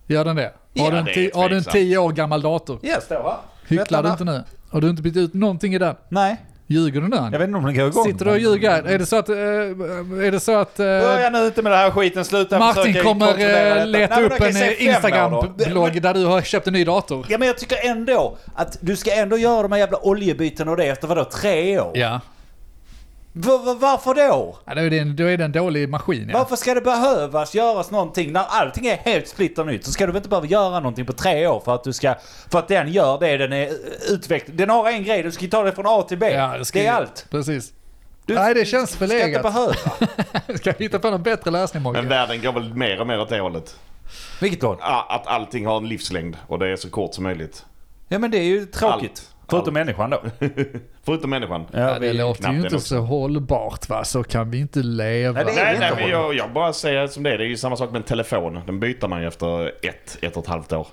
Gör 0.07 0.25
den 0.25 0.35
det? 0.35 0.53
Ja, 0.73 0.83
Har 0.83 0.91
du 0.91 0.97
en, 0.97 1.05
det 1.05 1.35
har 1.35 1.49
du 1.49 1.57
en 1.57 1.63
tveksamt. 1.63 1.73
10 1.73 1.97
år 1.97 2.11
gammal 2.11 2.41
dator? 2.41 2.79
Ja, 2.81 3.01
står 3.01 3.15
här. 3.15 3.37
Hycklar 3.67 4.03
du 4.03 4.09
inte 4.09 4.23
nu? 4.23 4.43
Har 4.69 4.81
du 4.81 4.89
inte 4.89 5.01
bytt 5.01 5.17
ut 5.17 5.33
någonting 5.33 5.75
i 5.75 5.77
den? 5.77 5.95
Nej, 6.09 6.37
Ljuger 6.67 7.01
du 7.01 7.07
nu? 7.07 7.15
jag 7.15 7.31
vet 7.31 7.41
inte 7.41 7.57
om 7.57 7.65
den 7.65 7.75
går 7.75 7.87
igång. 7.87 8.03
Sitter 8.05 8.25
du 8.25 8.31
och 8.31 8.39
ljuger? 8.39 8.83
Är 8.83 8.97
det 8.99 9.05
så 9.05 9.15
att... 9.15 9.29
eh, 9.29 9.35
är 9.35 10.31
det 10.31 10.39
så 10.39 10.55
att... 10.57 10.79
eh, 10.79 10.85
Börja 10.85 11.29
nu 11.29 11.45
inte 11.45 11.61
med 11.61 11.71
den 11.71 11.79
här 11.79 11.91
skiten, 11.91 12.25
sluta 12.25 12.59
Martin 12.59 12.83
försöka 12.83 13.03
kommer 13.03 13.25
kontrollera 13.27 13.67
eh, 13.67 13.73
detta. 13.75 13.85
leta 13.85 14.15
Nej, 14.15 14.23
men 14.23 14.31
upp 14.31 14.37
okej, 14.41 14.47
en 14.47 14.53
säg 14.53 14.87
eh, 14.89 15.01
fem 15.01 15.13
år 15.13 15.31
då. 15.31 15.47
Instagram-blogg 15.47 16.01
där 16.01 16.13
du 16.13 16.25
har 16.25 16.41
köpt 16.41 16.67
en 16.67 16.73
ny 16.73 16.83
dator. 16.83 17.25
Ja 17.29 17.37
men 17.37 17.47
jag 17.47 17.57
tycker 17.57 17.89
ändå 17.89 18.37
att 18.55 18.77
du 18.81 18.95
ska 18.95 19.11
ändå 19.15 19.37
göra 19.37 19.61
de 19.61 19.71
här 19.71 19.79
jävla 19.79 20.05
oljebyten 20.05 20.67
och 20.67 20.77
det 20.77 20.85
efter 20.85 21.07
vadå, 21.07 21.23
tre 21.25 21.79
år? 21.79 21.91
Ja. 21.97 22.19
Va- 23.37 23.77
varför 23.79 24.13
då? 24.13 24.57
ja 24.65 24.75
då, 24.75 24.81
är 24.81 24.89
det 24.89 24.99
en, 24.99 25.15
då 25.15 25.23
är 25.23 25.37
det 25.37 25.43
en 25.45 25.51
dålig 25.51 25.89
maskin 25.89 26.29
ja. 26.31 26.37
Varför 26.37 26.55
ska 26.55 26.73
det 26.73 26.81
behövas 26.81 27.55
göras 27.55 27.91
någonting 27.91 28.31
när 28.33 28.43
allting 28.47 28.87
är 28.87 28.95
helt 28.97 29.27
splitter 29.27 29.63
nytt? 29.63 29.85
Så 29.85 29.91
ska 29.91 30.05
du 30.05 30.11
väl 30.11 30.17
inte 30.17 30.29
behöva 30.29 30.47
göra 30.47 30.79
någonting 30.79 31.05
på 31.05 31.13
tre 31.13 31.47
år 31.47 31.61
för 31.65 31.75
att 31.75 31.83
du 31.83 31.93
ska... 31.93 32.15
För 32.51 32.59
att 32.59 32.67
den 32.67 32.91
gör 32.91 33.19
det 33.19 33.37
den 33.37 33.53
är 33.53 33.69
utvecklad. 34.09 34.57
Den 34.57 34.69
har 34.69 34.89
en 34.89 35.03
grej, 35.03 35.23
du 35.23 35.31
ska 35.31 35.43
ju 35.43 35.49
ta 35.49 35.63
det 35.63 35.71
från 35.71 35.85
A 35.87 36.01
till 36.01 36.17
B. 36.17 36.29
Ja, 36.33 36.57
det, 36.57 36.65
ska 36.65 36.79
är 36.79 36.83
ju- 36.83 36.89
allt. 36.89 37.25
Precis. 37.29 37.73
Du, 38.25 38.35
Nej, 38.35 38.53
det 38.53 38.65
känns 38.65 38.91
Du 38.91 38.95
ska 38.95 39.05
inte 39.05 39.15
förlegat. 39.15 39.43
behöva. 39.43 39.73
Ska 40.57 40.71
hitta 40.71 40.99
på 40.99 41.09
någon 41.09 41.23
bättre 41.23 41.51
lösning 41.51 41.83
Men 41.83 41.93
Mogge? 41.93 42.07
världen 42.07 42.41
går 42.41 42.51
väl 42.53 42.73
mer 42.73 43.01
och 43.01 43.07
mer 43.07 43.19
åt 43.19 43.29
det 43.29 43.39
hållet. 43.39 43.75
Vilket? 44.41 44.59
Ja, 44.63 45.05
Att 45.09 45.27
allting 45.27 45.65
har 45.65 45.77
en 45.77 45.87
livslängd 45.89 46.37
och 46.47 46.59
det 46.59 46.67
är 46.67 46.75
så 46.75 46.89
kort 46.89 47.13
som 47.13 47.23
möjligt. 47.23 47.65
Ja 48.07 48.19
men 48.19 48.31
det 48.31 48.37
är 48.37 48.43
ju 48.43 48.65
tråkigt. 48.65 49.11
Allt. 49.11 49.34
Förutom 49.49 49.67
Allt. 49.67 49.73
människan 49.73 50.09
då. 50.09 50.21
Förutom 51.05 51.29
människan. 51.29 51.65
Ja, 51.71 51.79
Ja, 51.79 51.99
det 51.99 52.07
vi- 52.07 52.13
låter 52.13 52.49
ju 52.51 52.55
den 52.55 52.65
inte 52.65 52.79
så 52.79 52.97
hållbart 52.99 53.89
va, 53.89 54.03
så 54.03 54.23
kan 54.23 54.51
vi 54.51 54.59
inte 54.59 54.79
leva. 54.79 55.43
Nej, 55.43 55.53
Nej, 55.55 55.73
inte 55.73 55.79
nej 55.79 55.91
men 55.95 56.09
jag, 56.09 56.33
jag 56.35 56.53
bara 56.53 56.73
säger 56.73 57.07
som 57.07 57.23
det 57.23 57.33
är. 57.33 57.37
Det 57.37 57.43
är 57.43 57.47
ju 57.47 57.57
samma 57.57 57.75
sak 57.77 57.91
med 57.91 57.97
en 57.97 58.03
telefon. 58.03 58.59
Den 58.65 58.79
byter 58.79 59.07
man 59.07 59.21
ju 59.21 59.27
efter 59.27 59.67
ett, 59.67 60.17
ett 60.21 60.37
och 60.37 60.43
ett 60.43 60.49
halvt 60.49 60.73
år. 60.73 60.87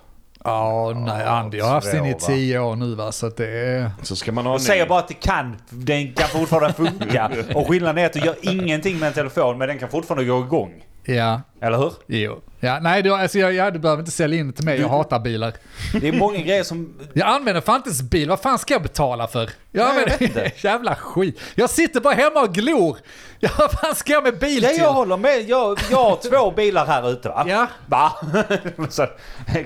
Ja, 0.45 0.93
nej 0.97 1.25
Andy 1.27 1.61
har 1.61 1.71
haft 1.71 1.87
sin 1.91 2.05
i 2.05 2.15
tio 2.15 2.59
år 2.59 2.77
nu 2.77 2.95
va, 2.95 3.13
så 3.13 3.27
att 3.27 3.37
det 3.37 3.49
är... 3.49 3.91
Så 4.03 4.17
ska 4.17 4.33
man 4.33 4.45
ha 4.47 4.53
Jag 4.53 4.59
en 4.61 4.65
säger 4.65 4.87
bara 4.87 4.99
att 4.99 5.09
det 5.09 5.15
kan. 5.15 5.57
Den 5.69 6.13
kan 6.13 6.29
fortfarande 6.29 6.73
funka. 6.75 7.31
Och 7.55 7.69
skillnaden 7.69 7.99
är 7.99 8.07
att 8.07 8.13
du 8.13 8.21
gör 8.21 8.35
ingenting 8.43 8.99
med 8.99 9.07
en 9.07 9.13
telefon 9.13 9.59
men 9.59 9.69
den 9.69 9.79
kan 9.79 9.89
fortfarande 9.89 10.25
gå 10.25 10.39
igång. 10.41 10.85
Ja, 11.05 11.41
Eller 11.61 11.79
hur? 11.79 11.93
jo. 12.07 12.41
Ja, 12.61 12.79
nej, 12.83 13.03
du, 13.03 13.15
alltså, 13.15 13.39
jag, 13.39 13.53
jag, 13.53 13.73
du 13.73 13.79
behöver 13.79 14.01
inte 14.01 14.13
sälja 14.13 14.39
in 14.41 14.47
det 14.47 14.53
till 14.53 14.65
mig, 14.65 14.81
jag 14.81 14.89
hatar 14.89 15.19
bilar. 15.21 15.53
Det 16.01 16.09
är 16.09 16.13
många 16.13 16.39
grejer 16.39 16.63
som... 16.65 16.95
Jag 17.13 17.29
använder 17.29 17.61
fan 17.61 17.77
inte 17.77 17.89
ens 17.89 18.03
bil, 18.03 18.29
vad 18.29 18.41
fan 18.41 18.59
ska 18.59 18.75
jag 18.75 18.83
betala 18.83 19.27
för? 19.27 19.41
Jag 19.41 19.51
Nej, 19.51 19.53
jag 19.73 19.89
använder 19.89 20.11
vet 20.19 20.21
inte. 20.21 20.53
jävla 20.69 20.95
skit. 20.95 21.41
Jag 21.55 21.71
sitter 21.71 22.01
bara 22.01 22.15
hemma 22.15 22.41
och 22.41 22.55
glor. 22.55 22.97
Ja, 23.45 23.51
vad 23.59 23.71
fan 23.73 23.95
ska 23.95 24.13
jag 24.13 24.23
med 24.23 24.39
bil 24.39 24.63
Ja, 24.63 24.69
till? 24.69 24.79
jag 24.79 24.93
håller 24.93 25.17
med. 25.17 25.49
Jag, 25.49 25.79
jag 25.91 25.97
har 26.05 26.17
två 26.17 26.51
bilar 26.51 26.87
här 26.87 27.11
ute 27.11 27.29
va? 27.29 27.45
Ja. 27.49 27.67
Va? 27.87 28.13
Så, 28.91 29.07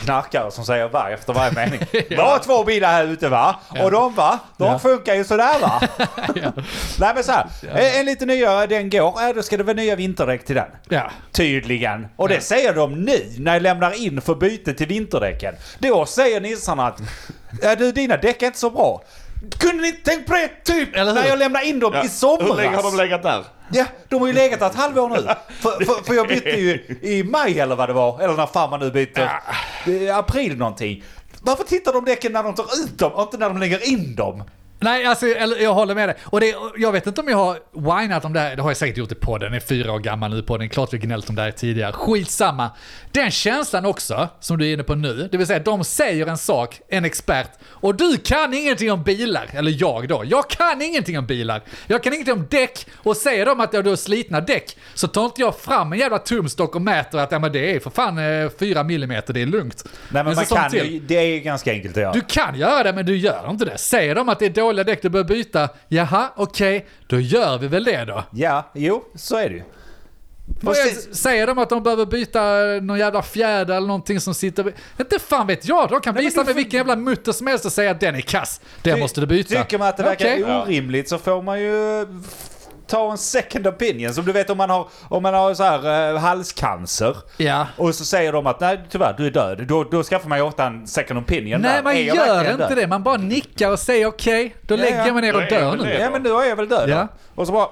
knarkare 0.00 0.50
som 0.50 0.64
säger 0.64 0.88
va 0.88 1.10
efter 1.10 1.32
varje 1.32 1.52
mening. 1.52 1.80
Jag 2.08 2.22
har 2.24 2.38
två 2.38 2.64
bilar 2.64 2.88
här 2.92 3.04
ute 3.04 3.28
va? 3.28 3.56
Och 3.82 3.90
de 3.90 4.14
va? 4.14 4.38
De 4.56 4.64
Ja. 4.64 4.78
funkar 4.78 5.14
ju 5.14 5.24
sådär 5.24 5.60
va? 5.60 5.80
Nej 6.98 7.12
men 7.14 7.24
så 7.24 7.32
här, 7.32 7.46
en, 7.74 8.00
en 8.00 8.06
lite 8.06 8.26
nyare 8.26 8.66
den 8.66 8.90
går. 8.90 9.14
Ja, 9.16 9.32
då 9.32 9.42
ska 9.42 9.56
det 9.56 9.62
vara 9.62 9.76
nya 9.76 9.96
vinterdäck 9.96 10.44
till 10.44 10.56
den. 10.56 10.68
Ja. 10.88 11.10
Tydligen. 11.32 12.06
Och 12.16 12.28
det 12.28 12.40
säger 12.40 12.74
de 12.74 12.94
nu 13.04 13.32
när 13.38 13.52
jag 13.52 13.62
lämnar 13.62 14.02
in 14.06 14.20
för 14.20 14.34
byte 14.34 14.74
till 14.74 14.86
vinterdäcken. 14.88 15.54
Då 15.78 16.06
säger 16.06 16.40
nissarna 16.40 16.86
att 16.86 17.00
ja, 17.62 17.74
du, 17.76 17.92
dina 17.92 18.16
däck 18.16 18.42
är 18.42 18.46
inte 18.46 18.58
så 18.58 18.70
bra. 18.70 19.02
Kunde 19.58 19.82
ni 19.82 19.88
inte 19.88 20.10
tänkt 20.10 20.26
på 20.28 20.34
det 20.34 20.48
typ 20.64 20.96
Eller 20.96 21.14
hur? 21.14 21.20
när 21.20 21.28
jag 21.28 21.38
lämnade 21.38 21.66
in 21.66 21.80
dem 21.80 21.92
Ja. 21.94 22.04
i 22.04 22.08
somras? 22.08 22.50
Hur 22.50 22.56
länge 22.56 22.76
har 22.76 22.82
de 22.82 22.96
legat 22.96 23.22
där? 23.22 23.44
Ja, 23.72 23.84
de 24.08 24.20
har 24.20 24.26
ju 24.26 24.32
legat 24.32 24.60
där 24.60 24.66
ett 24.66 24.74
halvår 24.74 25.08
nu. 25.08 25.16
För, 25.60 25.84
för, 25.84 26.04
för 26.04 26.14
jag 26.14 26.28
bytte 26.28 26.48
ju 26.50 26.98
i 27.02 27.22
maj 27.24 27.60
eller 27.60 27.76
vad 27.76 27.88
det 27.88 27.92
var. 27.92 28.20
Eller 28.20 28.34
när 28.34 28.46
fan 28.46 28.70
man 28.70 28.80
nu 28.80 28.90
byter. 28.90 29.30
I 29.86 30.10
april 30.10 30.56
någonting. 30.56 31.04
Varför 31.40 31.64
tittar 31.64 31.92
de 31.92 32.04
däcken 32.04 32.32
när 32.32 32.42
de 32.42 32.54
tar 32.54 32.64
ut 32.84 32.98
dem 32.98 33.12
och 33.12 33.22
inte 33.22 33.38
när 33.38 33.48
de 33.48 33.58
lägger 33.58 33.88
in 33.88 34.14
dem? 34.14 34.42
Nej, 34.78 35.04
alltså, 35.04 35.26
jag 35.60 35.74
håller 35.74 35.94
med 35.94 36.08
dig. 36.08 36.16
Och 36.22 36.40
det, 36.40 36.54
jag 36.76 36.92
vet 36.92 37.06
inte 37.06 37.20
om 37.20 37.28
jag 37.28 37.36
har 37.36 37.58
whinat 37.72 38.24
om 38.24 38.32
det 38.32 38.40
här, 38.40 38.56
det 38.56 38.62
har 38.62 38.70
jag 38.70 38.76
säkert 38.76 38.96
gjort 38.96 39.12
i 39.12 39.14
podden, 39.14 39.50
den 39.52 39.56
är 39.56 39.60
fyra 39.60 39.92
år 39.92 39.98
gammal 39.98 40.30
nu 40.30 40.42
podden, 40.42 40.68
klart 40.68 40.92
vi 40.92 40.98
gnällt 40.98 41.28
om 41.28 41.34
det 41.34 41.42
här 41.42 41.50
tidigare. 41.50 41.92
Skitsamma. 41.92 42.70
Den 43.12 43.30
känslan 43.30 43.86
också, 43.86 44.28
som 44.40 44.58
du 44.58 44.68
är 44.68 44.72
inne 44.72 44.82
på 44.82 44.94
nu, 44.94 45.28
det 45.32 45.38
vill 45.38 45.46
säga 45.46 45.58
de 45.58 45.84
säger 45.84 46.26
en 46.26 46.38
sak, 46.38 46.80
en 46.88 47.04
expert, 47.04 47.50
och 47.64 47.94
du 47.94 48.16
kan 48.16 48.54
ingenting 48.54 48.92
om 48.92 49.02
bilar, 49.02 49.46
eller 49.52 49.76
jag 49.80 50.08
då, 50.08 50.22
jag 50.26 50.50
kan 50.50 50.82
ingenting 50.82 51.18
om 51.18 51.26
bilar. 51.26 51.62
Jag 51.86 52.02
kan 52.02 52.12
ingenting 52.12 52.34
om 52.34 52.46
däck, 52.50 52.86
och 52.96 53.16
säger 53.16 53.46
de 53.46 53.60
att 53.60 53.72
jag 53.72 53.86
har 53.86 53.96
slitna 53.96 54.40
däck, 54.40 54.76
så 54.94 55.08
tar 55.08 55.24
inte 55.24 55.40
jag 55.40 55.58
fram 55.58 55.92
en 55.92 55.98
jävla 55.98 56.18
tumstock 56.18 56.74
och 56.74 56.82
mäter 56.82 57.18
att 57.18 57.32
ja, 57.32 57.38
men 57.38 57.52
det 57.52 57.74
är 57.76 57.80
för 57.80 57.90
fan 57.90 58.18
eh, 58.18 58.50
fyra 58.58 58.82
millimeter, 58.82 59.34
det 59.34 59.42
är 59.42 59.46
lugnt. 59.46 59.84
Nej 60.08 60.24
men 60.24 60.32
En 60.32 60.36
man 60.36 60.44
kan 60.44 60.72
ju, 60.72 61.00
det 61.00 61.16
är 61.16 61.26
ju 61.26 61.40
ganska 61.40 61.72
enkelt 61.72 61.96
att 61.96 62.02
göra. 62.02 62.12
Du 62.12 62.20
kan 62.20 62.58
göra 62.58 62.82
det, 62.82 62.92
men 62.92 63.06
du 63.06 63.16
gör 63.16 63.50
inte 63.50 63.64
det. 63.64 63.78
Säger 63.78 64.14
de 64.14 64.28
att 64.28 64.38
det 64.38 64.46
är 64.46 64.50
dåliga 64.76 64.84
däck 64.84 65.02
du 65.02 65.08
bör 65.08 65.24
byta, 65.24 65.68
jaha, 65.88 66.28
okej, 66.36 66.86
då 67.06 67.20
gör 67.20 67.58
vi 67.58 67.68
väl 67.68 67.84
det 67.84 68.04
då. 68.04 68.24
Ja, 68.32 68.70
jo, 68.74 69.04
så 69.14 69.36
är 69.36 69.48
det 69.48 69.54
ju. 69.54 69.62
Säger 71.14 71.46
de 71.46 71.58
att 71.58 71.68
de 71.68 71.82
behöver 71.82 72.06
byta 72.06 72.40
någon 72.82 72.98
jävla 72.98 73.22
fjäder 73.22 73.76
eller 73.76 73.86
någonting 73.86 74.20
som 74.20 74.34
sitter... 74.34 74.72
Inte 75.00 75.18
fan 75.18 75.46
vet 75.46 75.68
jag, 75.68 75.88
de 75.88 76.00
kan 76.00 76.14
Nej, 76.14 76.24
visa 76.24 76.40
med 76.40 76.46
får- 76.46 76.54
vilken 76.54 76.78
jävla 76.78 76.96
mutter 76.96 77.32
som 77.32 77.46
helst 77.46 77.64
och 77.64 77.72
säga 77.72 77.90
att 77.90 78.00
den 78.00 78.14
är 78.14 78.20
kass. 78.20 78.60
Den 78.82 78.94
Ty- 78.94 79.00
måste 79.00 79.20
du 79.20 79.26
byta. 79.26 79.62
Tycker 79.62 79.78
man 79.78 79.88
att 79.88 79.96
det 79.96 80.02
verkar 80.02 80.26
Okej. 80.26 80.44
orimligt 80.44 81.08
så 81.08 81.18
får 81.18 81.42
man 81.42 81.60
ju 81.60 82.06
ta 82.86 83.10
en 83.10 83.18
second 83.18 83.66
opinion. 83.66 84.14
Som 84.14 84.24
du 84.24 84.32
vet 84.32 84.50
om 84.50 84.58
man 84.58 84.70
har, 84.70 84.88
om 85.08 85.22
man 85.22 85.34
har 85.34 85.54
så 85.54 85.62
här, 85.62 86.10
eh, 86.14 86.18
halscancer. 86.20 87.16
Ja. 87.36 87.66
Och 87.76 87.94
så 87.94 88.04
säger 88.04 88.32
de 88.32 88.46
att 88.46 88.60
nej 88.60 88.80
tyvärr 88.90 89.14
du 89.18 89.26
är 89.26 89.30
död. 89.30 89.66
Då, 89.66 89.84
då 89.84 90.02
skaffar 90.02 90.28
man 90.28 90.38
ju 90.38 90.44
ofta 90.44 90.66
en 90.66 90.86
second 90.86 91.20
opinion 91.20 91.60
Nej, 91.60 91.72
där. 91.76 91.82
man 91.82 91.92
Är 91.92 92.02
jag 92.02 92.16
gör 92.16 92.26
verkligen 92.26 92.52
inte 92.60 92.68
död? 92.74 92.78
det. 92.78 92.86
Man 92.86 93.02
bara 93.02 93.16
nickar 93.16 93.70
och 93.70 93.78
säger 93.78 94.06
okej, 94.06 94.56
då 94.62 94.74
Ja, 94.74 94.78
lägger 94.80 95.06
ja. 95.06 95.12
mig 95.12 95.22
ner 95.22 95.32
Då 95.32 95.38
och 95.38 95.44
är 95.44 95.52
jag 95.52 95.62
dör 95.62 95.70
väl 95.70 95.78
nu. 95.86 95.92
det. 95.92 95.98
Ja 96.00 96.10
men 96.10 96.22
då 96.22 96.40
är 96.40 96.48
jag 96.48 96.56
väl 96.56 96.68
död 96.68 96.88
Ja. 96.90 96.96
då. 97.34 97.40
Och 97.40 97.46
så 97.46 97.52
bara... 97.52 97.68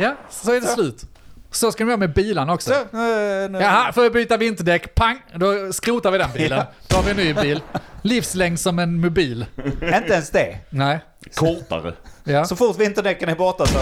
Ja, 0.00 0.14
så 0.30 0.52
är 0.54 0.60
det 0.60 0.66
slut. 0.66 1.04
Så 1.52 1.72
ska 1.72 1.84
de 1.84 1.88
göra 1.90 1.96
med 1.98 2.12
bilarna 2.14 2.52
också. 2.52 2.70
Så, 2.70 2.74
eh, 2.80 3.50
nu- 3.50 3.58
Jaha, 3.60 3.92
får 3.92 4.02
jag 4.04 4.12
byta 4.12 4.36
vinterdäck? 4.36 4.94
Pang! 4.94 5.18
Då 5.34 5.72
skrotar 5.72 6.10
vi 6.10 6.18
den 6.18 6.30
bilen. 6.34 6.58
Ja. 6.58 6.64
Då 6.86 6.96
har 6.96 7.02
vi 7.02 7.10
en 7.10 7.16
ny 7.16 7.34
bil. 7.34 7.62
Livslängd 8.02 8.60
som 8.60 8.78
en 8.78 9.00
mobil. 9.00 9.46
Inte 9.82 10.12
ens 10.12 10.30
det. 10.30 10.58
Nej. 10.70 11.00
Kortare. 11.34 11.92
Ja. 12.30 12.44
Så 12.44 12.56
fort 12.56 12.80
vinterdäcken 12.80 13.28
är 13.28 13.34
borta 13.34 13.66
så... 13.66 13.78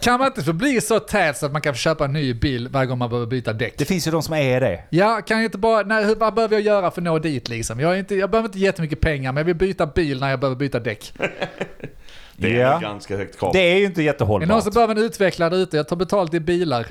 Kan 0.00 0.18
man 0.18 0.26
inte 0.26 0.42
få 0.42 0.52
bli 0.52 0.80
så 0.80 1.00
tät 1.00 1.36
så 1.36 1.46
att 1.46 1.52
man 1.52 1.62
kan 1.62 1.74
köpa 1.74 2.04
en 2.04 2.12
ny 2.12 2.34
bil 2.34 2.68
varje 2.68 2.86
gång 2.86 2.98
man 2.98 3.08
behöver 3.08 3.26
byta 3.26 3.52
däck? 3.52 3.74
Det 3.78 3.84
finns 3.84 4.06
ju 4.06 4.10
de 4.10 4.22
som 4.22 4.34
är 4.34 4.60
det. 4.60 4.84
Ja, 4.90 5.20
kan 5.26 5.36
jag 5.36 5.44
inte 5.44 5.58
bara, 5.58 5.82
nej, 5.82 6.14
vad 6.14 6.34
behöver 6.34 6.56
jag 6.56 6.62
göra 6.62 6.90
för 6.90 7.00
att 7.00 7.04
nå 7.04 7.18
dit 7.18 7.48
liksom? 7.48 7.80
Jag, 7.80 7.94
är 7.94 7.98
inte, 7.98 8.14
jag 8.14 8.30
behöver 8.30 8.48
inte 8.48 8.58
jättemycket 8.58 9.00
pengar, 9.00 9.32
men 9.32 9.40
jag 9.40 9.44
vill 9.44 9.54
byta 9.54 9.86
bil 9.86 10.20
när 10.20 10.30
jag 10.30 10.40
behöver 10.40 10.56
byta 10.56 10.80
däck. 10.80 11.14
Det 12.36 12.60
är 12.60 12.74
ett 12.76 12.82
ganska 12.82 13.16
högt 13.16 13.38
krav. 13.38 13.52
Det 13.52 13.58
är 13.58 13.78
ju 13.78 13.84
inte 13.84 14.00
Är 14.00 14.04
det 14.04 14.06
någon 14.06 14.06
jättehållbart. 14.06 14.62
som 14.62 14.72
behöver 14.72 14.94
en 14.94 15.02
utvecklare 15.02 15.56
ute? 15.56 15.76
Jag 15.76 15.88
tar 15.88 15.96
betalt 15.96 16.34
i 16.34 16.40
bilar. 16.40 16.86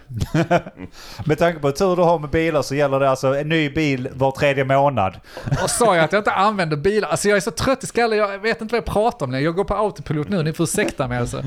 Med 1.25 1.37
tanke 1.37 1.59
på 1.59 1.67
hur 1.67 1.75
tur 1.75 1.95
du 1.95 2.01
har 2.01 2.19
med 2.19 2.29
bilar 2.29 2.61
så 2.61 2.75
gäller 2.75 2.99
det 2.99 3.09
alltså 3.09 3.35
en 3.35 3.49
ny 3.49 3.69
bil 3.69 4.09
var 4.13 4.31
tredje 4.31 4.63
månad. 4.63 5.19
Och 5.63 5.69
sa 5.69 5.95
jag 5.95 6.05
att 6.05 6.11
jag 6.11 6.19
inte 6.19 6.31
använder 6.31 6.77
bilar? 6.77 7.09
Alltså 7.09 7.27
jag 7.29 7.35
är 7.35 7.41
så 7.41 7.51
trött 7.51 7.83
i 7.83 7.87
skallen, 7.87 8.17
jag 8.17 8.39
vet 8.39 8.61
inte 8.61 8.73
vad 8.73 8.77
jag 8.77 8.93
pratar 8.93 9.25
om 9.25 9.31
längre. 9.31 9.43
Jag 9.45 9.55
går 9.55 9.63
på 9.63 9.75
autopilot 9.75 10.29
nu, 10.29 10.43
ni 10.43 10.53
får 10.53 10.63
ursäkta 10.63 11.07
mig 11.07 11.17
alltså. 11.17 11.43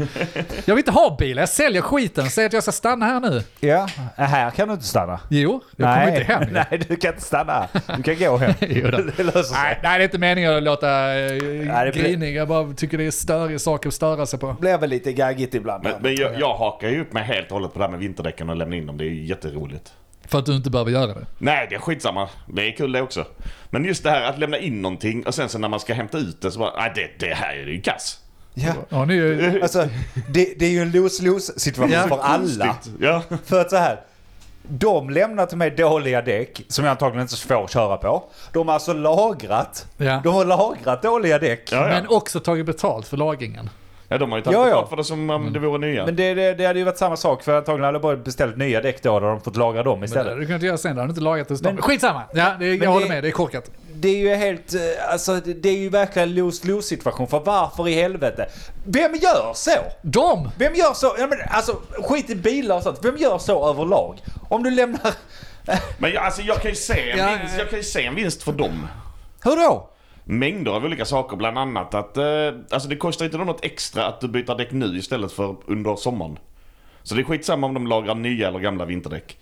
Jag 0.65 0.75
vill 0.75 0.79
inte 0.79 0.91
ha 0.91 1.17
bil, 1.19 1.37
jag 1.37 1.49
säljer 1.49 1.83
skiten. 1.83 2.31
Säg 2.31 2.47
att 2.47 2.53
jag 2.53 2.63
ska 2.63 2.73
stanna 2.73 3.07
här 3.07 3.21
nu. 3.21 3.43
Ja, 3.61 3.87
här 4.17 4.51
kan 4.51 4.69
du 4.69 4.75
inte 4.75 4.87
stanna. 4.87 5.21
Jo, 5.29 5.61
jag 5.77 5.95
kommer 5.95 6.09
inte 6.09 6.33
hem. 6.33 6.45
Nej, 6.71 6.85
du 6.89 6.97
kan 6.97 7.13
inte 7.13 7.25
stanna. 7.25 7.69
Du 7.97 8.03
kan 8.03 8.19
gå 8.19 8.37
hem. 8.37 8.53
Jo 8.61 8.91
då. 8.91 8.99
det 9.17 9.23
löser 9.23 9.43
sig. 9.43 9.59
Nej, 9.63 9.81
nej, 9.83 9.99
det 9.99 10.03
är 10.03 10.05
inte 10.05 10.19
meningen 10.19 10.57
att 10.57 10.63
låta 10.63 11.15
eh, 11.19 11.93
grinig. 11.95 12.37
Jag 12.37 12.49
bara 12.49 12.73
tycker 12.73 12.99
det 12.99 13.07
är 13.07 13.11
större 13.11 13.59
saker 13.59 13.84
saker 13.85 13.89
att 13.89 13.95
störa 13.95 14.27
sig 14.27 14.39
på. 14.39 14.53
Blir 14.61 14.79
väl 14.79 14.91
lite 14.91 15.13
gaggigt 15.13 15.55
ibland. 15.55 15.85
Men, 15.85 15.93
men 16.01 16.15
jag, 16.17 16.41
jag 16.41 16.55
hakar 16.55 16.89
ju 16.89 17.01
upp 17.01 17.13
mig 17.13 17.23
helt 17.25 17.47
och 17.47 17.53
hållet 17.53 17.73
på 17.73 17.79
det 17.79 17.85
här 17.85 17.91
med 17.91 18.01
vinterdäcken 18.01 18.51
och 18.51 18.57
lämna 18.57 18.77
in 18.77 18.87
dem. 18.87 18.97
Det 18.99 19.05
är 19.05 19.09
ju 19.09 19.25
jätteroligt. 19.25 19.93
För 20.29 20.39
att 20.39 20.47
du 20.47 20.57
inte 20.57 20.71
behöver 20.71 20.91
göra 20.91 21.07
det. 21.07 21.27
Nej, 21.39 21.67
det 21.71 21.75
är 21.75 21.81
skitsamma. 21.81 22.29
Det 22.55 22.63
är 22.69 22.77
kul 22.77 22.93
det 22.93 23.03
också. 23.03 23.25
Men 23.71 23.85
just 23.85 24.03
det 24.03 24.11
här 24.11 24.23
att 24.31 24.39
lämna 24.39 24.59
in 24.59 24.83
någonting 24.83 25.27
och 25.27 25.35
sen 25.35 25.49
så 25.49 25.59
när 25.59 25.69
man 25.69 25.81
ska 25.81 25.95
hämta 25.95 26.19
ut 26.19 26.41
det 26.41 26.51
så 26.51 26.59
bara, 26.59 26.73
nej 26.77 26.93
det, 26.95 27.27
det 27.27 27.35
här 27.35 27.55
är 27.55 27.67
ju 27.67 27.81
kass. 27.81 28.21
Ja. 28.55 28.73
Ja, 28.89 29.05
ni 29.05 29.17
är. 29.19 29.61
Alltså, 29.63 29.89
det, 30.29 30.55
det 30.59 30.67
är 30.67 30.71
ju 30.71 30.79
en 30.79 30.91
lose-lose 30.93 31.59
situation 31.59 31.93
Ja. 31.93 32.09
för 32.09 32.19
alla. 32.19 32.77
Ja. 33.01 33.23
För 33.45 33.61
att 33.61 33.71
så 33.71 33.77
här. 33.77 34.01
De 34.69 35.11
lämnar 35.11 35.47
till 35.47 35.59
mig 35.59 35.71
dåliga 35.71 36.23
däck 36.23 36.63
som 36.69 36.85
jag 36.85 36.91
antagligen 36.93 37.23
inte 37.23 37.37
får 37.37 37.69
köra 37.69 37.97
på. 37.97 38.25
De 38.53 38.69
har 38.69 38.75
alltså 38.75 38.93
lagrat. 38.93 39.87
Ja. 39.97 40.21
De 40.25 40.35
har 40.35 40.45
lagrat 40.45 41.03
dåliga 41.03 41.39
däck. 41.39 41.69
Ja, 41.73 41.77
ja. 41.77 41.89
Men 41.89 42.07
också 42.09 42.41
tagit 42.41 42.67
betalt 42.67 43.07
för 43.07 43.17
lagringen. 43.17 43.71
Ja, 44.15 44.19
de 44.19 44.31
har 44.33 44.39
ju 44.39 44.45
tagit 44.45 44.59
Ja, 44.59 44.69
ja. 44.69 44.87
för 44.87 44.97
det 44.97 45.05
som 45.05 45.31
om 45.31 45.53
det 45.53 45.59
vore 45.59 45.79
nya. 45.79 46.05
Men 46.07 46.17
det, 46.17 46.35
det, 46.35 46.55
det 46.55 46.67
hade 46.67 46.79
ju 46.79 46.85
varit 46.85 46.99
samma 46.99 47.17
sak 47.17 47.43
för 47.43 47.57
antagligen 47.57 47.85
hade 47.85 47.95
jag 47.97 48.03
bara 48.03 48.17
beställt 48.17 48.57
nya 48.57 48.81
däck 48.81 49.03
då 49.03 49.11
har 49.11 49.21
de 49.21 49.41
fått 49.41 49.57
lagra 49.57 49.83
dem 49.83 49.93
Men 49.93 50.01
det 50.01 50.05
istället. 50.07 50.27
hade 50.29 50.41
du 50.41 50.47
kunnat 50.47 50.63
göra 50.63 50.79
sen, 50.79 50.95
då 50.97 51.01
hade 51.03 51.09
du 51.09 51.11
inte 51.13 51.21
lagat 51.25 51.49
det 51.49 51.63
Men- 51.63 51.75
men, 51.75 51.83
Skitsamma! 51.83 52.23
Ja, 52.35 52.55
det, 52.59 52.67
jag 52.67 52.79
Men 52.79 52.89
håller 52.89 53.07
det- 53.07 53.13
med, 53.15 53.25
det 53.25 53.29
är 53.29 53.33
korkat. 53.33 53.71
Det 53.95 54.09
är 54.09 54.17
ju 54.17 54.35
helt, 54.35 54.75
eh, 54.75 54.81
alltså 55.13 55.35
det 55.35 55.53
det 55.55 55.69
är 55.69 55.77
ju 55.79 55.89
verkligen 55.89 56.29
en 56.29 56.35
lose-lose 56.35 56.83
situation. 56.83 57.27
För 57.29 57.41
varför 57.41 57.89
i 57.89 57.95
helvete? 57.95 58.47
Vem 58.87 59.15
gör 59.15 59.53
så? 59.55 59.71
De! 60.03 60.51
Vem 60.59 60.75
gör 60.75 60.93
så? 60.95 61.15
Ja, 61.19 61.27
men, 61.27 61.39
alltså 61.51 61.77
skit 62.09 62.31
i 62.31 62.35
bilar 62.35 62.77
och 62.77 62.83
sånt. 62.83 62.99
Vem 63.03 63.17
gör 63.17 63.39
så 63.39 63.71
överlag? 63.71 64.19
Om 64.49 64.63
du 64.63 64.71
lämnar... 64.71 65.13
Men 65.99 66.13
jag, 66.13 66.25
alltså, 66.25 66.43
jag, 66.43 66.57
kan 66.63 66.71
ju 66.71 66.75
se 66.77 67.11
en 67.11 67.19
Ja, 67.19 67.27
vinst, 67.29 67.55
ja. 67.55 67.59
jag 67.61 67.71
kan 67.71 67.79
ju 67.79 67.83
se 67.85 68.05
en 68.07 68.15
vinst 68.15 68.43
för 68.43 68.53
dem. 68.53 68.89
Hur 69.45 69.57
då? 69.57 69.91
Mängder 70.25 70.73
av 70.73 70.85
olika 70.85 71.05
saker, 71.05 71.37
bland 71.37 71.59
annat 71.59 71.95
att 71.95 72.17
eh, 72.17 72.25
alltså 72.71 72.89
det 72.89 72.97
kostar 72.97 73.25
inte 73.25 73.39
något 73.39 73.65
extra 73.65 74.07
att 74.07 74.21
du 74.21 74.29
byter 74.29 74.59
däck 74.59 74.73
nu 74.73 74.99
istället 74.99 75.33
för 75.33 75.57
under 75.67 75.97
sommaren. 75.97 76.39
Så 77.03 77.15
det 77.15 77.21
är 77.21 77.25
skitsamma 77.25 77.67
om 77.67 77.75
de 77.75 77.87
lagrar 77.87 78.15
nya 78.15 78.49
eller 78.49 78.59
gamla 78.59 78.85
vinterdäck. 78.85 79.39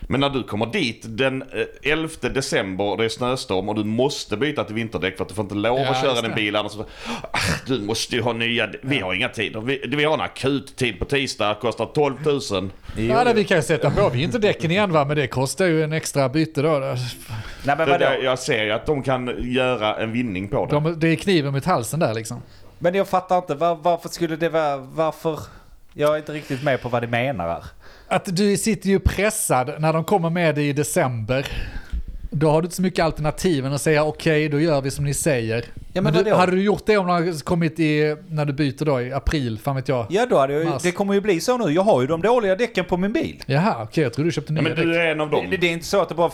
Men 0.00 0.20
när 0.20 0.30
du 0.30 0.42
kommer 0.42 0.66
dit 0.66 1.02
den 1.08 1.42
eh, 1.42 1.92
11 1.92 2.08
december 2.20 2.84
och 2.84 2.96
det 2.98 3.04
är 3.04 3.08
snöstorm 3.08 3.68
och 3.68 3.74
du 3.74 3.84
måste 3.84 4.36
byta 4.36 4.64
till 4.64 4.74
vinterdäck 4.74 5.16
för 5.16 5.22
att 5.24 5.28
du 5.28 5.34
får 5.34 5.42
inte 5.44 5.54
lov 5.54 5.78
Ja, 5.78 5.90
att 5.90 6.00
köra 6.02 6.20
din 6.22 6.34
bil 6.34 6.56
annars 6.56 6.72
så, 6.72 6.80
"Ah, 7.32 7.38
Du 7.66 7.80
måste 7.80 8.16
ju 8.16 8.22
ha 8.22 8.32
nya, 8.32 8.68
vi 8.82 8.98
har 8.98 9.14
inga 9.14 9.28
tider. 9.28 9.60
Vi, 9.60 9.84
vi 9.96 10.04
har 10.04 10.14
en 10.14 10.20
akut 10.20 10.76
tid 10.76 10.98
på 10.98 11.04
tisdag, 11.04 11.54
kostar 11.60 11.86
12 11.86 12.14
000. 12.24 12.70
Ja, 12.96 13.24
det, 13.24 13.32
vi 13.34 13.44
kan 13.44 13.56
ju 13.56 13.62
sätta 13.62 13.90
på 13.90 14.08
vinterdäcken 14.08 14.70
igen 14.70 14.92
va, 14.92 15.04
men 15.04 15.16
det 15.16 15.26
kostar 15.26 15.64
ju 15.66 15.82
en 15.82 15.92
extra 15.92 16.28
byte 16.28 16.62
då. 16.62 16.68
Nej 16.78 16.96
men 17.64 17.78
vadå? 17.78 17.98
det, 17.98 18.18
jag 18.18 18.38
ser 18.38 18.64
ju 18.64 18.70
att 18.70 18.86
de 18.86 19.02
kan 19.02 19.34
göra 19.40 19.96
en 19.96 20.12
vinning 20.12 20.48
på 20.48 20.66
det. 20.66 20.72
De, 20.72 21.00
det 21.00 21.08
är 21.08 21.16
kniven 21.16 21.52
mot 21.52 21.64
halsen 21.64 22.00
där 22.00 22.14
liksom. 22.14 22.42
Men 22.78 22.94
jag 22.94 23.08
fattar 23.08 23.36
inte, 23.38 23.54
var, 23.54 23.74
varför 23.74 24.08
skulle 24.08 24.36
det 24.36 24.48
vara, 24.48 24.76
varför? 24.76 25.40
Jag 25.94 26.14
är 26.14 26.16
inte 26.18 26.32
riktigt 26.32 26.62
med 26.62 26.82
på 26.82 26.88
vad 26.88 27.02
det 27.02 27.06
menar 27.06 27.48
här. 27.48 27.64
Att 28.10 28.36
du 28.36 28.56
sitter 28.56 28.88
ju 28.88 28.98
pressad 28.98 29.74
när 29.78 29.92
de 29.92 30.04
kommer 30.04 30.30
med 30.30 30.54
det 30.54 30.62
i 30.62 30.72
december. 30.72 31.46
Då 32.30 32.50
har 32.50 32.62
du 32.62 32.66
inte 32.66 32.76
så 32.76 32.82
mycket 32.82 33.04
alternativ 33.04 33.66
än 33.66 33.72
att 33.72 33.80
säga 33.80 34.04
okej, 34.04 34.48
då 34.48 34.60
gör 34.60 34.80
vi 34.80 34.90
som 34.90 35.04
ni 35.04 35.14
säger. 35.14 35.64
men 35.92 36.04
men 36.04 36.24
du, 36.24 36.32
hade 36.32 36.52
du 36.52 36.62
gjort 36.62 36.86
det 36.86 36.96
om 36.96 37.06
de 37.06 37.12
hade 37.12 37.32
kommit 37.32 37.80
i, 37.80 38.16
när 38.28 38.44
du 38.44 38.52
byter 38.52 38.84
då 38.84 39.00
i 39.00 39.12
april, 39.12 39.58
fan 39.58 39.76
vet 39.76 39.88
jag? 39.88 40.06
Ja 40.10 40.26
då 40.26 40.38
hade 40.38 40.52
jag, 40.52 40.80
det 40.82 40.92
kommer 40.92 41.14
ju 41.14 41.20
bli 41.20 41.40
så 41.40 41.58
nu. 41.58 41.72
Jag 41.72 41.82
har 41.82 42.00
ju 42.00 42.06
de 42.06 42.22
dåliga 42.22 42.56
däcken 42.56 42.84
på 42.84 42.96
min 42.96 43.12
bil. 43.12 43.42
Jaha, 43.46 43.82
okej, 43.82 44.02
jag 44.02 44.12
tror 44.12 44.24
du 44.24 44.32
köpte 44.32 44.52
Ja, 44.52 44.62
nya 44.62 44.74
men 44.74 44.86
du 44.86 45.00
är 45.00 45.06
en 45.06 45.20
av 45.20 45.30
dem. 45.30 45.46
Det, 45.50 45.56
det 45.56 45.66
är 45.66 45.72
inte 45.72 45.86
så 45.86 46.00
att 46.00 46.08
det 46.08 46.14
bara 46.14 46.30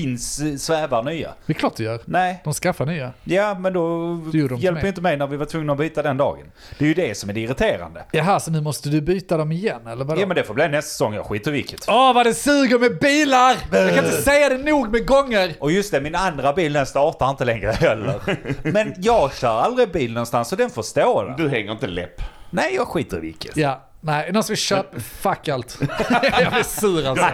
finns 0.00 0.40
svävar 0.64 1.02
nya. 1.02 1.34
Det 1.46 1.52
är 1.52 1.54
klart 1.54 1.76
du 1.76 1.84
gör. 1.84 2.00
Nej. 2.04 2.40
De 2.44 2.52
skaffar 2.54 2.86
nya. 2.86 3.12
Ja, 3.24 3.54
men 3.58 3.72
då 3.72 4.14
Det 4.32 4.38
hjälper 4.38 4.72
mig. 4.72 4.88
inte 4.88 5.00
mig 5.00 5.16
när 5.16 5.26
vi 5.26 5.36
var 5.36 5.46
tvungna 5.46 5.72
att 5.72 5.78
byta 5.78 6.02
den 6.02 6.16
dagen. 6.16 6.44
Det 6.78 6.84
är 6.84 6.88
ju 6.88 6.94
det 6.94 7.16
som 7.18 7.30
är 7.30 7.34
det 7.34 7.40
irriterande. 7.40 8.04
Jaha, 8.12 8.40
så 8.40 8.50
nu 8.50 8.60
måste 8.60 8.88
du 8.88 9.00
byta 9.00 9.36
dem 9.36 9.52
igen 9.52 9.86
eller 9.86 10.04
vadå? 10.04 10.20
Ja, 10.20 10.26
men 10.26 10.36
det 10.36 10.44
får 10.44 10.54
bli 10.54 10.68
nästa 10.68 10.88
säsong. 10.90 11.14
Jag 11.14 11.26
skiter 11.26 11.50
vilket. 11.50 11.84
Åh, 11.88 12.14
vad 12.14 12.26
det 12.26 12.34
suger 12.34 12.78
med 12.78 12.98
bilar! 12.98 13.56
Jag 13.72 13.94
kan 13.94 14.04
inte 14.04 14.22
säga 14.22 14.48
det 14.48 14.58
nog 14.58 14.92
med 14.92 15.06
gånger! 15.06 15.54
Och 15.60 15.72
just 15.72 15.90
det, 15.92 16.00
min 16.00 16.14
andra 16.14 16.52
bil 16.52 16.72
den 16.72 16.86
startar 16.86 17.30
inte 17.30 17.44
längre 17.44 17.70
heller. 17.70 18.20
Men 18.72 18.94
jag 18.98 19.34
kör 19.34 19.60
aldrig 19.60 19.92
bil 19.92 20.12
någonstans 20.12 20.48
så 20.48 20.56
den 20.56 20.70
får 20.70 20.82
stå 20.82 21.22
där. 21.22 21.34
Du 21.38 21.48
hänger 21.48 21.72
inte 21.72 21.86
läpp. 21.86 22.22
Nej, 22.50 22.74
jag 22.74 22.88
skiter 22.88 23.16
i 23.16 23.20
vilket. 23.20 23.56
Ja, 23.56 23.85
nej, 24.00 24.32
någon 24.32 24.42
som 24.42 24.52
vill 24.52 24.58
köpa... 24.58 25.00
Fuck 25.00 25.48
allt. 25.48 25.78
jag 26.40 26.52
blir 26.52 26.62
sur 26.62 27.06
alltså. 27.08 27.26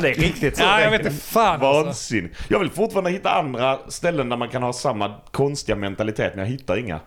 det 0.00 0.10
är 0.10 0.14
riktigt 0.14 0.56
så. 0.56 0.62
Ja, 0.62 0.80
jag 0.80 0.90
vet 0.90 1.00
inte 1.00 1.16
fan 1.16 1.60
alltså. 1.62 1.84
Vansinne. 1.84 2.28
Jag 2.48 2.58
vill 2.58 2.70
fortfarande 2.70 3.10
hitta 3.10 3.30
andra 3.30 3.78
ställen 3.88 4.28
där 4.28 4.36
man 4.36 4.48
kan 4.48 4.62
ha 4.62 4.72
samma 4.72 5.14
konstiga 5.30 5.76
mentalitet, 5.76 6.32
men 6.34 6.44
jag 6.44 6.50
hittar 6.52 6.76
inga. 6.76 7.00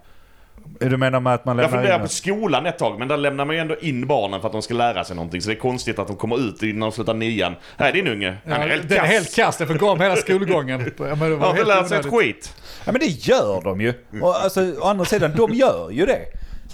Du 0.79 0.97
menar 0.97 1.19
med 1.19 1.33
att 1.33 1.45
man 1.45 1.57
Jag 1.57 1.63
lämnar 1.63 1.77
funderar 1.77 1.95
in 1.95 2.01
på 2.01 2.07
skolan 2.07 2.65
ett 2.65 2.77
tag, 2.79 2.99
men 2.99 3.07
där 3.07 3.17
lämnar 3.17 3.45
man 3.45 3.55
ju 3.55 3.61
ändå 3.61 3.75
in 3.79 4.07
barnen 4.07 4.41
för 4.41 4.47
att 4.47 4.51
de 4.51 4.61
ska 4.61 4.73
lära 4.73 5.03
sig 5.03 5.15
någonting. 5.15 5.41
Så 5.41 5.49
det 5.49 5.55
är 5.55 5.59
konstigt 5.59 5.99
att 5.99 6.07
de 6.07 6.15
kommer 6.15 6.39
ut 6.47 6.63
innan 6.63 6.79
de 6.79 6.91
slutar 6.91 7.13
nian. 7.13 7.55
Här 7.77 7.89
är 7.89 7.93
din 7.93 8.07
unge. 8.07 8.37
Han 8.43 8.53
är 8.53 8.59
Ja, 8.59 8.67
helt 8.67 8.89
den 8.89 8.97
är 8.97 9.01
kass. 9.01 9.09
helt 9.11 9.35
kass, 9.35 9.57
den 9.57 9.67
får 9.67 9.73
gå 9.73 9.89
om 9.89 10.01
hela 10.01 10.15
skolgången. 10.15 10.79
Ja, 10.99 11.05
men 11.15 11.19
det 11.19 11.23
Han 11.25 11.39
var 11.39 11.47
har 11.47 11.49
inte 11.49 11.57
helt 11.57 11.67
lärt 11.67 11.87
sig 11.87 11.99
ett 11.99 12.05
skit. 12.05 12.55
Ja 12.85 12.91
men 12.91 12.99
det 13.01 13.05
gör 13.05 13.61
de 13.63 13.81
ju. 13.81 13.93
Och 14.21 14.35
alltså, 14.43 14.73
å 14.79 14.83
andra 14.87 15.05
sidan, 15.05 15.31
de 15.35 15.53
gör 15.53 15.89
ju 15.91 16.05
det. 16.05 16.21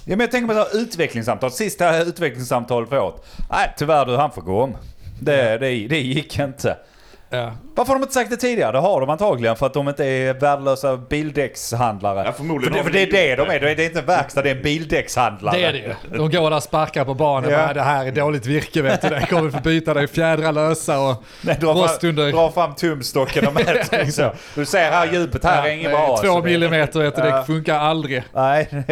Ja, 0.09 0.15
men 0.15 0.19
jag 0.19 0.31
tänker 0.31 0.47
på 0.47 0.53
så 0.53 0.59
här, 0.59 0.81
utvecklingssamtal. 0.81 1.51
Sista 1.51 2.03
utvecklingssamtalet 2.03 2.89
för 2.89 2.99
året. 2.99 3.25
Nej 3.49 3.73
tyvärr 3.77 4.05
du, 4.05 4.15
han 4.15 4.31
får 4.31 4.41
gå 4.41 4.61
om. 4.61 4.77
Det, 5.21 5.57
det, 5.57 5.87
det 5.87 5.99
gick 5.99 6.39
inte. 6.39 6.77
Ja. 7.29 7.53
Varför 7.79 7.93
har 7.93 7.99
de 7.99 8.03
inte 8.03 8.13
sagt 8.13 8.29
det 8.29 8.37
tidigare? 8.37 8.71
Det 8.71 8.79
har 8.79 9.01
de 9.01 9.09
antagligen 9.09 9.55
för 9.55 9.65
att 9.65 9.73
de 9.73 9.89
inte 9.89 10.05
är 10.05 10.33
värdelösa 10.33 10.97
bildäckshandlare. 10.97 12.23
Ja, 12.25 12.31
förmodligen 12.31 12.73
för, 12.73 12.79
det, 12.79 12.83
för 12.83 12.91
de 12.91 13.05
det 13.05 13.31
är 13.31 13.37
det 13.37 13.43
de 13.43 13.49
är. 13.55 13.59
Det 13.75 13.83
är 13.83 13.85
inte 13.85 13.99
en 13.99 14.05
verkstad, 14.05 14.41
det 14.41 14.49
är 14.49 14.55
en 14.55 14.61
bildäckshandlare. 14.61 15.57
Det 15.57 15.63
är 15.63 15.73
det 15.73 15.77
ju. 15.77 15.93
De 16.17 16.31
går 16.31 16.49
där 16.49 16.57
och 16.57 16.63
sparkar 16.63 17.05
på 17.05 17.13
barnen. 17.13 17.51
Ja. 17.51 17.67
Ja. 17.67 17.73
Det 17.73 17.81
här 17.81 18.05
är 18.05 18.11
dåligt 18.11 18.45
virke 18.45 18.81
vet 18.81 19.01
du. 19.01 19.09
Det 19.09 19.25
kommer 19.29 19.41
vi 19.41 19.51
få 19.51 19.59
byta. 19.59 19.93
Det 19.93 20.01
är 20.01 20.07
fjädrar 20.07 20.51
lösa 20.51 20.99
och 20.99 21.23
Nej, 21.41 21.57
dra, 21.61 21.73
rost 21.73 21.99
fram, 21.99 22.09
under... 22.09 22.31
dra 22.31 22.51
fram 22.51 22.75
tumstocken 22.75 23.47
och 23.47 23.53
mäter. 23.53 24.05
så. 24.11 24.31
Du 24.55 24.65
ser 24.65 24.91
här 24.91 25.13
djupet 25.13 25.43
här 25.43 25.67
är 25.67 25.71
inget 25.71 25.91
det 25.91 25.97
är 25.97 26.07
bra. 26.07 26.17
Två 26.17 26.41
millimeter 26.41 26.99
vet 26.99 27.15
du, 27.15 27.21
Ja. 27.21 27.37
det 27.37 27.45
funkar 27.45 27.79
aldrig. 27.79 28.23
Nej, 28.33 28.67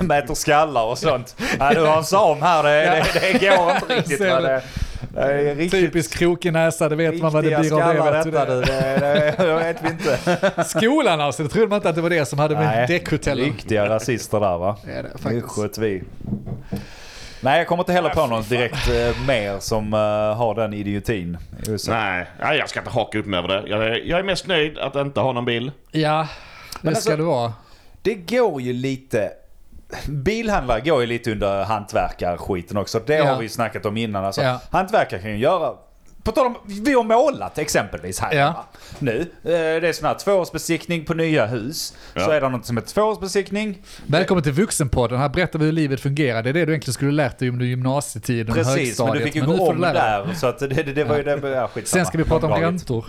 mäter 0.00 0.34
skallar 0.34 0.84
och 0.84 0.98
sånt. 0.98 1.36
Nej, 1.58 1.74
du 1.74 1.80
har 1.80 1.96
en 1.96 2.04
sam 2.04 2.42
här, 2.42 2.62
det, 2.62 3.04
det, 3.14 3.38
det 3.38 3.56
går 3.56 3.70
inte 3.70 3.96
riktigt. 3.96 4.18
Det, 4.18 4.62
det 5.14 5.50
är 5.50 5.54
riktigt 5.54 5.80
Typisk 5.80 6.18
krokig 6.18 6.52
näsa, 6.52 6.88
det 6.88 6.96
vet 6.96 7.22
man 7.22 7.32
vad 7.32 7.44
det 7.44 7.60
blir 7.60 7.72
av 7.82 7.94
det. 7.94 8.03
Detta 8.12 8.44
det. 8.44 8.60
Det, 8.60 8.64
det, 9.00 9.34
det 9.38 9.54
vet 9.54 9.76
vi 9.82 9.88
inte. 9.88 10.64
Skolan 10.64 11.20
alltså, 11.20 11.42
det 11.42 11.48
trodde 11.48 11.68
man 11.68 11.76
inte 11.76 11.88
att 11.88 11.94
det 11.94 12.00
var 12.02 12.10
det 12.10 12.24
som 12.26 12.38
hade 12.38 12.54
med 12.54 12.66
Nej, 12.66 12.86
däckhotellen. 12.86 13.44
Riktiga 13.44 13.88
rasister 13.88 14.40
där 14.40 14.58
va? 14.58 14.76
Det 14.84 14.92
är 14.92 15.02
det 15.02 15.62
åt 15.64 15.78
vi. 15.78 16.02
Nej, 17.40 17.58
jag 17.58 17.66
kommer 17.66 17.82
inte 17.82 17.92
heller 17.92 18.10
på 18.10 18.26
någon 18.26 18.42
direkt 18.42 18.88
eh, 18.88 19.26
mer 19.26 19.58
som 19.58 19.94
eh, 19.94 19.98
har 20.36 20.54
den 20.54 20.74
idiotin. 20.74 21.38
Nej, 21.88 22.26
nej, 22.40 22.58
jag 22.58 22.68
ska 22.68 22.80
inte 22.80 22.90
haka 22.90 23.18
upp 23.18 23.26
mig 23.26 23.38
över 23.38 23.48
det. 23.48 23.62
Jag 23.66 23.84
är, 23.86 23.94
jag 24.04 24.18
är 24.18 24.22
mest 24.22 24.46
nöjd 24.46 24.78
att 24.78 24.96
inte 24.96 25.20
ha 25.20 25.32
någon 25.32 25.44
bil. 25.44 25.70
Ja, 25.90 26.28
det 26.82 26.88
alltså- 26.88 27.02
ska 27.02 27.16
det 27.16 27.22
vara. 27.22 27.52
Det 28.02 28.14
går 28.14 28.60
ju 28.60 28.72
lite... 28.72 29.30
Bilhandlare 30.08 30.80
går 30.80 31.00
ju 31.00 31.06
lite 31.06 31.32
under 31.32 31.64
hantverkarskiten 31.64 32.76
också. 32.76 33.00
Det 33.06 33.14
Ja. 33.14 33.24
har 33.24 33.36
vi 33.36 33.42
ju 33.42 33.48
snackat 33.48 33.86
om 33.86 33.96
innan. 33.96 34.24
Alltså, 34.24 34.42
Ja. 34.42 34.60
Hantverkare 34.70 35.20
kan 35.20 35.30
ju 35.30 35.36
göra... 35.36 35.72
På 36.24 36.32
tal 36.32 36.46
om, 36.46 36.56
vi 36.84 36.92
har 36.94 37.02
målat 37.04 37.58
exempelvis 37.58 38.20
här 38.20 38.34
Ja. 38.34 38.64
Nu. 38.98 39.20
Eh, 39.20 39.50
Det 39.50 39.88
är 39.88 39.92
sån 39.92 40.06
här 40.06 40.14
tvåårsbesiktning 40.14 41.04
på 41.04 41.14
nya 41.14 41.46
hus. 41.46 41.94
Så 42.14 42.20
Ja. 42.20 42.32
är 42.32 42.40
det 42.40 42.48
något 42.48 42.66
som 42.66 42.76
heter 42.76 42.90
tvåårsbesiktning. 42.90 43.78
Välkommen 44.06 44.42
till 44.44 44.52
Vuxenpodden, 44.52 45.18
här 45.18 45.28
berättar 45.28 45.58
vi 45.58 45.64
hur 45.64 45.72
livet 45.72 46.00
fungerar. 46.00 46.42
Det 46.42 46.48
är 46.48 46.52
det 46.52 46.64
du 46.64 46.72
egentligen 46.72 46.94
skulle 46.94 47.12
lärt 47.12 47.38
dig 47.38 47.48
under 47.48 47.66
gymnasietiden 47.66 48.48
och 48.48 48.54
Precis, 48.54 48.74
men 48.76 48.84
högstadiet. 48.84 49.18
du 49.18 49.24
fick 49.24 49.34
ju 49.34 49.40
nu 49.46 49.56
gå 49.58 49.68
om 49.70 49.80
där. 49.80 50.34
Så 50.34 50.46
att 50.46 50.58
det, 50.58 50.66
det, 50.66 50.82
det 50.82 51.04
var 51.04 51.16
ju 51.16 51.22
det. 51.22 51.48
Ja. 51.48 51.70
Sen 51.84 52.06
ska 52.06 52.18
vi 52.18 52.24
prata 52.24 52.46
om 52.46 52.52
räntor. 52.60 53.04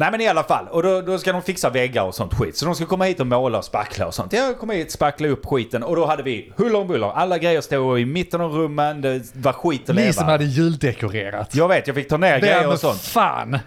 Nej 0.00 0.10
men 0.10 0.20
i 0.20 0.28
alla 0.28 0.42
fall. 0.42 0.66
Och 0.70 0.82
då, 0.82 1.00
då 1.00 1.18
ska 1.18 1.32
de 1.32 1.42
fixa 1.42 1.70
väggar 1.70 2.02
och 2.02 2.14
sånt 2.14 2.34
skit. 2.34 2.56
Så 2.56 2.64
de 2.64 2.74
ska 2.74 2.86
komma 2.86 3.04
hit 3.04 3.20
och 3.20 3.26
måla 3.26 3.58
och 3.58 3.64
spackla 3.64 4.06
och 4.06 4.14
sånt. 4.14 4.32
Jag 4.32 4.58
kom 4.58 4.70
hit, 4.70 4.92
spackla 4.92 5.28
upp 5.28 5.46
skiten 5.46 5.82
och 5.82 5.96
då 5.96 6.06
hade 6.06 6.22
vi 6.22 6.52
huller 6.56 6.78
om 6.78 6.86
buller. 6.88 7.12
Alla 7.14 7.38
grejer 7.38 7.60
stod 7.60 8.00
i 8.00 8.04
mitten 8.04 8.40
av 8.40 8.52
rummen. 8.52 9.00
Det 9.00 9.22
var 9.34 9.52
skit 9.52 9.90
att 9.90 9.96
Ni 9.96 10.02
leva. 10.02 10.12
som 10.12 10.24
hade 10.26 10.44
juldekorerat. 10.44 11.54
Jag 11.54 11.68
vet, 11.68 11.86
jag 11.86 11.96
fick 11.96 12.07
ta 12.08 12.16
ner 12.16 12.38
grejer 12.40 12.72
och 12.72 12.80
sånt. 12.80 13.00
fan. 13.00 13.58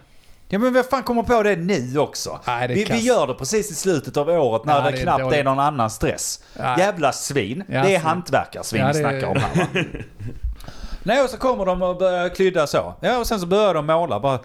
Ja 0.49 0.59
men 0.59 0.73
vem 0.73 0.83
fan 0.83 1.03
kommer 1.03 1.23
på 1.23 1.43
det 1.43 1.55
nu 1.55 1.97
också? 1.99 2.39
Nej, 2.47 2.67
det 2.67 2.73
är 2.73 2.75
vi, 2.75 2.85
kass. 2.85 2.97
vi 2.97 3.01
gör 3.01 3.27
det 3.27 3.33
precis 3.33 3.71
i 3.71 3.75
slutet 3.75 4.17
av 4.17 4.29
året 4.29 4.65
när 4.65 4.75
Ja, 4.75 4.81
det, 4.81 4.91
det 4.91 4.97
är 4.97 5.01
knappt 5.03 5.23
dåligt. 5.23 5.39
är 5.39 5.43
någon 5.43 5.59
annan 5.59 5.89
stress. 5.89 6.43
Ja. 6.57 6.79
Jävla 6.79 7.11
svin. 7.11 7.63
Ja, 7.67 7.83
det 7.83 7.95
är 7.95 7.99
så- 7.99 8.07
hantverkarsvin 8.07 8.81
Ja, 8.81 8.87
vi 8.87 8.93
det- 8.93 8.99
snackar 8.99 9.27
om 9.27 9.37
här 9.37 9.55
va? 9.55 9.67
Nej 11.03 11.21
och 11.23 11.29
så 11.29 11.37
kommer 11.37 11.65
de 11.65 11.81
och 11.81 11.97
börjar 11.97 12.29
klydda 12.29 12.67
så. 12.67 12.93
Ja 13.01 13.17
och 13.17 13.27
sen 13.27 13.39
så 13.39 13.45
börjar 13.45 13.73
de 13.73 13.85
måla. 13.85 14.19
Bara 14.19 14.39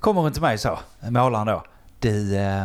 kommer 0.00 0.20
hon 0.20 0.32
till 0.32 0.42
mig 0.42 0.58
så, 0.58 0.78
målaren 1.08 1.46
då. 1.46 1.64
Du, 1.98 2.36
eh, 2.36 2.64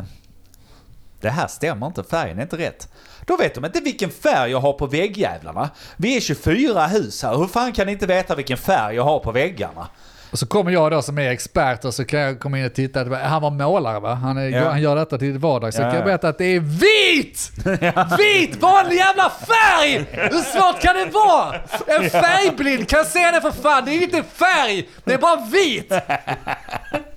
det 1.21 1.29
här 1.29 1.47
stämmer 1.47 1.87
inte, 1.87 2.03
färgen 2.03 2.37
är 2.37 2.41
inte 2.41 2.57
rätt. 2.57 2.89
Då 3.25 3.37
vet 3.37 3.55
de 3.55 3.65
inte 3.65 3.79
vilken 3.79 4.09
färg 4.11 4.51
jag 4.51 4.59
har 4.59 4.73
på 4.73 4.85
väggjävlarna. 4.85 5.69
Vi 5.97 6.17
är 6.17 6.21
24 6.21 6.87
hus 6.87 7.23
här, 7.23 7.35
hur 7.37 7.47
fan 7.47 7.71
kan 7.73 7.85
ni 7.85 7.91
inte 7.91 8.05
veta 8.05 8.35
vilken 8.35 8.57
färg 8.57 8.95
jag 8.95 9.03
har 9.03 9.19
på 9.19 9.31
väggarna? 9.31 9.87
Och 10.31 10.39
så 10.39 10.45
kommer 10.47 10.71
jag 10.71 10.91
då 10.91 11.01
som 11.01 11.17
är 11.17 11.29
expert 11.31 11.85
och 11.85 11.93
så 11.93 12.05
kan 12.05 12.19
jag 12.19 12.39
komma 12.39 12.59
in 12.59 12.65
och 12.65 12.73
titta. 12.73 13.15
Han 13.15 13.41
var 13.41 13.51
målare 13.51 13.99
va? 13.99 14.13
Han, 14.13 14.37
är, 14.37 14.49
Ja. 14.49 14.69
han 14.69 14.81
gör 14.81 14.95
detta 14.95 15.17
till 15.17 15.37
vardags. 15.37 15.75
Så 15.75 15.81
Ja, 15.81 15.85
kan 15.85 15.93
jag 15.95 16.01
ja. 16.01 16.05
berätta 16.05 16.27
att 16.29 16.37
det 16.37 16.45
är 16.45 16.59
vit! 16.59 17.51
Vit! 18.17 18.61
Vanlig 18.61 18.95
jävla 18.95 19.29
färg! 19.29 20.05
Hur 20.11 20.41
svårt 20.41 20.81
kan 20.81 20.95
det 20.95 21.05
vara? 21.05 21.55
En 21.87 22.09
färgblind 22.09 22.89
kan 22.89 23.05
se 23.05 23.31
det 23.31 23.41
för 23.41 23.51
fan. 23.51 23.85
Det 23.85 23.91
är 23.91 24.01
inte 24.03 24.23
färg, 24.23 24.89
det 25.03 25.13
är 25.13 25.17
bara 25.17 25.35
vit! 25.51 25.93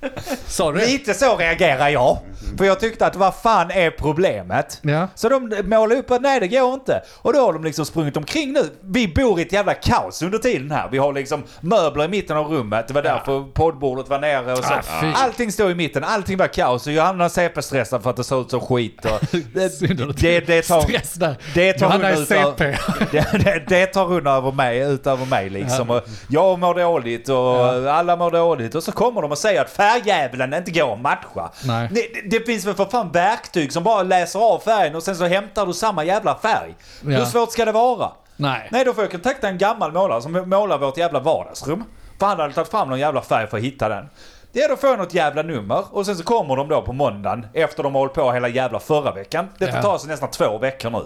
Sa 0.46 0.72
du? 0.72 0.78
Lite 0.78 1.14
så 1.14 1.36
reagerar 1.36 1.88
jag. 1.88 2.18
För 2.58 2.64
jag 2.64 2.80
tyckte 2.80 3.06
att 3.06 3.16
vad 3.16 3.34
fan 3.34 3.70
är 3.70 3.90
problemet? 3.90 4.78
Ja. 4.82 5.08
Så 5.14 5.28
de 5.28 5.62
målar 5.64 5.96
upp 5.96 6.10
att 6.10 6.22
nej 6.22 6.40
det 6.40 6.48
går 6.48 6.74
inte. 6.74 7.02
Och 7.16 7.32
då 7.32 7.40
har 7.40 7.52
de 7.52 7.64
liksom 7.64 7.86
sprungit 7.86 8.16
omkring 8.16 8.52
nu. 8.52 8.70
Vi 8.80 9.08
bor 9.08 9.38
i 9.38 9.42
ett 9.42 9.52
jävla 9.52 9.74
kaos 9.74 10.22
under 10.22 10.38
tiden 10.38 10.70
här. 10.70 10.88
Vi 10.90 10.98
har 10.98 11.12
liksom 11.12 11.44
möbler 11.60 12.04
i 12.04 12.08
mitten 12.08 12.36
av 12.36 12.46
rummet. 12.46 12.88
Det 12.88 12.94
var 12.94 13.02
därför 13.02 13.52
poddbordet 13.52 14.08
var 14.08 14.18
nere 14.18 14.52
och 14.52 14.64
så. 14.64 14.74
Ah, 14.74 15.12
allting 15.14 15.52
står 15.52 15.70
i 15.70 15.74
mitten, 15.74 16.04
allting 16.04 16.36
var 16.36 16.46
kaos. 16.46 16.86
Och 16.86 16.92
Johanna 16.92 17.28
CP-stressad 17.28 18.02
för 18.02 18.10
att 18.10 18.16
det 18.16 18.24
ser 18.24 18.40
ut 18.40 18.50
som 18.50 18.60
skit. 18.60 19.04
Och 19.04 19.20
det, 19.54 19.80
det, 20.20 20.40
det 20.40 20.62
tar... 20.62 20.80
Stress 20.80 21.14
där. 21.14 21.36
Det 21.54 21.72
tar 21.72 21.86
Johanna 21.86 22.10
hon 22.10 22.22
är 22.22 22.24
CP. 22.24 22.64
det, 23.10 23.44
det, 23.44 23.64
det 23.68 23.86
tar 23.86 24.04
hon 24.06 24.26
över 24.26 24.52
mig, 24.52 24.78
ut 24.78 25.06
över 25.06 25.26
mig 25.26 25.50
liksom. 25.50 25.90
Och 25.90 26.02
jag 26.28 26.58
mår 26.58 26.74
dåligt 26.74 27.28
och 27.28 27.92
alla 27.92 28.16
mår 28.16 28.30
dåligt. 28.30 28.74
Och 28.74 28.82
så 28.82 28.92
kommer 28.92 29.22
de 29.22 29.30
och 29.30 29.38
säger 29.38 29.60
att 29.60 29.70
färgjävulen 29.90 30.54
inte 30.54 30.70
går 30.70 30.92
att 30.92 31.00
matcha. 31.00 31.50
Det, 31.90 32.30
det, 32.30 32.46
finns 32.46 32.66
väl 32.66 32.74
för 32.74 32.84
fan 32.84 33.12
verktyg 33.12 33.72
som 33.72 33.84
bara 33.84 34.02
läser 34.02 34.38
av 34.38 34.58
färgen 34.58 34.96
och 34.96 35.02
sen 35.02 35.16
så 35.16 35.24
hämtar 35.26 35.66
du 35.66 35.72
samma 35.72 36.04
jävla 36.04 36.38
färg. 36.38 36.74
Ja. 37.02 37.10
Hur 37.18 37.24
svårt 37.24 37.52
ska 37.52 37.64
det 37.64 37.72
vara? 37.72 38.10
Nej. 38.36 38.68
Nej, 38.72 38.84
då 38.84 38.94
får 38.94 39.04
jag 39.04 39.10
kontakta 39.10 39.48
en 39.48 39.58
gammal 39.58 39.92
målare 39.92 40.22
som 40.22 40.32
målar 40.32 40.78
vårt 40.78 40.96
jävla 40.96 41.20
vardagsrum. 41.20 41.84
För 42.18 42.26
han 42.26 42.40
hade 42.40 42.54
tagit 42.54 42.70
fram 42.70 42.88
någon 42.88 42.98
jävla 42.98 43.22
färg 43.22 43.46
för 43.46 43.56
att 43.56 43.62
hitta 43.62 43.88
den. 43.88 44.08
Ja, 44.52 44.68
då 44.68 44.76
får 44.76 44.90
jag 44.90 44.98
något 44.98 45.14
jävla 45.14 45.42
nummer 45.42 45.84
och 45.90 46.06
sen 46.06 46.16
så 46.16 46.24
kommer 46.24 46.56
de 46.56 46.68
då 46.68 46.82
på 46.82 46.92
måndagen 46.92 47.46
efter 47.52 47.82
de 47.82 47.94
har 47.94 48.00
hållit 48.00 48.14
på 48.14 48.32
hela 48.32 48.48
jävla 48.48 48.80
förra 48.80 49.12
veckan. 49.12 49.48
Det 49.58 49.66
Ja. 49.66 49.82
tar 49.82 49.92
alltså 49.92 50.08
nästan 50.08 50.30
två 50.30 50.58
veckor 50.58 50.90
nu. 50.90 51.02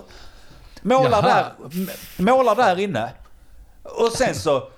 Målar 0.83 1.11
Jaha. 1.11 1.45
där, 1.67 2.23
målar 2.23 2.55
där 2.55 2.81
inne. 2.81 3.09
Och 3.83 4.13
sen 4.13 4.35
så, 4.35 4.69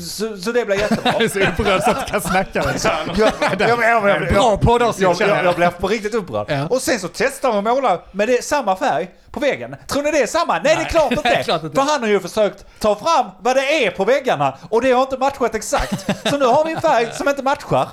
så, 0.00 0.36
så 0.36 0.52
det 0.52 0.64
blir 0.64 0.76
jättebra. 0.76 1.12
Jag 1.12 1.22
är 1.22 1.28
så 1.28 1.38
upprörd 1.38 1.82
så 1.82 1.90
att 1.90 1.96
jag 1.96 2.06
kan 2.06 2.20
snacka. 2.20 2.64
med 2.64 2.74
dig. 2.74 3.68
Jag, 3.68 3.78
jag, 3.78 3.82
jag, 3.82 4.08
jag, 4.08 4.22
jag, 4.22 4.32
Bra 4.32 4.56
poddavsnitt 4.56 5.02
jag, 5.20 5.28
jag, 5.28 5.44
jag 5.44 5.54
blev 5.54 5.70
på 5.70 5.88
riktigt 5.88 6.14
upprörd. 6.14 6.46
Ja. 6.50 6.66
Och 6.70 6.82
sen 6.82 7.00
så 7.00 7.08
testar 7.08 7.48
de 7.48 7.58
att 7.58 7.64
måla 7.64 8.00
med 8.12 8.28
det, 8.28 8.44
samma 8.44 8.76
färg 8.76 9.10
på 9.30 9.40
väggen. 9.40 9.76
Tror 9.86 10.02
ni 10.02 10.10
det 10.10 10.18
är 10.18 10.26
samma? 10.26 10.58
Nej, 10.64 10.76
det 10.76 10.82
är 10.82 10.84
klart 10.84 11.12
inte. 11.12 11.28
det 11.28 11.34
är 11.34 11.42
klart 11.42 11.62
inte. 11.62 11.76
För 11.76 11.90
han 11.90 12.00
har 12.00 12.08
ju 12.08 12.20
försökt 12.20 12.64
ta 12.78 12.94
fram 12.96 13.26
vad 13.40 13.56
det 13.56 13.84
är 13.86 13.90
på 13.90 14.04
väggarna 14.04 14.58
och 14.68 14.82
det 14.82 14.92
har 14.92 15.02
inte 15.02 15.16
matchat 15.18 15.54
exakt. 15.54 16.06
Så 16.30 16.38
nu 16.38 16.44
har 16.44 16.64
vi 16.64 16.72
en 16.72 16.80
färg 16.80 17.08
som 17.12 17.28
inte 17.28 17.42
matchar. 17.42 17.88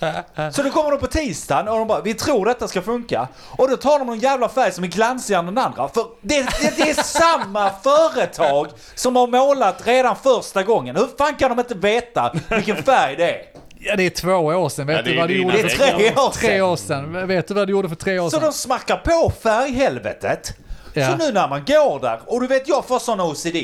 Så 0.52 0.62
då 0.62 0.70
kommer 0.70 0.90
de 0.90 1.00
på 1.00 1.06
tisdagen 1.06 1.68
och 1.68 1.78
de 1.78 1.88
bara, 1.88 2.00
vi 2.00 2.14
tror 2.14 2.46
detta 2.46 2.68
ska 2.68 2.82
funka. 2.82 3.28
Och 3.56 3.70
då 3.70 3.76
tar 3.76 3.98
de 3.98 4.06
någon 4.06 4.18
jävla 4.18 4.48
färg 4.48 4.72
som 4.72 4.84
är 4.84 4.88
glansigare 4.88 5.38
än 5.40 5.46
den 5.46 5.58
andra. 5.58 5.88
För 5.88 6.04
det, 6.20 6.42
det, 6.60 6.76
det 6.76 6.90
är 6.90 7.02
samma 7.02 7.70
företag 7.82 8.66
som 8.94 9.16
har 9.16 9.26
målat 9.26 9.86
redan 9.86 10.16
första 10.16 10.62
gången. 10.62 10.96
Hur 10.96 11.08
fan 11.18 11.34
kan 11.36 11.50
de 11.50 11.58
inte 11.60 11.74
veta 11.74 12.34
vilken 12.48 12.82
färg 12.82 13.16
det 13.16 13.30
är? 13.30 13.42
Ja, 13.82 13.96
det 13.96 14.02
är 14.02 14.10
två 14.10 14.32
år 14.34 14.68
sedan. 14.68 14.86
Vet 14.86 14.96
Ja, 14.96 15.02
det 15.02 15.10
du 15.10 15.16
vad 15.18 15.28
du 15.28 15.42
gjorde 15.42 15.62
Det 15.62 15.72
är 15.72 15.76
tre 15.76 16.10
år 16.16 16.30
tre 16.30 16.48
sedan. 16.48 16.62
år 16.62 16.76
sedan? 16.76 17.26
Vet 17.28 17.48
du 17.48 17.54
vad 17.54 17.66
du 17.66 17.70
gjorde 17.70 17.88
för 17.88 17.96
tre 17.96 18.18
år 18.18 18.24
Så 18.24 18.30
sedan? 18.30 18.40
de 18.46 18.52
smackar 18.52 18.96
på 18.96 19.32
färghelvetet. 19.42 20.52
Ja. 20.94 21.10
Så 21.10 21.16
nu 21.16 21.32
när 21.32 21.48
man 21.48 21.64
går 21.64 22.00
där, 22.00 22.20
och 22.26 22.40
du 22.40 22.46
vet 22.46 22.68
jag 22.68 22.84
får 22.84 22.98
sån 22.98 23.20
OCD. 23.20 23.56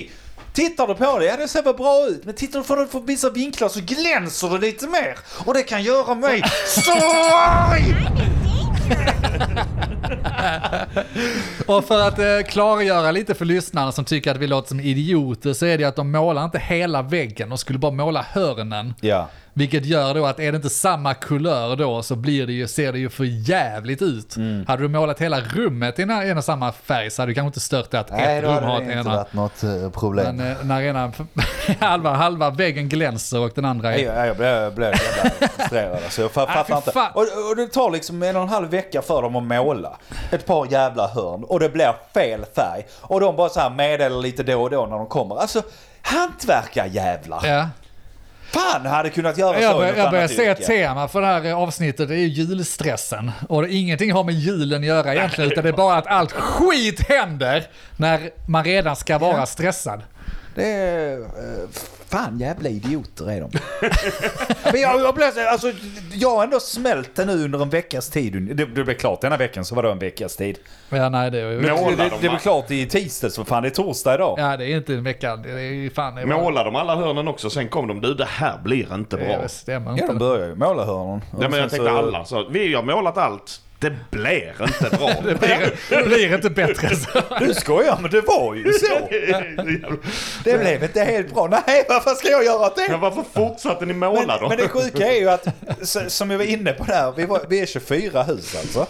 Tittar 0.57 0.87
du 0.87 0.95
på 0.95 1.19
det, 1.19 1.25
ja 1.25 1.37
det 1.37 1.49
ser 1.49 1.63
väl 1.63 1.75
bra 1.75 2.07
ut. 2.09 2.25
Men 2.25 2.35
tittar 2.35 2.59
du 2.59 2.65
på 2.65 2.77
det 2.77 2.87
från 2.87 3.07
vissa 3.07 3.31
vinklar 3.31 3.69
så 3.69 3.81
glänser 3.81 4.49
det 4.49 4.59
lite 4.59 4.87
mer. 4.87 5.19
Och 5.45 5.55
det 5.55 5.63
kan 5.63 5.83
göra 5.83 6.15
mig 6.15 6.43
så 6.67 6.93
arg! 6.93 7.97
Och 11.67 11.85
för 11.85 12.09
att 12.09 12.19
eh, 12.19 12.49
klargöra 12.49 13.11
lite 13.11 13.35
för 13.35 13.45
lyssnarna 13.45 13.93
som 13.93 14.05
tycker 14.05 14.31
att 14.31 14.37
vi 14.37 14.47
låter 14.47 14.69
som 14.69 14.81
idioter 14.81 15.53
så 15.53 15.67
är 15.67 15.79
det 15.79 15.85
att 15.85 15.97
de 15.97 16.11
målar 16.11 16.45
inte 16.45 16.59
hela 16.59 17.03
väggen, 17.03 17.49
de 17.49 17.59
skulle 17.59 17.79
bara 17.79 17.93
måla 17.93 18.23
hörnen. 18.23 18.95
Ja. 19.01 19.29
Vilket 19.59 19.87
gör 19.87 20.15
då 20.15 20.27
att 20.27 20.41
är 20.41 20.53
det 20.53 20.57
inte 20.57 20.71
samma 20.71 21.15
kulör 21.15 21.77
då 21.77 22.03
så 22.03 22.17
blir 22.17 22.47
det 22.47 22.53
ju, 22.53 22.69
ser 22.69 22.93
det 22.93 22.99
ju 22.99 23.09
för 23.09 23.25
jävligt 23.25 24.03
ut. 24.03 24.37
Mm. 24.37 24.65
Hade 24.69 24.83
du 24.83 24.89
målat 24.89 25.21
hela 25.21 25.41
rummet 25.41 25.99
i 25.99 26.03
en, 26.03 26.11
en 26.11 26.39
och 26.39 26.45
samma 26.45 26.73
färg 26.73 27.11
så 27.11 27.23
hade 27.23 27.31
du 27.31 27.35
kanske 27.35 27.47
inte 27.47 27.61
stört 27.61 27.91
det 27.91 28.01
att 28.01 28.11
ett 28.11 28.45
rum 28.45 28.65
har 28.65 28.83
ett 28.83 28.89
ena. 28.89 29.27
något 29.31 29.65
uh, 29.65 29.91
problem. 29.91 30.37
Men 30.37 30.53
eh, 30.53 30.65
när 30.65 30.83
ena 30.83 31.13
halva, 31.81 32.13
halva 32.13 32.51
väggen 32.51 32.89
glänser 32.89 33.41
och 33.41 33.51
den 33.55 33.65
andra 33.65 33.89
Nej, 33.89 34.05
är... 34.05 34.17
jag, 34.17 34.27
jag 34.29 34.37
blev, 34.37 34.49
jag 34.49 34.75
blev 34.75 34.95
jävla 34.95 35.49
frustrerad 35.49 36.05
alltså. 36.05 36.23
Jag 36.23 36.31
fa- 36.31 36.47
fattar 36.47 36.77
inte. 36.77 36.91
fan. 36.91 37.11
Och, 37.15 37.23
och 37.51 37.57
det 37.57 37.67
tar 37.67 37.91
liksom 37.91 38.23
en 38.23 38.37
och 38.37 38.43
en 38.43 38.49
halv 38.49 38.71
vecka 38.71 39.03
för 39.03 39.23
dem 39.23 39.37
att 39.37 39.43
måla 39.43 39.97
ett 40.31 40.47
par 40.47 40.73
jävla 40.73 41.07
hörn 41.07 41.45
och 41.45 41.61
det 41.61 41.69
blir 41.69 41.95
fel 42.15 42.45
färg. 42.55 42.87
Och 43.01 43.21
de 43.21 43.37
bara 43.37 43.49
så 43.49 43.61
här 43.61 43.71
meddelar 43.71 44.21
lite 44.21 44.43
då 44.43 44.63
och 44.63 44.71
då 44.71 44.87
när 44.87 44.97
de 44.97 45.07
kommer. 45.07 45.37
Alltså, 45.37 45.63
hantverkarjävlar. 46.03 47.41
Ja. 47.47 47.69
Fan 48.51 48.87
hade 48.87 49.11
kunnat 49.11 49.39
göra 49.39 49.61
Jag, 49.61 49.73
så 49.73 49.79
bör, 49.79 49.95
jag 49.97 50.11
börjar 50.11 50.29
se 50.29 50.47
ett 50.47 50.67
tema 50.67 51.09
för 51.09 51.21
det 51.21 51.27
här 51.27 51.45
eh, 51.45 51.59
avsnittet, 51.59 52.09
det 52.09 52.15
är 52.15 52.19
ju 52.19 52.27
julstressen. 52.27 53.31
Och 53.49 53.63
det, 53.63 53.73
ingenting 53.73 54.13
har 54.13 54.25
med 54.25 54.35
julen 54.35 54.81
att 54.81 54.87
göra 54.87 55.15
egentligen, 55.15 55.53
utan 55.53 55.65
det 55.65 55.71
är 55.71 55.73
bara 55.73 55.97
att 55.97 56.07
allt 56.07 56.33
skit 56.33 57.09
händer 57.09 57.67
när 57.97 58.31
man 58.49 58.65
redan 58.65 58.97
ska 58.97 59.19
vara 59.19 59.47
stressad. 59.47 60.03
Det 60.55 60.73
är... 60.73 61.19
fan 62.09 62.39
jävla 62.39 62.69
idioter 62.69 63.31
är 63.31 63.41
de. 63.41 63.51
Men 64.73 64.81
jag, 64.81 65.01
jag, 65.01 65.15
blev, 65.15 65.31
så- 65.31 65.49
alltså, 65.49 65.73
jag 66.13 66.37
har 66.37 66.45
ändå 66.45 66.61
smält 66.61 67.11
det 67.17 67.25
nu 67.25 67.45
under 67.45 67.63
en 67.63 67.71
veckas 67.71 68.11
tid. 68.11 68.33
Det, 68.57 68.65
det 68.65 68.85
blev 68.85 68.95
klart 68.95 69.21
denna 69.21 69.37
veckan 69.37 69.65
så 69.65 69.75
var 69.75 69.83
det 69.83 69.91
en 69.91 69.99
veckas 69.99 70.37
tid. 70.37 70.59
Ja, 70.89 71.09
nej, 71.09 71.31
det, 71.31 71.41
Det, 71.41 71.57
det, 71.61 71.69
de 71.97 72.09
det 72.21 72.29
blev 72.29 72.39
klart 72.39 72.71
i 72.71 72.87
tisdags 72.87 73.37
för 73.37 73.45
fan, 73.45 73.63
det 73.63 73.69
är 73.69 73.71
torsdag 73.71 74.15
idag. 74.15 74.35
ja, 74.39 74.57
det 74.57 74.65
är 74.73 74.77
inte 74.77 74.95
en 74.95 75.05
vecka. 75.05 75.37
Det 75.37 75.51
är 75.51 75.91
fan... 75.91 76.15
Det 76.15 76.23
är 76.23 76.27
bara- 76.27 76.37
Målar 76.43 76.65
de 76.65 76.77
alla 76.77 76.97
hörnen 76.97 77.29
också, 77.29 77.51
sen 77.51 77.69
kom 77.69 77.87
de, 77.89 78.01
du 78.01 78.15
det 78.15 78.25
här 78.25 78.59
blir 78.59 78.95
inte 78.95 79.17
bra. 79.17 79.39
Det 79.43 79.49
stämmer 79.49 79.87
Ja, 79.91 79.93
inte. 79.93 80.07
de 80.07 80.19
börjar 80.19 80.47
ju 80.47 80.55
måla 80.55 80.85
hörnen. 80.85 81.21
Nej 81.39 81.49
men 81.51 81.61
jag 81.61 81.71
tänkte 81.71 81.91
alla, 81.91 82.25
så 82.25 82.49
vi 82.51 82.75
har 82.75 82.83
målat 82.83 83.19
allt, 83.19 83.61
det 83.79 83.93
blir 84.11 84.55
inte 84.63 84.97
bra. 84.97 85.13
Det 85.25 85.35
blir, 85.41 85.73
det 85.91 86.07
blir 86.07 86.35
inte 86.35 86.51
bättre 86.51 86.97
så. 86.97 87.23
Du 87.41 87.55
skojar, 87.55 87.99
men 88.03 88.11
det 88.11 88.21
var 88.21 88.55
ju 88.55 88.73
så. 88.73 89.09
Det 90.45 90.59
blev 90.59 90.85
inte 90.85 91.01
helt 91.05 91.35
bra. 91.35 91.63
Nej, 91.67 91.85
varför 91.89 92.11
ska 92.15 92.29
jag 92.29 92.45
göra 92.45 92.73
det? 92.77 92.87
Men 92.91 93.01
varför 93.01 93.25
fortsatte 93.35 93.87
ni 93.87 93.95
måla 93.95 94.27
Men, 94.27 94.41
då? 94.41 94.49
men 94.49 94.59
det 94.59 94.69
sjuka 94.69 95.07
är 95.07 95.21
ju 95.21 95.31
att, 95.31 95.47
som 96.09 96.31
jag 96.31 96.39
var 96.39 96.45
inne 96.45 96.73
på 96.73 96.85
där, 96.85 97.13
vi, 97.17 97.25
var, 97.27 97.41
vi 97.49 97.61
är 97.61 97.67
24 97.67 98.23
hus 98.23 98.57
alltså. 98.57 98.87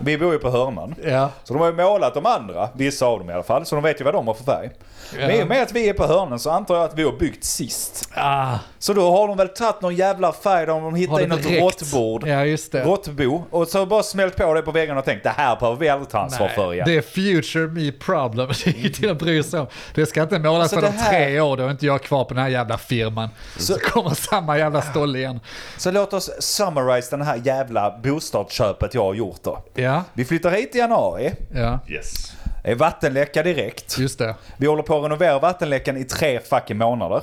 Vi 0.00 0.18
bor 0.18 0.32
ju 0.32 0.38
på 0.38 0.50
hörnan. 0.50 0.94
Ja. 1.04 1.30
Så 1.44 1.52
de 1.54 1.60
har 1.60 1.66
ju 1.66 1.72
målat 1.76 2.14
de 2.14 2.26
andra, 2.26 2.68
vissa 2.74 3.06
av 3.06 3.18
dem 3.18 3.30
i 3.30 3.32
alla 3.32 3.42
fall, 3.42 3.66
så 3.66 3.74
de 3.74 3.84
vet 3.84 4.00
ju 4.00 4.04
vad 4.04 4.14
de 4.14 4.26
har 4.26 4.34
för 4.34 4.44
färg. 4.44 4.70
Men 5.16 5.30
i 5.30 5.42
och 5.42 5.46
med 5.48 5.62
att 5.62 5.72
vi 5.72 5.88
är 5.88 5.92
på 5.92 6.06
hörnen 6.06 6.38
så 6.38 6.50
antar 6.50 6.74
jag 6.76 6.84
att 6.84 6.98
vi 6.98 7.02
har 7.02 7.12
byggt 7.12 7.44
sist. 7.44 8.08
Ah, 8.14 8.56
Så 8.78 8.92
då 8.92 9.10
har 9.10 9.28
de 9.28 9.36
väl 9.36 9.48
tagit 9.48 9.80
någon 9.82 9.94
jävla 9.96 10.32
färg, 10.32 10.66
de 10.66 10.82
har 10.82 10.90
hittat 10.92 11.20
i 11.20 11.26
något 11.26 11.46
råttbord. 11.46 12.26
Ja, 12.26 12.44
just 12.44 12.72
det. 12.72 12.84
Råttbo. 12.84 13.42
Och 13.50 13.68
så 13.68 13.86
bara 13.86 14.02
smält 14.02 14.36
på 14.36 14.54
det 14.54 14.62
på 14.62 14.70
väggen 14.72 14.98
och 14.98 15.04
tänkt 15.04 15.22
det 15.22 15.30
här 15.30 15.56
behöver 15.60 15.78
vi 15.80 15.88
aldrig 15.88 16.08
ta 16.08 16.18
ansvar 16.18 16.48
för 16.48 16.74
igen. 16.74 16.86
det 16.88 16.96
är 16.96 17.02
future 17.02 17.66
me 17.66 17.92
problem. 17.92 18.48
Det 18.64 18.66
är 18.70 18.78
ingenting 18.78 19.10
att 19.10 19.18
bry 19.18 19.42
sig 19.42 19.60
om. 19.60 19.66
Det 19.94 20.06
ska 20.06 20.22
inte 20.22 20.38
målas 20.38 20.62
Alltså, 20.72 20.80
för 20.80 20.86
om 20.88 20.92
här- 20.94 21.10
tre 21.12 21.40
år, 21.40 21.56
då 21.56 21.62
är 21.66 21.70
inte 21.70 21.86
jag 21.86 22.02
kvar 22.02 22.24
på 22.24 22.34
den 22.34 22.42
här 22.42 22.50
jävla 22.50 22.78
firman. 22.78 23.28
Så, 23.58 23.74
kommer 23.78 24.10
samma 24.10 24.58
jävla 24.58 24.82
stolle 24.82 25.18
igen. 25.18 25.40
Så 25.78 25.90
låt 25.90 26.12
oss 26.12 26.30
summarize 26.40 27.10
den 27.16 27.22
här 27.26 27.40
jävla 27.44 27.98
bostadsköpet 28.02 28.94
jag 28.94 29.04
har 29.04 29.14
gjort 29.14 29.42
då. 29.42 29.58
Ja, 29.74 30.04
Vi 30.12 30.24
flyttar 30.24 30.50
hit 30.50 30.74
i 30.74 30.78
januari. 30.78 31.32
ja, 31.54 31.78
Yes. 31.88 32.32
Det 32.64 32.70
är 32.70 32.74
vattenläcka 32.74 33.42
direkt. 33.42 33.98
just 33.98 34.18
det. 34.18 34.34
Vi 34.56 34.66
håller 34.66 34.82
på 34.82 34.98
att 34.98 35.04
renovera 35.04 35.38
vattenläckan 35.38 35.96
i 35.96 36.04
tre 36.04 36.40
fucking 36.40 36.76
månader. 36.78 37.22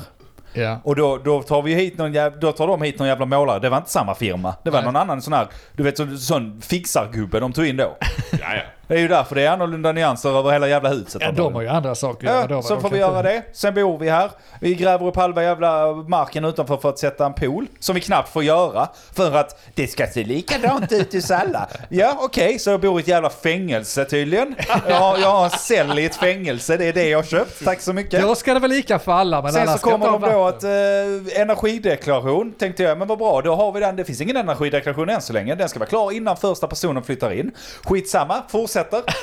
Ja. 0.53 0.79
Och 0.83 0.95
då, 0.95 1.17
då 1.17 1.43
tar 1.43 1.61
vi 1.61 1.73
hit 1.75 1.97
någon 1.97 2.13
jävla, 2.13 2.37
då 2.39 2.51
tar 2.51 2.67
de 2.67 2.81
hit 2.81 2.99
någon 2.99 3.07
jävla 3.07 3.25
målare. 3.25 3.59
Det 3.59 3.69
var 3.69 3.77
inte 3.77 3.89
samma 3.89 4.15
firma. 4.15 4.55
Det 4.63 4.69
var 4.69 4.79
Nej. 4.79 4.85
någon 4.85 4.95
annan 4.95 5.21
sån 5.21 5.33
här, 5.33 5.47
du 5.75 5.83
vet 5.83 5.97
sån, 5.97 6.17
sån 6.17 6.61
fixargubbe 6.61 7.39
de 7.39 7.53
tog 7.53 7.65
in 7.67 7.77
då. 7.77 7.97
Ja, 8.31 8.55
ja. 8.55 8.61
Det 8.91 8.97
är 8.97 9.01
ju 9.01 9.07
därför 9.07 9.35
det 9.35 9.41
är 9.41 9.49
annorlunda 9.49 9.91
nyanser 9.91 10.39
över 10.39 10.51
hela 10.51 10.67
jävla 10.67 10.89
huset. 10.89 11.21
ja, 11.21 11.31
de 11.31 11.53
har 11.53 11.61
ju 11.61 11.67
andra 11.67 11.95
saker 11.95 12.27
att 12.27 12.33
göra. 12.33 12.47
Ja, 12.49 12.61
så 12.61 12.79
får 12.79 12.89
vi 12.89 12.97
göra 12.97 13.21
det. 13.21 13.43
Sen 13.53 13.73
bor 13.73 13.97
vi 13.97 14.09
här. 14.09 14.31
Vi 14.61 14.75
gräver 14.75 15.07
upp 15.07 15.15
halva 15.15 15.43
jävla 15.43 15.93
marken 15.93 16.45
utanför 16.45 16.77
för 16.77 16.89
att 16.89 16.99
sätta 16.99 17.25
en 17.25 17.33
pool. 17.33 17.67
Som 17.79 17.95
vi 17.95 18.01
knappt 18.01 18.29
får 18.29 18.43
göra. 18.43 18.89
För 19.13 19.35
att 19.35 19.61
det 19.73 19.87
ska 19.87 20.07
se 20.07 20.23
likadant 20.23 20.91
ut 20.91 21.13
hos 21.13 21.31
alla. 21.31 21.67
Ja, 21.89 22.17
okej, 22.19 22.59
så 22.59 22.69
jag 22.69 22.81
bor 22.81 22.99
i 22.99 23.01
ett 23.01 23.07
jävla 23.07 23.29
fängelse 23.29 24.05
tydligen. 24.05 24.55
Jag 24.87 24.95
har, 24.95 25.17
jag 25.17 25.31
har 25.31 25.43
en 25.43 25.49
cell 25.49 25.99
i 25.99 26.05
ett 26.05 26.15
fängelse, 26.15 26.77
det 26.77 26.85
är 26.85 26.93
det 26.93 27.09
jag 27.09 27.17
har 27.17 27.23
köpt. 27.23 27.65
Tack 27.65 27.81
så 27.81 27.93
mycket. 27.93 28.21
Då 28.21 28.35
ska 28.35 28.53
det 28.53 28.59
vara 28.59 28.67
lika 28.71 28.99
för 28.99 29.11
alla, 29.11 29.41
men 29.41 29.51
Sen 29.53 29.61
alla 29.61 29.77
så 29.77 29.89
kommer 29.89 30.05
de 30.05 30.21
då 30.21 30.47
att 30.47 30.63
eh, 30.63 31.41
energideklaration, 31.41 32.53
tänkte 32.59 32.83
jag, 32.83 32.97
men 32.97 33.07
vad 33.07 33.17
bra, 33.17 33.41
då 33.41 33.55
har 33.55 33.71
vi 33.71 33.79
den. 33.79 33.95
Det 33.95 34.05
finns 34.05 34.21
ingen 34.21 34.37
energideklaration 34.37 35.09
än 35.09 35.21
så 35.21 35.33
länge. 35.33 35.55
Den 35.55 35.69
ska 35.69 35.79
vara 35.79 35.89
klar 35.89 36.11
innan 36.11 36.37
första 36.37 36.67
personen 36.67 37.03
flyttar 37.03 37.33
in. 37.33 37.51
Skitsamma, 37.83 38.41
fortsätter. 38.81 39.13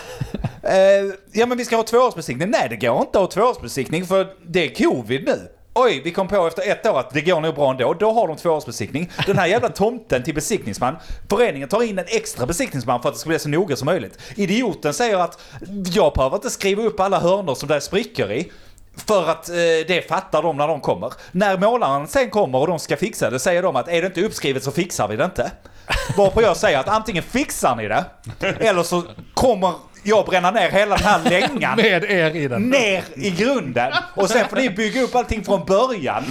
eh, 0.62 1.14
ja 1.32 1.46
men 1.46 1.59
vi 1.59 1.64
ska 1.64 1.76
ha 1.76 1.82
tvåårsbesiktning. 1.82 2.50
Nej 2.50 2.68
det 2.68 2.76
går 2.76 3.00
inte 3.00 3.18
att 3.18 3.34
ha 3.34 3.42
tvåårsbesiktning 3.42 4.06
för 4.06 4.26
det 4.46 4.64
är 4.64 4.84
covid 4.84 5.24
nu. 5.24 5.48
oj, 5.74 6.00
vi 6.04 6.12
kom 6.12 6.28
på 6.28 6.46
efter 6.46 6.70
ett 6.70 6.86
år 6.86 6.98
att 6.98 7.11
det 7.11 7.20
går 7.20 7.40
nog 7.40 7.54
bra 7.54 7.70
ändå. 7.70 7.94
Då 7.94 8.12
har 8.12 8.28
de 8.28 8.36
tvåårsbesiktning. 8.36 9.11
Den 9.26 9.38
här 9.38 9.46
jävla 9.46 9.68
tomten 9.68 10.22
till 10.22 10.34
besiktningsman, 10.34 10.96
föreningen 11.30 11.68
tar 11.68 11.82
in 11.82 11.98
en 11.98 12.04
extra 12.09 12.46
besiktningsman 12.46 13.02
för 13.02 13.09
att 13.09 13.14
det 13.14 13.20
ska 13.20 13.28
bli 13.28 13.38
så 13.38 13.48
noga 13.48 13.76
som 13.76 13.86
möjligt. 13.86 14.18
Idioten 14.34 14.94
säger 14.94 15.18
att 15.18 15.40
jag 15.94 16.12
behöver 16.12 16.36
inte 16.36 16.50
skriva 16.50 16.82
upp 16.82 17.00
alla 17.00 17.20
hörnor 17.20 17.54
som 17.54 17.68
det 17.68 17.76
är 17.76 17.80
sprickor 17.80 18.30
i. 18.30 18.52
För 19.06 19.30
att 19.30 19.48
eh, 19.48 19.54
det 19.88 20.09
fattar 20.09 20.42
de 20.42 20.56
när 20.56 20.68
de 20.68 20.80
kommer. 20.80 21.12
När 21.32 21.59
målaren 21.59 22.09
sen 22.09 22.30
kommer 22.30 22.59
och 22.59 22.66
de 22.66 22.78
ska 22.78 22.96
fixa 22.96 23.30
det 23.30 23.38
säger 23.38 23.62
de 23.62 23.76
att 23.76 23.88
är 23.88 24.00
det 24.00 24.06
inte 24.06 24.24
uppskrivet 24.24 24.64
så 24.64 24.70
fixar 24.70 25.09
vi 25.09 25.16
det 25.16 25.24
inte. 25.24 25.50
Varpå 26.16 26.43
jag 26.43 26.57
säger 26.57 26.78
att 26.78 26.89
antingen 26.89 27.22
fixar 27.22 27.76
ni 27.76 27.89
det 27.89 28.05
eller 28.41 28.82
så 28.82 29.03
kommer 29.34 29.72
jag 30.09 30.26
bränna 30.26 30.50
ner 30.50 30.70
hela 30.70 30.96
den 30.96 31.04
här 31.06 31.30
längan 31.30 31.76
Med 31.76 32.04
er 32.04 32.36
i 32.36 32.48
den. 32.48 32.62
ner 32.62 33.04
i 33.16 33.30
grunden. 33.30 33.92
Och 34.14 34.30
sen 34.30 34.48
får 34.48 34.56
ni 34.56 34.70
bygga 34.70 35.02
upp 35.02 35.14
allting 35.14 35.44
från 35.44 35.64
början. 35.64 36.24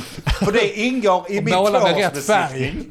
För 0.43 0.51
det 0.51 0.79
ingår 0.79 1.25
i 1.29 1.39
Och 1.39 1.43
min 1.43 1.55
måla 1.55 1.79
med 1.83 1.95
rätt 1.97 2.13
tvåårsbesiktning. 2.25 2.85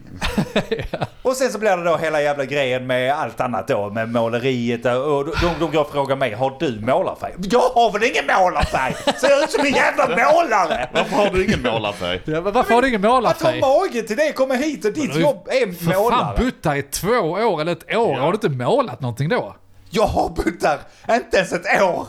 Och 1.23 1.37
sen 1.37 1.51
så 1.53 1.59
blir 1.59 1.77
det 1.77 1.85
då 1.85 1.97
hela 1.97 2.23
jävla 2.23 2.45
grejen 2.45 2.87
med 2.87 3.13
allt 3.15 3.41
annat 3.41 3.69
då. 3.69 3.91
Med 3.91 4.09
måleriet 4.13 4.85
och 4.87 5.25
de, 5.27 5.49
de 5.61 5.73
går 5.73 5.81
och 5.81 5.91
frågar 5.93 6.17
mig, 6.17 6.33
har 6.35 6.57
du 6.61 6.81
målarfärg? 6.81 7.33
Jag 7.51 7.61
har 7.61 7.93
väl 7.93 8.03
ingen 8.03 8.25
målarfärg? 8.27 8.95
Ser 9.21 9.45
ut 9.45 9.51
som 9.51 9.67
en 9.67 9.73
jävla 9.73 10.09
målare! 10.09 10.89
Varför 10.95 11.17
har 11.17 11.31
du 11.31 11.45
ingen 11.45 11.63
målarfärg? 11.63 12.21
Ja, 12.25 12.41
men 12.41 12.53
varför 12.53 12.75
har 12.75 12.83
du 12.83 12.89
ingen 12.89 13.05
Att 13.05 13.11
ha 13.11 13.17
målarfärg? 13.21 13.61
mage 13.61 14.03
till 14.03 14.17
det, 14.17 14.33
komma 14.33 14.55
hit 14.55 14.85
och 14.85 14.93
ditt 14.93 15.17
jobb 15.17 15.49
är 15.51 15.73
För 15.73 15.91
fan 15.93 16.03
målare. 16.03 16.37
butta 16.39 16.77
i 16.77 16.83
två 16.83 17.09
år 17.19 17.61
eller 17.61 17.73
ett 17.73 17.97
år. 17.97 18.15
Ja. 18.15 18.21
Har 18.21 18.33
du 18.33 18.35
inte 18.35 18.49
målat 18.65 19.01
någonting 19.01 19.29
då? 19.29 19.57
Jag 19.91 20.07
har 20.07 20.29
bott 20.29 20.61
där 20.61 20.79
inte 21.11 21.37
ens 21.37 21.53
ett 21.53 21.83
år. 21.83 22.07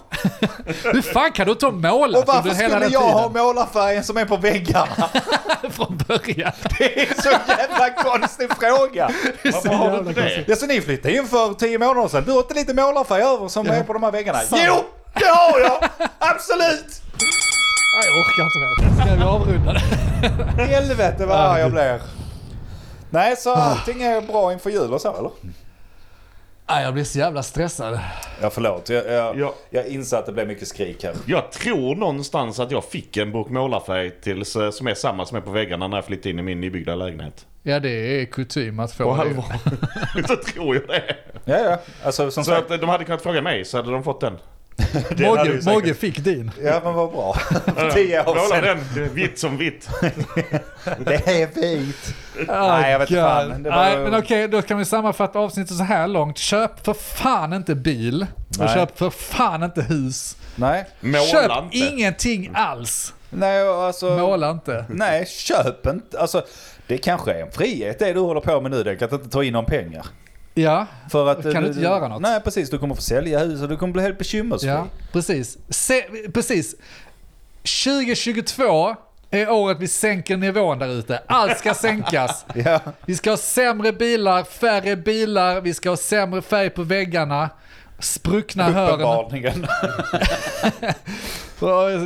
Hur 0.93 1.01
fan 1.01 1.31
kan 1.31 1.45
du 1.45 1.51
inte 1.51 1.65
ha 1.65 1.71
målat 1.71 2.21
Och 2.21 2.27
varför 2.27 2.49
under 2.49 2.55
hela 2.63 2.69
skulle 2.69 2.85
den 2.85 2.91
jag 2.91 3.01
ha 3.01 3.29
målarfärgen 3.29 4.03
som 4.03 4.17
är 4.17 4.25
på 4.25 4.37
väggarna? 4.37 5.09
Från 5.71 5.97
början. 6.07 6.51
Det 6.79 7.01
är 7.01 7.21
så 7.21 7.29
jävla 7.47 7.89
konstig 7.89 8.49
fråga. 8.59 9.09
Varför 9.43 9.69
har 9.69 9.91
du 9.91 10.09
inte 10.09 10.21
det? 10.21 10.43
Ja, 10.47 10.55
så 10.55 10.65
ni 10.65 10.81
flyttade 10.81 11.15
in 11.15 11.27
för 11.27 11.53
tio 11.53 11.77
månader 11.79 12.07
sedan. 12.07 12.23
Du 12.25 12.31
har 12.31 12.39
inte 12.39 12.53
lite 12.53 12.73
målarfärg 12.73 13.21
över 13.21 13.47
som 13.47 13.67
är 13.67 13.83
på 13.83 13.93
de 13.93 14.03
här 14.03 14.11
väggarna? 14.11 14.39
Sant. 14.39 14.61
Jo, 14.65 14.83
det 15.13 15.25
har 15.25 15.59
jag! 15.59 15.89
Absolut! 16.19 17.01
Nej, 17.95 18.05
jag 18.05 18.17
orkar 18.19 18.43
inte 18.43 18.59
mer. 18.59 19.05
Ska 19.05 19.15
vi 19.15 19.23
avrunda 19.23 19.73
det? 19.73 20.63
Helvete 20.63 21.25
vad 21.25 21.37
arg 21.37 21.61
jag 21.61 21.71
blir. 21.71 22.01
Nej, 23.09 23.35
så 23.37 23.53
allting 23.55 24.03
är 24.03 24.21
bra 24.21 24.53
inför 24.53 24.69
jul 24.69 24.93
och 24.93 25.01
så 25.01 25.17
eller? 25.17 25.31
Nej, 26.69 26.83
jag 26.83 26.93
blir 26.93 27.03
så 27.03 27.19
jävla 27.19 27.43
stressad. 27.43 27.99
Ja, 28.41 28.49
förlåt. 28.49 28.89
Jag, 28.89 29.05
jag, 29.11 29.39
Ja. 29.39 29.53
jag 29.69 29.87
inser 29.87 30.17
att 30.17 30.25
det 30.25 30.31
blev 30.31 30.47
mycket 30.47 30.67
skrik 30.67 31.03
här. 31.03 31.13
Jag 31.25 31.51
tror 31.51 31.95
någonstans 31.95 32.59
att 32.59 32.71
jag 32.71 32.83
fick 32.85 33.17
en 33.17 33.31
burk 33.31 33.49
målarfärg 33.49 34.09
till, 34.21 34.45
som 34.45 34.87
är 34.87 34.93
samma 34.93 35.25
som 35.25 35.37
är 35.37 35.41
på 35.41 35.51
väggarna 35.51 35.87
när 35.87 35.97
jag 35.97 36.05
flyttade 36.05 36.29
in 36.29 36.39
i 36.39 36.41
min 36.41 36.61
nybyggda 36.61 36.95
lägenhet. 36.95 37.45
Ja, 37.63 37.79
det 37.79 37.89
är 38.21 38.25
kutym 38.25 38.79
att 38.79 38.91
få 38.93 39.15
På 39.15 39.23
det. 40.15 40.23
så 40.27 40.35
tror 40.35 40.75
jag 40.75 40.87
det. 40.87 41.15
Ja, 41.45 41.57
ja. 41.59 41.77
Alltså 42.03 42.31
som 42.31 42.43
Så 42.43 42.51
sagt. 42.51 42.71
att 42.71 42.81
de 42.81 42.89
hade 42.89 43.03
kunnat 43.05 43.21
fråga 43.21 43.41
mig 43.41 43.65
så 43.65 43.77
hade 43.77 43.91
de 43.91 44.03
fått 44.03 44.21
den. 44.21 44.37
Mogge, 45.17 45.61
Mogge 45.65 45.93
fick 45.93 46.17
din. 46.19 46.51
Ja, 46.63 46.81
men 46.83 46.93
vad 46.93 47.11
bra. 47.11 47.35
Tio 47.93 48.21
år 48.21 48.25
Måla 48.25 48.41
sedan. 48.47 48.63
den 48.63 48.79
det 48.95 49.01
är 49.01 49.09
vitt 49.09 49.39
som 49.39 49.57
vitt. 49.57 49.89
Det 50.99 51.13
är 51.41 51.47
fint. 51.61 52.15
Nej, 52.47 52.91
jag 52.91 52.99
vet 52.99 53.09
God. 53.09 53.17
fan. 53.17 53.63
Det 53.63 53.69
var- 53.69 53.77
Nej, 53.77 53.97
men 53.97 54.15
okej, 54.19 54.47
då 54.47 54.61
kan 54.61 54.77
vi 54.77 54.85
sammanfatta 54.85 55.39
avsnittet 55.39 55.77
så 55.77 55.83
här 55.83 56.07
långt. 56.07 56.37
Köp 56.37 56.85
för 56.85 56.93
fan 56.93 57.53
inte 57.53 57.75
bil. 57.75 58.25
Och 58.49 58.65
Nej. 58.65 58.73
köp 58.75 58.97
för 58.97 59.09
fan 59.09 59.63
inte 59.63 59.81
hus. 59.81 60.37
Nej. 60.55 60.85
Måla 60.99 61.23
köp 61.25 61.51
inte. 61.63 61.77
ingenting 61.77 62.51
alls. 62.53 63.13
Nej, 63.29 63.67
alltså. 63.67 64.17
Måla 64.17 64.51
inte. 64.51 64.85
Nej, 64.89 65.25
köp 65.27 65.87
inte. 65.87 66.19
Alltså, 66.19 66.41
det 66.87 66.97
kanske 66.97 67.33
är 67.33 67.41
en 67.45 67.51
frihet 67.51 67.99
det 67.99 68.13
du 68.13 68.19
håller 68.19 68.41
på 68.41 68.61
med 68.61 68.71
nu, 68.71 68.83
Denk, 68.83 69.01
att 69.01 69.11
inte 69.11 69.29
ta 69.29 69.43
in 69.43 69.53
någon 69.53 69.65
pengar. 69.65 70.05
Ja, 70.57 70.85
För 71.11 71.27
att, 71.27 71.51
Kan 71.53 71.63
du 71.63 71.69
inte 71.69 71.81
göra 71.81 72.07
något? 72.07 72.21
Nej, 72.21 72.41
precis. 72.41 72.69
Du 72.69 72.77
kommer 72.79 72.95
få 72.95 73.01
sälja 73.01 73.39
hus 73.39 73.61
och 73.61 73.69
du 73.69 73.77
kommer 73.77 73.93
bli 73.93 74.01
helt 74.01 74.17
bekymmersfri. 74.17 74.69
ja 74.69 74.87
precis. 75.11 75.57
Se, 75.69 76.01
precis. 76.33 76.75
2022 77.85 78.95
är 79.31 79.49
året 79.51 79.77
vi 79.79 79.87
sänker 79.87 80.37
nivån 80.37 80.79
där 80.79 80.87
ute. 80.87 81.21
Allt 81.27 81.57
ska 81.57 81.73
sänkas. 81.73 82.45
Ja. 82.55 82.79
Vi 83.05 83.15
ska 83.15 83.29
ha 83.29 83.37
sämre 83.37 83.93
bilar, 83.93 84.43
färre 84.43 84.95
bilar, 84.95 85.61
vi 85.61 85.73
ska 85.73 85.89
ha 85.89 85.97
sämre 85.97 86.41
färg 86.41 86.69
på 86.69 86.83
väggarna, 86.83 87.49
spruckna 87.99 88.63
hörn, 88.63 89.67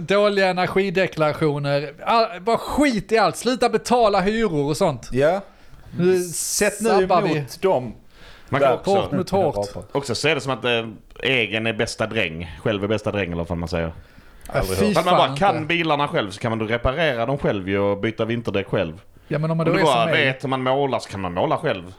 dåliga 0.06 0.48
energideklarationer. 0.50 1.94
All, 2.06 2.42
bara 2.42 2.58
skit 2.58 3.12
i 3.12 3.18
allt, 3.18 3.38
sluta 3.38 3.70
betala 3.70 4.22
hyror 4.22 4.70
och 4.70 4.78
sånt. 4.78 5.10
ja. 5.12 5.42
Nu 5.98 6.24
Sätt 6.24 6.82
nu 6.82 6.90
emot 6.90 7.24
vi. 7.26 7.46
dem. 7.62 7.94
Man 8.52 8.62
kan 8.62 8.74
också, 8.74 8.92
Hårt 8.96 9.12
mot 9.12 9.30
hårt. 9.30 9.68
också 9.92 10.16
se 10.16 10.34
det 10.34 10.42
som 10.42 10.54
att 10.54 10.66
eh, 10.66 10.88
egen 11.24 11.68
är 11.68 11.74
bästa 11.74 12.08
dräng. 12.08 12.52
Själv 12.64 12.84
är 12.84 12.88
bästa 12.88 13.12
dräng 13.12 13.32
eller 13.32 13.44
vad 13.44 13.58
man 13.58 13.70
säger. 13.70 13.92
Fy 14.54 14.58
hört. 14.60 14.82
Ifall 14.82 15.06
man 15.06 15.18
bara 15.18 15.36
kan 15.38 15.56
inte. 15.56 15.68
bilarna 15.68 16.08
själv 16.08 16.32
så 16.32 16.40
kan 16.40 16.52
man 16.52 16.60
då 16.60 16.66
reparera 16.66 17.26
dem 17.26 17.38
själv 17.38 17.70
ju 17.70 17.80
och 17.80 17.98
byta 17.98 18.26
vinterdäck 18.26 18.68
själv. 18.68 19.02
Ja 19.28 19.40
men 19.40 19.52
om 19.52 19.58
man 19.58 19.68
Om 19.68 19.74
då 19.74 19.78
du 19.78 19.82
är 19.82 19.86
som 19.86 19.94
bara 19.96 20.12
vet 20.12 20.44
hur 20.44 20.50
man 20.50 20.64
målar 20.64 21.00
så 21.00 21.10
kan 21.10 21.22
man 21.22 21.34
måla 21.34 21.58
själv. 21.58 21.94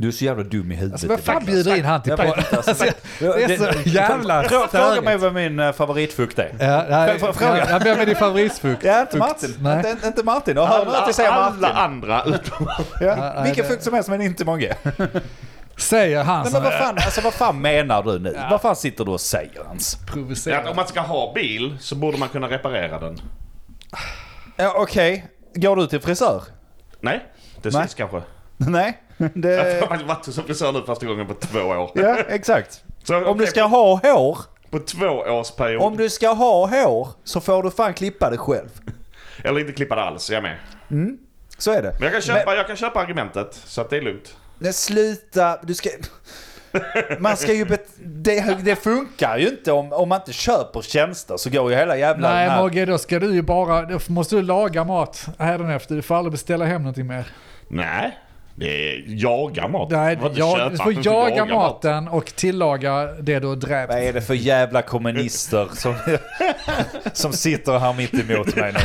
Du 0.00 0.08
är 0.08 0.12
så 0.12 0.24
jävla 0.24 0.42
dum 0.44 0.72
i 0.72 0.74
huvudet. 0.74 0.92
Alltså 0.92 1.08
vem 1.08 1.18
fan 1.18 1.44
bjuder 1.44 1.76
in 1.76 1.84
han 1.84 2.02
till 2.02 2.12
inte, 2.12 2.22
alltså, 2.56 2.84
Det 3.18 3.26
är 3.26 3.56
så 3.82 3.88
jävla 3.88 4.42
Fråga, 4.44 4.68
störigt. 4.68 5.04
mig 5.04 5.16
vad 5.16 5.34
min 5.34 5.58
eh, 5.60 5.72
favoritfukt 5.72 6.38
är. 6.38 6.54
Ja, 6.60 6.84
nej, 6.88 7.18
fråga? 7.18 7.66
ja, 7.70 7.78
vem 7.84 8.00
är 8.00 8.06
din 8.06 8.16
favoritfukt? 8.16 8.84
Ja, 8.84 9.00
inte 9.00 9.16
Martin. 9.18 9.54
Nej. 9.60 9.90
Inte, 9.90 10.06
inte 10.06 10.22
Martin. 10.22 10.58
Och 10.58 10.68
nu 10.86 10.92
att 10.96 11.14
säger 11.14 11.30
alla 11.30 11.50
Martin. 11.50 11.76
andra 11.76 12.22
utom... 12.24 12.68
Ja, 13.00 13.16
nej, 13.16 13.44
vilken 13.44 13.64
det- 13.64 13.70
fukt 13.70 13.82
som 13.84 13.94
helst 13.94 14.08
men 14.10 14.20
inte 14.20 14.44
Mogge. 14.44 14.76
Säger 15.76 16.24
han 16.24 16.42
Nej, 16.42 16.52
men 16.52 16.62
vad 16.62 16.72
fan, 16.72 16.94
alltså, 16.96 17.20
vad 17.20 17.34
fan 17.34 17.60
menar 17.60 18.02
du 18.02 18.18
nu? 18.18 18.38
Vad 18.50 18.60
fan 18.62 18.76
sitter 18.76 19.04
du 19.04 19.10
och 19.10 19.20
säger 19.20 19.62
ens? 19.68 19.98
Ja, 20.46 20.70
om 20.70 20.76
man 20.76 20.86
ska 20.86 21.00
ha 21.00 21.32
bil 21.34 21.76
så 21.80 21.94
borde 21.94 22.18
man 22.18 22.28
kunna 22.28 22.48
reparera 22.50 22.98
den. 22.98 23.20
Ja, 24.56 24.72
Okej, 24.76 25.26
går 25.54 25.76
du 25.76 25.86
till 25.86 26.00
frisör? 26.00 26.42
Nej, 27.00 27.24
det 27.62 27.70
Nej. 27.72 27.82
syns 27.82 27.94
kanske. 27.94 28.22
Nej. 28.56 28.98
Jag 29.22 29.30
Det... 29.34 29.80
har 29.80 29.86
faktiskt 29.86 30.08
varit 30.08 30.24
som 30.34 30.44
frisör 30.44 30.72
nu 30.72 30.82
första 30.86 31.06
gången 31.06 31.26
på 31.26 31.34
två 31.34 31.58
år. 31.60 31.90
Ja, 31.94 32.16
exakt. 32.28 32.84
Så, 33.04 33.24
Om 33.24 33.38
du 33.38 33.46
ska 33.46 33.62
ha 33.62 33.96
hår, 33.96 34.38
På 34.70 34.78
två 34.78 35.06
års 35.06 35.50
period. 35.50 35.82
om 35.82 35.96
du 35.96 36.10
ska 36.10 36.28
ha 36.28 36.66
hår 36.66 37.08
så 37.24 37.40
får 37.40 37.62
du 37.62 37.70
fan 37.70 37.94
klippa 37.94 38.30
det 38.30 38.36
själv. 38.38 38.68
Eller 39.44 39.60
inte 39.60 39.72
klippa 39.72 39.94
det 39.96 40.02
alls, 40.02 40.30
jag 40.30 40.38
är 40.38 40.42
med. 40.42 40.56
Så 41.58 41.72
är 41.72 41.82
det. 41.82 41.92
Men 41.92 42.02
jag 42.02 42.12
kan 42.12 42.20
köpa, 42.22 42.54
jag 42.54 42.66
kan 42.66 42.76
köpa 42.76 43.00
argumentet, 43.00 43.54
så 43.64 43.80
att 43.80 43.90
det 43.90 43.96
är 43.96 44.02
lugnt. 44.02 44.36
Men 44.58 44.72
sluta, 44.72 45.58
du 45.62 45.74
ska... 45.74 45.90
Man 47.18 47.36
ska 47.36 47.52
ju 47.52 47.64
bet... 47.64 47.86
det, 47.96 48.56
det 48.64 48.76
funkar 48.76 49.38
ju 49.38 49.48
inte 49.48 49.72
om, 49.72 49.92
om 49.92 50.08
man 50.08 50.20
inte 50.20 50.32
köper 50.32 50.82
tjänster 50.82 51.36
så 51.36 51.50
går 51.50 51.70
ju 51.70 51.76
hela 51.76 51.96
jävla... 51.96 52.30
Nej 52.34 52.48
här- 52.48 52.62
Mogge, 52.62 52.84
då 52.86 52.98
ska 52.98 53.18
du 53.18 53.34
ju 53.34 53.42
bara, 53.42 53.82
då 53.82 53.98
måste 54.08 54.36
du 54.36 54.42
laga 54.42 54.84
mat 54.84 55.26
hädanefter. 55.38 55.94
Du 55.94 56.02
får 56.02 56.14
aldrig 56.14 56.32
beställa 56.32 56.64
hem 56.64 56.82
någonting 56.82 57.06
mer. 57.06 57.26
Nej, 57.68 58.18
det 58.58 58.92
är 58.92 59.04
jaga 59.06 59.68
mat. 59.68 59.90
Nej, 59.90 60.18
jag, 60.34 60.70
du 60.70 60.76
får 60.76 61.06
jaga 61.06 61.44
mat. 61.44 61.82
maten 61.84 62.08
och 62.08 62.26
tillaga 62.26 63.04
det 63.20 63.38
du 63.38 63.46
har 63.46 63.56
dräpt. 63.56 63.92
Vad 63.92 64.02
är 64.02 64.12
det 64.12 64.20
för 64.20 64.34
jävla 64.34 64.82
kommunister 64.82 65.68
som, 65.74 65.94
som 67.12 67.32
sitter 67.32 67.78
här 67.78 67.92
mitt 67.92 68.14
emot 68.14 68.56
mig 68.56 68.72
nu? 68.72 68.80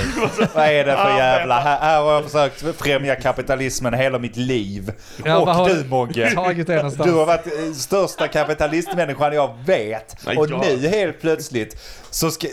Vad 0.54 0.66
är 0.66 0.86
det 0.86 0.98
för 0.98 1.18
jävla... 1.18 1.60
Här, 1.60 1.80
här 1.80 2.02
har 2.02 2.14
jag 2.14 2.24
försökt 2.24 2.82
främja 2.82 3.16
kapitalismen 3.16 3.94
hela 3.94 4.20
mitt 4.20 4.38
liv. 4.38 4.92
Ja, 5.26 5.38
och 5.38 5.48
har 5.48 5.70
du 5.70 5.84
Mogge, 5.90 6.32
tagit 6.32 6.68
det 6.68 6.76
någonstans? 6.76 7.10
du 7.10 7.16
har 7.16 7.26
varit 7.26 7.46
eh, 7.48 7.74
största 7.74 8.28
kapitalistmänniskan 8.28 9.34
jag 9.34 9.56
vet. 9.66 10.18
Nej, 10.26 10.38
och 10.38 10.50
jag- 10.50 10.66
nu 10.82 10.88
helt 10.88 11.22
plötsligt 11.22 11.78
så 12.10 12.32
ska, 12.32 12.48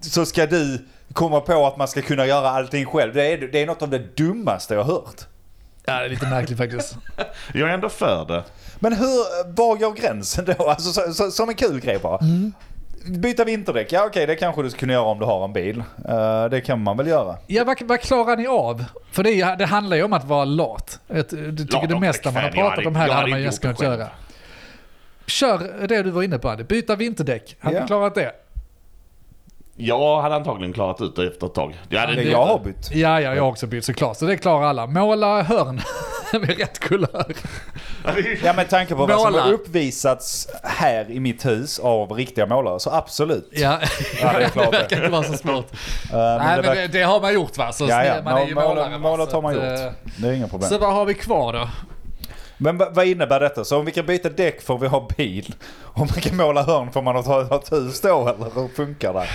så 0.00 0.26
ska 0.26 0.46
du 0.46 0.86
komma 1.12 1.40
på 1.40 1.66
att 1.66 1.76
man 1.76 1.88
ska 1.88 2.02
kunna 2.02 2.26
göra 2.26 2.50
allting 2.50 2.86
själv. 2.86 3.14
Det 3.14 3.32
är, 3.32 3.38
det 3.52 3.62
är 3.62 3.66
något 3.66 3.82
av 3.82 3.90
det 3.90 4.16
dummaste 4.16 4.74
jag 4.74 4.82
har 4.82 4.92
hört. 4.92 5.20
Ja, 5.88 5.98
det 5.98 6.04
är 6.04 6.08
lite 6.08 6.26
märkligt 6.26 6.58
faktiskt. 6.58 6.96
Jag 7.54 7.68
är 7.70 7.74
ändå 7.74 7.88
för 7.88 8.24
det. 8.24 8.44
Men 8.78 8.92
hur, 8.92 9.52
var 9.56 9.76
går 9.76 9.92
gränsen 9.92 10.44
då? 10.58 10.68
Alltså, 10.70 10.92
så, 10.92 11.12
så, 11.14 11.30
som 11.30 11.48
en 11.48 11.54
kul 11.54 11.80
grej 11.80 11.98
bara. 11.98 12.18
Byta 13.06 13.44
vinterdäck, 13.44 13.92
ja 13.92 14.04
okej 14.06 14.26
det 14.26 14.36
kanske 14.36 14.62
du 14.62 14.70
skulle 14.70 14.80
kunna 14.80 14.92
göra 14.92 15.04
om 15.04 15.18
du 15.18 15.24
har 15.24 15.44
en 15.44 15.52
bil. 15.52 15.82
Eh, 16.08 16.44
det 16.44 16.60
kan 16.60 16.82
man 16.82 16.96
väl 16.96 17.06
göra. 17.06 17.36
Ja, 17.46 17.64
vad, 17.64 17.82
vad 17.82 18.00
klarar 18.00 18.36
ni 18.36 18.46
av? 18.46 18.84
För 19.12 19.22
det, 19.22 19.40
är- 19.40 19.56
det 19.56 19.66
handlar 19.66 19.96
ju 19.96 20.02
om 20.02 20.12
att 20.12 20.24
vara 20.24 20.44
lat. 20.44 21.00
Ett, 21.08 21.30
du 21.30 21.56
tycker 21.56 21.78
Lat 21.80 21.88
det 21.88 22.00
mesta 22.00 22.30
man 22.30 22.42
har. 22.42 22.50
Jag 22.50 22.54
pratat 22.54 22.86
om 22.86 22.96
här 22.96 23.08
jag 23.08 23.14
hade 23.14 23.30
man 23.30 23.40
ju 23.40 23.46
inte 23.46 23.58
kunnat 23.58 23.82
göra. 23.82 24.08
Kör 25.26 25.86
det 25.88 26.02
du 26.02 26.10
var 26.10 26.22
inne 26.22 26.38
på, 26.38 26.48
Andy. 26.48 26.64
byta 26.64 26.96
vinterdäck. 26.96 27.56
Hade 27.60 27.76
Ja. 27.76 27.80
ni 27.82 27.86
klarat 27.86 28.14
det? 28.14 28.32
Jag 29.80 30.20
hade 30.22 30.34
antagligen 30.34 30.72
klarat 30.72 31.00
ut 31.00 31.16
det 31.16 31.26
efter 31.26 31.46
ett 31.46 31.54
tag. 31.54 31.74
Jag 31.88 32.00
hade 32.00 32.14
Men 32.14 32.30
jag 32.30 32.46
har 32.46 32.58
det. 32.58 32.64
bytt. 32.64 32.90
Ja, 32.92 33.20
ja, 33.20 33.34
jag 33.34 33.42
har 33.42 33.48
också 33.50 33.66
bytt 33.66 33.84
såklart. 33.84 34.16
Så 34.16 34.24
det 34.24 34.36
klarar 34.36 34.66
alla. 34.66 34.86
Måla 34.86 35.42
hörn. 35.42 35.80
med 36.32 36.58
rätt 36.58 36.78
kulör. 36.78 37.24
Ja, 38.04 38.10
det 38.42 38.56
med 38.56 38.68
tanke 38.68 38.94
på 38.94 39.06
vad 39.06 39.20
som 39.20 39.32
Måla. 39.32 39.42
har 39.44 39.52
uppvisats 39.52 40.48
här 40.62 41.10
i 41.10 41.20
mitt 41.20 41.46
hus 41.46 41.78
av 41.78 42.12
riktiga 42.12 42.46
målare 42.46 42.80
så 42.80 42.90
absolut. 42.90 43.48
Ja, 43.52 43.78
Ja, 44.22 44.32
det 44.38 44.44
är 44.44 44.48
klart 44.52 44.70
det 44.72 44.78
verkar 44.78 44.96
inte 44.96 45.08
vara 45.08 45.22
så 45.22 45.32
svårt. 45.36 45.54
Uh, 45.54 45.58
Nej, 46.12 46.38
men 46.38 46.56
verkar- 46.62 46.74
det, 46.74 46.86
det 46.88 47.02
har 47.02 47.20
man 47.20 47.34
gjort 47.34 47.58
va? 47.58 47.72
Så 47.72 47.86
ja, 47.88 48.04
ja. 48.04 48.14
man 48.24 48.36
är 48.42 48.46
ju 48.46 48.54
Måla- 48.54 48.98
målare. 48.98 49.30
Så 49.30 49.36
har 49.36 49.42
man 49.42 49.54
gjort. 49.54 49.62
eh, 49.64 49.92
Det 50.16 50.28
är 50.28 50.32
inga 50.32 50.48
problem. 50.48 50.68
Så 50.70 50.78
vad 50.78 50.92
har 50.92 51.04
vi 51.04 51.14
kvar 51.14 51.52
då? 51.52 51.68
Men 52.58 52.78
va- 52.78 52.88
vad 52.92 53.06
innebär 53.06 53.40
detta? 53.40 53.64
Så 53.64 53.78
om 53.78 53.84
vi 53.84 53.92
kan 53.92 54.06
byta 54.06 54.28
däck 54.30 54.62
får 54.62 54.78
vi 54.78 54.86
ha 54.86 55.08
bil? 55.16 55.54
Om 55.82 56.00
man 56.00 56.20
kan 56.20 56.36
måla 56.36 56.62
hörn 56.62 56.92
får 56.92 57.02
man 57.02 57.16
ha 57.16 57.56
ett 57.56 57.72
hus 57.72 58.00
då 58.00 58.28
eller 58.28 58.54
hur 58.60 58.68
funkar 58.68 59.14
det? 59.14 59.26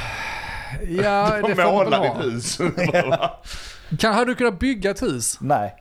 Ja, 1.03 1.29
det 1.47 1.55
får 1.55 1.63
man 1.63 1.73
Måla 1.73 1.99
väl 1.99 2.09
ha. 2.09 2.15
ditt 2.23 2.33
hus. 2.33 2.57
Kan, 3.99 4.13
hade 4.13 4.31
du 4.31 4.35
kunnat 4.35 4.59
bygga 4.59 4.91
ett 4.91 5.01
hus? 5.01 5.37
Nej. 5.41 5.75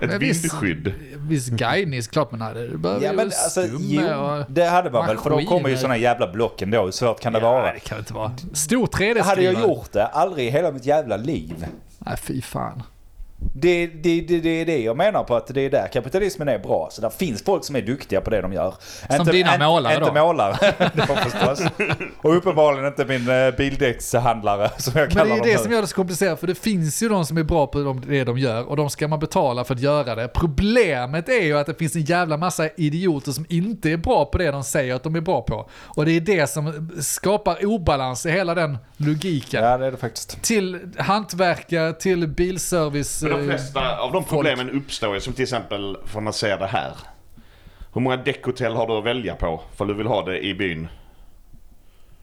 Ett 0.00 0.08
Men 0.10 0.18
vindskydd. 0.18 0.94
Viss 1.16 1.48
guidning 1.48 2.02
klart 2.02 2.30
man 2.30 2.40
hade. 2.40 2.68
Du 2.68 2.76
behöver 2.78 3.06
Ja 3.06 3.12
men 3.12 3.26
alltså 3.26 3.62
jo, 3.80 4.14
och... 4.14 4.44
det 4.48 4.64
hade 4.64 4.90
man 4.90 5.06
väl 5.06 5.18
för 5.18 5.30
då 5.30 5.40
kommer 5.40 5.68
ju 5.68 5.76
såna 5.76 5.96
jävla 5.96 6.32
block 6.32 6.62
ändå. 6.62 6.84
Hur 6.84 6.90
svårt 6.90 7.20
kan 7.20 7.32
det 7.32 7.40
vara? 7.40 7.72
det 7.72 7.80
kan 7.80 7.96
det 7.96 8.00
inte 8.00 8.14
vara. 8.14 8.32
Stor 8.52 8.86
3D-skrivare. 8.86 9.22
Hade 9.22 9.42
jag 9.42 9.60
gjort 9.60 9.92
det? 9.92 10.06
Aldrig 10.06 10.46
i 10.46 10.50
hela 10.50 10.72
mitt 10.72 10.86
jävla 10.86 11.16
liv. 11.16 11.66
Nej, 11.98 12.16
fy 12.16 12.42
fan. 12.42 12.82
Det, 13.52 13.86
det, 13.86 14.20
det, 14.20 14.40
det 14.40 14.48
är 14.60 14.66
det 14.66 14.78
jag 14.78 14.96
menar 14.96 15.24
på 15.24 15.36
att 15.36 15.46
det 15.46 15.60
är 15.60 15.70
där 15.70 15.88
kapitalismen 15.92 16.48
är 16.48 16.58
bra. 16.58 16.88
Så 16.92 17.00
där 17.00 17.10
finns 17.10 17.42
folk 17.44 17.64
som 17.64 17.76
är 17.76 17.82
duktiga 17.82 18.20
på 18.20 18.30
det 18.30 18.40
de 18.40 18.52
gör. 18.52 18.74
Som 19.16 19.26
dina 19.26 19.58
målare 19.58 19.94
Inte 19.94 20.06
då? 20.06 20.14
målare, 20.26 20.56
det 20.94 21.06
förstås. 21.30 21.62
Och 22.22 22.36
uppenbarligen 22.36 22.86
inte 22.86 23.04
min 23.04 23.28
eh, 23.30 23.50
bildäckshandlare 23.56 24.70
som 24.78 24.92
jag 24.96 25.00
Men 25.00 25.08
det 25.08 25.14
kallar 25.14 25.36
är 25.36 25.42
det 25.42 25.52
nu. 25.56 25.58
som 25.62 25.72
gör 25.72 25.80
det 25.80 25.86
så 25.86 25.94
komplicerat, 25.96 26.40
för 26.40 26.46
det 26.46 26.54
finns 26.54 27.02
ju 27.02 27.08
de 27.08 27.26
som 27.26 27.38
är 27.38 27.42
bra 27.42 27.66
på 27.66 27.78
de- 27.82 28.02
det 28.08 28.24
de 28.24 28.38
gör 28.38 28.68
och 28.68 28.76
de 28.76 28.90
ska 28.90 29.08
man 29.08 29.18
betala 29.20 29.64
för 29.64 29.74
att 29.74 29.80
göra 29.80 30.14
det. 30.14 30.28
Problemet 30.28 31.28
är 31.28 31.42
ju 31.44 31.58
att 31.58 31.66
det 31.66 31.74
finns 31.78 31.96
en 31.96 32.02
jävla 32.04 32.36
massa 32.36 32.68
idioter 32.76 33.32
som 33.32 33.46
inte 33.48 33.90
är 33.90 33.96
bra 33.96 34.24
på 34.24 34.38
det 34.38 34.50
de 34.50 34.64
säger 34.64 34.94
att 34.94 35.02
de 35.02 35.14
är 35.16 35.20
bra 35.20 35.42
på. 35.42 35.68
Och 35.74 36.04
det 36.04 36.12
är 36.16 36.20
det 36.20 36.46
som 36.50 36.90
skapar 37.00 37.64
obalans 37.66 38.26
i 38.26 38.30
hela 38.30 38.54
den 38.54 38.78
logiken. 38.96 39.64
Ja 39.64 39.78
det 39.78 39.86
är 39.86 39.90
det 39.90 39.96
faktiskt. 39.96 40.42
Till 40.42 40.78
hantverkare, 40.98 41.92
till 41.92 42.28
bilservice. 42.28 43.22
De 43.34 43.40
eh, 43.40 43.46
flesta 43.46 43.98
av 43.98 44.12
de 44.12 44.24
problemen 44.24 44.70
uppstår 44.70 45.14
ju 45.14 45.20
som 45.20 45.32
till 45.32 45.42
exempel, 45.42 45.96
får 46.04 46.20
man 46.20 46.32
säga 46.32 46.56
det 46.56 46.66
här. 46.66 46.92
Hur 47.92 48.00
många 48.00 48.16
däckhotell 48.16 48.74
har 48.74 48.86
du 48.86 48.92
att 48.92 49.04
välja 49.04 49.34
på? 49.34 49.60
För 49.76 49.84
du 49.84 49.94
vill 49.94 50.06
ha 50.06 50.24
det 50.24 50.44
i 50.44 50.54
byn. 50.54 50.88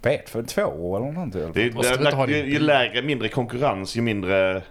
Vet 0.01 0.29
för 0.29 0.43
två 0.43 0.97
eller 0.97 1.11
någonting. 1.11 1.51
Det, 1.53 1.69
det, 1.69 2.25
det, 2.25 2.31
ju 2.31 2.43
bil? 2.43 2.65
lägre, 2.65 3.01
mindre 3.01 3.29
konkurrens, 3.29 3.95
ju 3.95 4.01
mindre 4.01 4.61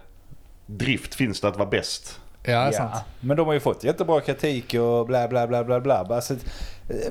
drift 0.65 1.15
finns 1.15 1.41
det 1.41 1.47
att 1.47 1.57
vara 1.57 1.69
bäst. 1.69 2.19
Ja, 2.43 2.51
det 2.51 2.55
är 2.67 2.71
sant. 2.71 2.95
Men 3.19 3.37
de 3.37 3.47
har 3.47 3.53
ju 3.53 3.59
fått 3.59 3.83
jättebra 3.83 4.21
kritik 4.21 4.73
och 4.73 5.07
bla 5.07 5.27
bla 5.27 5.47
bla 5.47 5.63
bla 5.63 5.79
bla. 5.79 5.97
Alltså, 6.09 6.35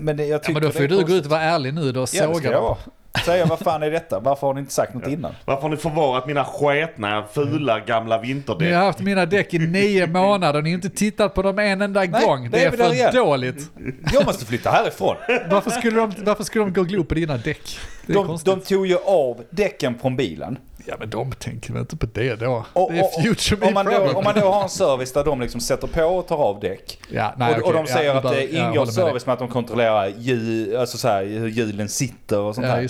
men 0.01 0.19
jag 0.19 0.29
Ja, 0.29 0.39
tycker 0.39 0.53
men 0.53 0.63
då 0.63 0.71
får 0.71 0.83
ju 0.83 0.89
du 0.89 1.05
gå 1.05 1.13
ut 1.13 1.25
och 1.25 1.31
vara 1.31 1.41
ärlig 1.41 1.75
nu 1.75 1.93
då 1.93 2.03
och 2.03 2.09
Ja 2.13 2.27
det 2.27 2.35
ska 2.35 2.35
såga 2.35 2.51
jag 2.53 2.63
dem. 2.63 2.77
Säga 3.25 3.47
vad 3.47 3.59
fan 3.59 3.83
är 3.83 3.91
detta? 3.91 4.19
Varför 4.21 4.47
har 4.47 4.55
ni 4.55 4.61
inte 4.61 4.73
sagt 4.73 4.95
något 4.95 5.07
innan? 5.07 5.35
Varför 5.45 5.63
har 5.63 5.69
ni 5.69 5.77
förvarat 5.77 6.27
mina 6.27 6.45
sketna, 6.45 7.25
fula, 7.33 7.81
gamla 7.81 8.19
vinterdäck? 8.19 8.69
Ni 8.69 8.73
har 8.75 8.85
haft 8.85 9.01
mina 9.01 9.27
däck 9.27 9.55
i 9.55 9.59
nio 9.59 10.07
månader 10.07 10.59
och 10.59 10.65
ni 10.65 10.71
har 10.71 10.75
inte 10.75 10.91
tittat 10.91 11.35
på 11.35 11.43
dem 11.43 11.59
en 11.59 11.83
enda 11.83 12.07
gång. 12.07 12.43
det 12.43 12.49
Det 12.59 12.65
är 12.65 12.73
är 12.73 12.77
där 12.77 12.85
för 12.87 12.95
igen. 12.95 13.15
dåligt. 13.15 13.71
Jag 14.13 14.27
måste 14.27 14.47
flytta 14.47 14.71
härifrån. 14.71 15.17
Varför 15.51 15.71
skulle, 15.71 15.97
de, 16.01 16.13
varför 16.25 16.45
skulle 16.45 16.65
de 16.65 16.73
gå 16.73 16.81
och 16.81 16.87
glo 16.89 17.05
på 17.05 17.15
dina 17.15 17.37
däck? 17.37 17.79
De, 18.07 18.39
de 18.45 18.61
tog 18.61 18.87
ju 18.87 18.97
av 19.07 19.43
däcken 19.51 19.99
från 19.99 20.17
bilen. 20.17 20.59
Ja 20.87 20.95
men 20.99 21.11
de 21.11 21.33
tänker 21.33 21.73
väl 21.73 21.81
inte 21.81 21.97
på 21.97 22.07
det 22.15 22.35
då. 22.35 22.65
Och, 22.73 22.93
det 22.93 22.99
är 22.99 23.05
och- 23.05 23.23
future 23.25 23.61
me 23.61 23.67
om, 23.67 23.75
man 23.75 23.87
då, 23.87 24.13
om 24.15 24.25
man 24.25 24.35
då 24.35 24.53
har 24.53 24.63
en 24.63 24.69
service 24.69 25.13
där 25.13 25.25
de 25.25 25.41
liksom 25.41 25.61
sätter 25.61 25.87
på 25.87 26.03
och 26.05 26.27
tar 26.29 26.37
av 26.37 26.61
däck. 26.61 26.99
ja, 27.11 27.35
nej, 27.37 27.55
och, 27.55 27.59
och 27.63 27.69
okej. 27.69 27.83
de 27.87 27.93
säger 27.93 28.11
ja, 28.15 28.17
att 28.17 28.33
det 28.33 28.55
ingår 28.55 28.67
håller 28.69 28.81
med 28.85 28.95
service 28.95 29.27
med 29.27 29.33
att 29.33 29.39
de 29.39 29.49
kontrollerar 29.49 30.13
hjul, 30.19 30.77
alltså 30.77 30.99
så 30.99 31.09
här, 31.09 31.25
hur 31.25 31.49
hjulen 31.49 31.89
sitter 31.89 32.39
och 32.39 32.55
sånt 32.55 32.67
Ja, 32.67 32.73
här. 32.73 32.83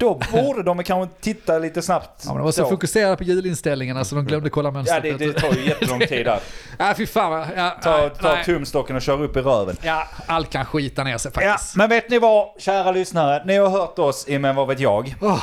Då 0.00 0.20
borde 0.32 0.62
de 0.62 0.84
kanske 0.84 1.14
titta 1.20 1.58
lite 1.58 1.82
snabbt. 1.82 2.22
Ja, 2.24 2.28
men 2.28 2.36
de 2.36 2.44
var 2.44 2.52
så 2.52 2.62
då. 2.62 2.68
fokuserade 2.68 3.16
på 3.16 3.24
hjulinställningarna 3.24 4.04
så 4.04 4.14
de 4.14 4.24
glömde 4.26 4.50
kolla 4.50 4.68
Ja, 4.68 4.72
mönstret. 4.72 5.02
det, 5.02 5.16
det 5.26 5.32
tar 5.32 5.52
ju 5.52 5.64
jättelång 5.68 6.00
tid 6.00 6.26
där. 6.26 6.40
Ja, 6.78 6.94
fy 6.96 7.06
fan. 7.06 7.46
Ja, 7.56 7.70
Ta, 7.82 8.08
ta 8.08 8.34
nej. 8.34 8.44
tumstocken 8.44 8.96
och 8.96 9.02
kör 9.02 9.22
upp 9.22 9.36
i 9.36 9.40
röven. 9.40 9.76
Ja, 9.82 10.08
allt 10.26 10.50
kan 10.50 10.64
skita 10.64 11.04
ner 11.04 11.18
sig 11.18 11.32
Ja, 11.34 11.40
faktiskt. 11.50 11.76
men 11.76 11.88
vet 11.88 12.10
ni 12.10 12.18
vad, 12.18 12.48
kära 12.58 12.92
lyssnare? 12.92 13.42
Ni 13.46 13.56
har 13.56 13.68
hört 13.68 13.98
oss 13.98 14.28
i 14.28 14.38
Men 14.38 14.56
vad 14.56 14.68
vet 14.68 14.80
jag? 14.80 15.14
Ja, 15.20 15.40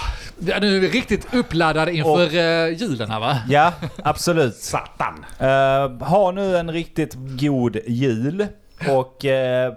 nu 0.62 0.76
är 0.76 0.80
vi 0.80 0.88
riktigt 0.90 1.34
uppladdade 1.34 1.94
inför 1.94 2.36
uh, 2.36 2.74
julen 2.74 3.12
här 3.12 3.20
va? 3.20 3.38
Ja, 3.50 3.74
absolut. 4.04 4.56
Satan! 4.56 5.26
Eh, 5.40 6.08
ha 6.08 6.32
nu 6.32 6.58
en 6.58 6.72
riktigt 6.72 7.14
god 7.16 7.78
jul 7.88 8.48
och 8.90 9.26
eh, 9.26 9.74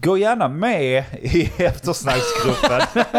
gå 0.00 0.18
gärna 0.18 0.48
med 0.48 1.04
i 1.22 1.50
eftersnacksgruppen. 1.62 2.80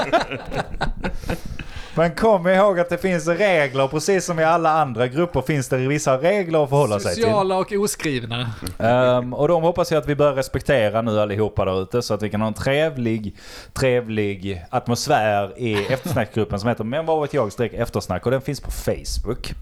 Men 1.96 2.16
kom 2.16 2.48
ihåg 2.48 2.80
att 2.80 2.90
det 2.90 2.98
finns 2.98 3.28
regler, 3.28 3.88
precis 3.88 4.26
som 4.26 4.40
i 4.40 4.44
alla 4.44 4.70
andra 4.70 5.08
grupper 5.08 5.42
finns 5.42 5.70
det 5.70 5.78
vissa 5.78 6.18
regler 6.18 6.64
att 6.64 6.70
förhålla 6.70 7.00
sig 7.00 7.16
till. 7.16 7.24
Sociala 7.24 7.58
och 7.58 7.72
oskrivna. 7.72 8.54
Ehm, 8.80 9.34
och 9.34 9.48
de 9.48 9.64
hoppas 9.64 9.92
jag 9.92 10.00
att 10.00 10.08
vi 10.08 10.16
börjar 10.16 10.34
respektera 10.34 11.02
nu 11.02 11.20
allihopa 11.20 11.66
där 11.66 11.82
ute 11.82 12.02
så 12.02 12.14
att 12.14 12.22
vi 12.22 12.30
kan 12.30 12.42
ha 12.42 12.48
en 12.48 12.54
trevlig, 12.54 13.36
trevlig 13.74 14.66
atmosfär 14.70 15.60
i 15.60 15.86
eftersnackgruppen 15.86 16.60
som 16.60 16.70
heter 16.70 16.84
Men 16.84 17.06
vad 17.06 17.22
vet 17.22 17.34
jag 17.34 17.52
streck 17.52 17.74
eftersnack 17.74 18.26
och 18.26 18.32
den 18.32 18.42
finns 18.42 18.62
på 18.62 18.72
Facebook. 18.72 19.54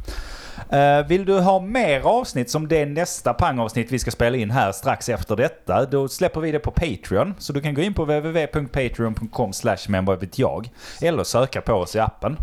Eh, 0.72 1.08
vill 1.08 1.26
du 1.26 1.40
ha 1.40 1.60
mer 1.60 2.02
avsnitt 2.02 2.50
som 2.50 2.68
det 2.68 2.86
nästa 2.86 3.34
pangavsnitt 3.34 3.92
vi 3.92 4.00
ska 4.00 4.12
spela 4.12 4.38
in 4.38 4.52
här 4.52 4.72
strax 4.72 5.10
efter 5.10 5.36
detta, 5.36 5.86
då 5.86 6.08
släpper 6.08 6.42
vi 6.42 6.52
det 6.52 6.60
på 6.60 6.72
Patreon. 6.72 7.34
Så 7.38 7.54
du 7.54 7.62
kan 7.62 7.74
gå 7.74 7.82
in 7.82 7.94
på 7.94 8.04
www.patreon.com 8.04 9.52
men 9.88 10.06
vad 10.06 10.20
vet 10.20 10.40
jag. 10.40 10.70
Eller 11.02 11.24
söka 11.24 11.62
på 11.62 11.74
oss 11.74 11.96
i 11.96 12.00
appen. 12.00 12.38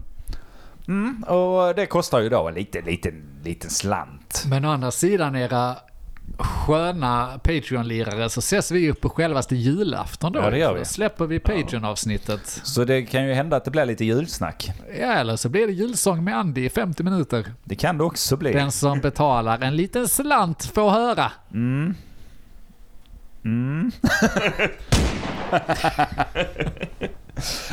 Mm, 0.88 1.22
och 1.22 1.74
det 1.74 1.86
kostar 1.86 2.20
ju 2.20 2.28
då 2.28 2.48
en 2.48 2.54
liten, 2.54 2.84
liten, 2.84 3.24
liten 3.44 3.70
slant. 3.70 4.44
Men 4.46 4.64
å 4.64 4.70
andra 4.70 4.90
sidan 4.90 5.36
era 5.36 5.76
sköna 6.38 7.38
Patreon-lirare 7.42 8.28
så 8.28 8.38
ses 8.38 8.70
vi 8.70 8.90
upp 8.90 9.00
på 9.00 9.08
självaste 9.08 9.56
julafton 9.56 10.32
då. 10.32 10.38
Ja, 10.40 10.50
det 10.50 10.58
gör 10.58 10.72
vi. 10.72 10.78
Då 10.78 10.84
släpper 10.84 11.26
vi 11.26 11.38
Patreon-avsnittet. 11.38 12.60
Så 12.64 12.84
det 12.84 13.02
kan 13.02 13.26
ju 13.26 13.32
hända 13.34 13.56
att 13.56 13.64
det 13.64 13.70
blir 13.70 13.86
lite 13.86 14.04
julsnack. 14.04 14.70
Ja, 15.00 15.12
eller 15.12 15.36
så 15.36 15.48
blir 15.48 15.66
det 15.66 15.72
julsång 15.72 16.24
med 16.24 16.36
Andy 16.38 16.64
i 16.64 16.70
50 16.70 17.02
minuter. 17.02 17.52
Det 17.64 17.74
kan 17.74 17.98
det 17.98 18.04
också 18.04 18.36
bli. 18.36 18.52
Den 18.52 18.72
som 18.72 19.00
betalar 19.00 19.62
en 19.62 19.76
liten 19.76 20.08
slant 20.08 20.64
får 20.74 20.90
höra. 20.90 21.32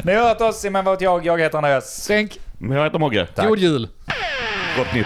Ni 0.04 0.14
har 0.14 0.28
hört 0.28 0.42
oss 0.42 0.66
i 0.66 0.70
Men 0.70 0.86
vad 0.86 0.94
vet 0.94 1.02
jag, 1.02 1.26
jag 1.26 1.40
heter 1.40 1.58
Andreas. 1.58 2.04
Stänk, 2.04 2.40
Men 2.58 2.78
jag 2.78 2.84
heter 2.84 3.00
Mogge. 3.00 3.28
god 3.48 3.60
jul! 3.60 3.88
Gott 4.78 4.94
nytt. 4.94 5.06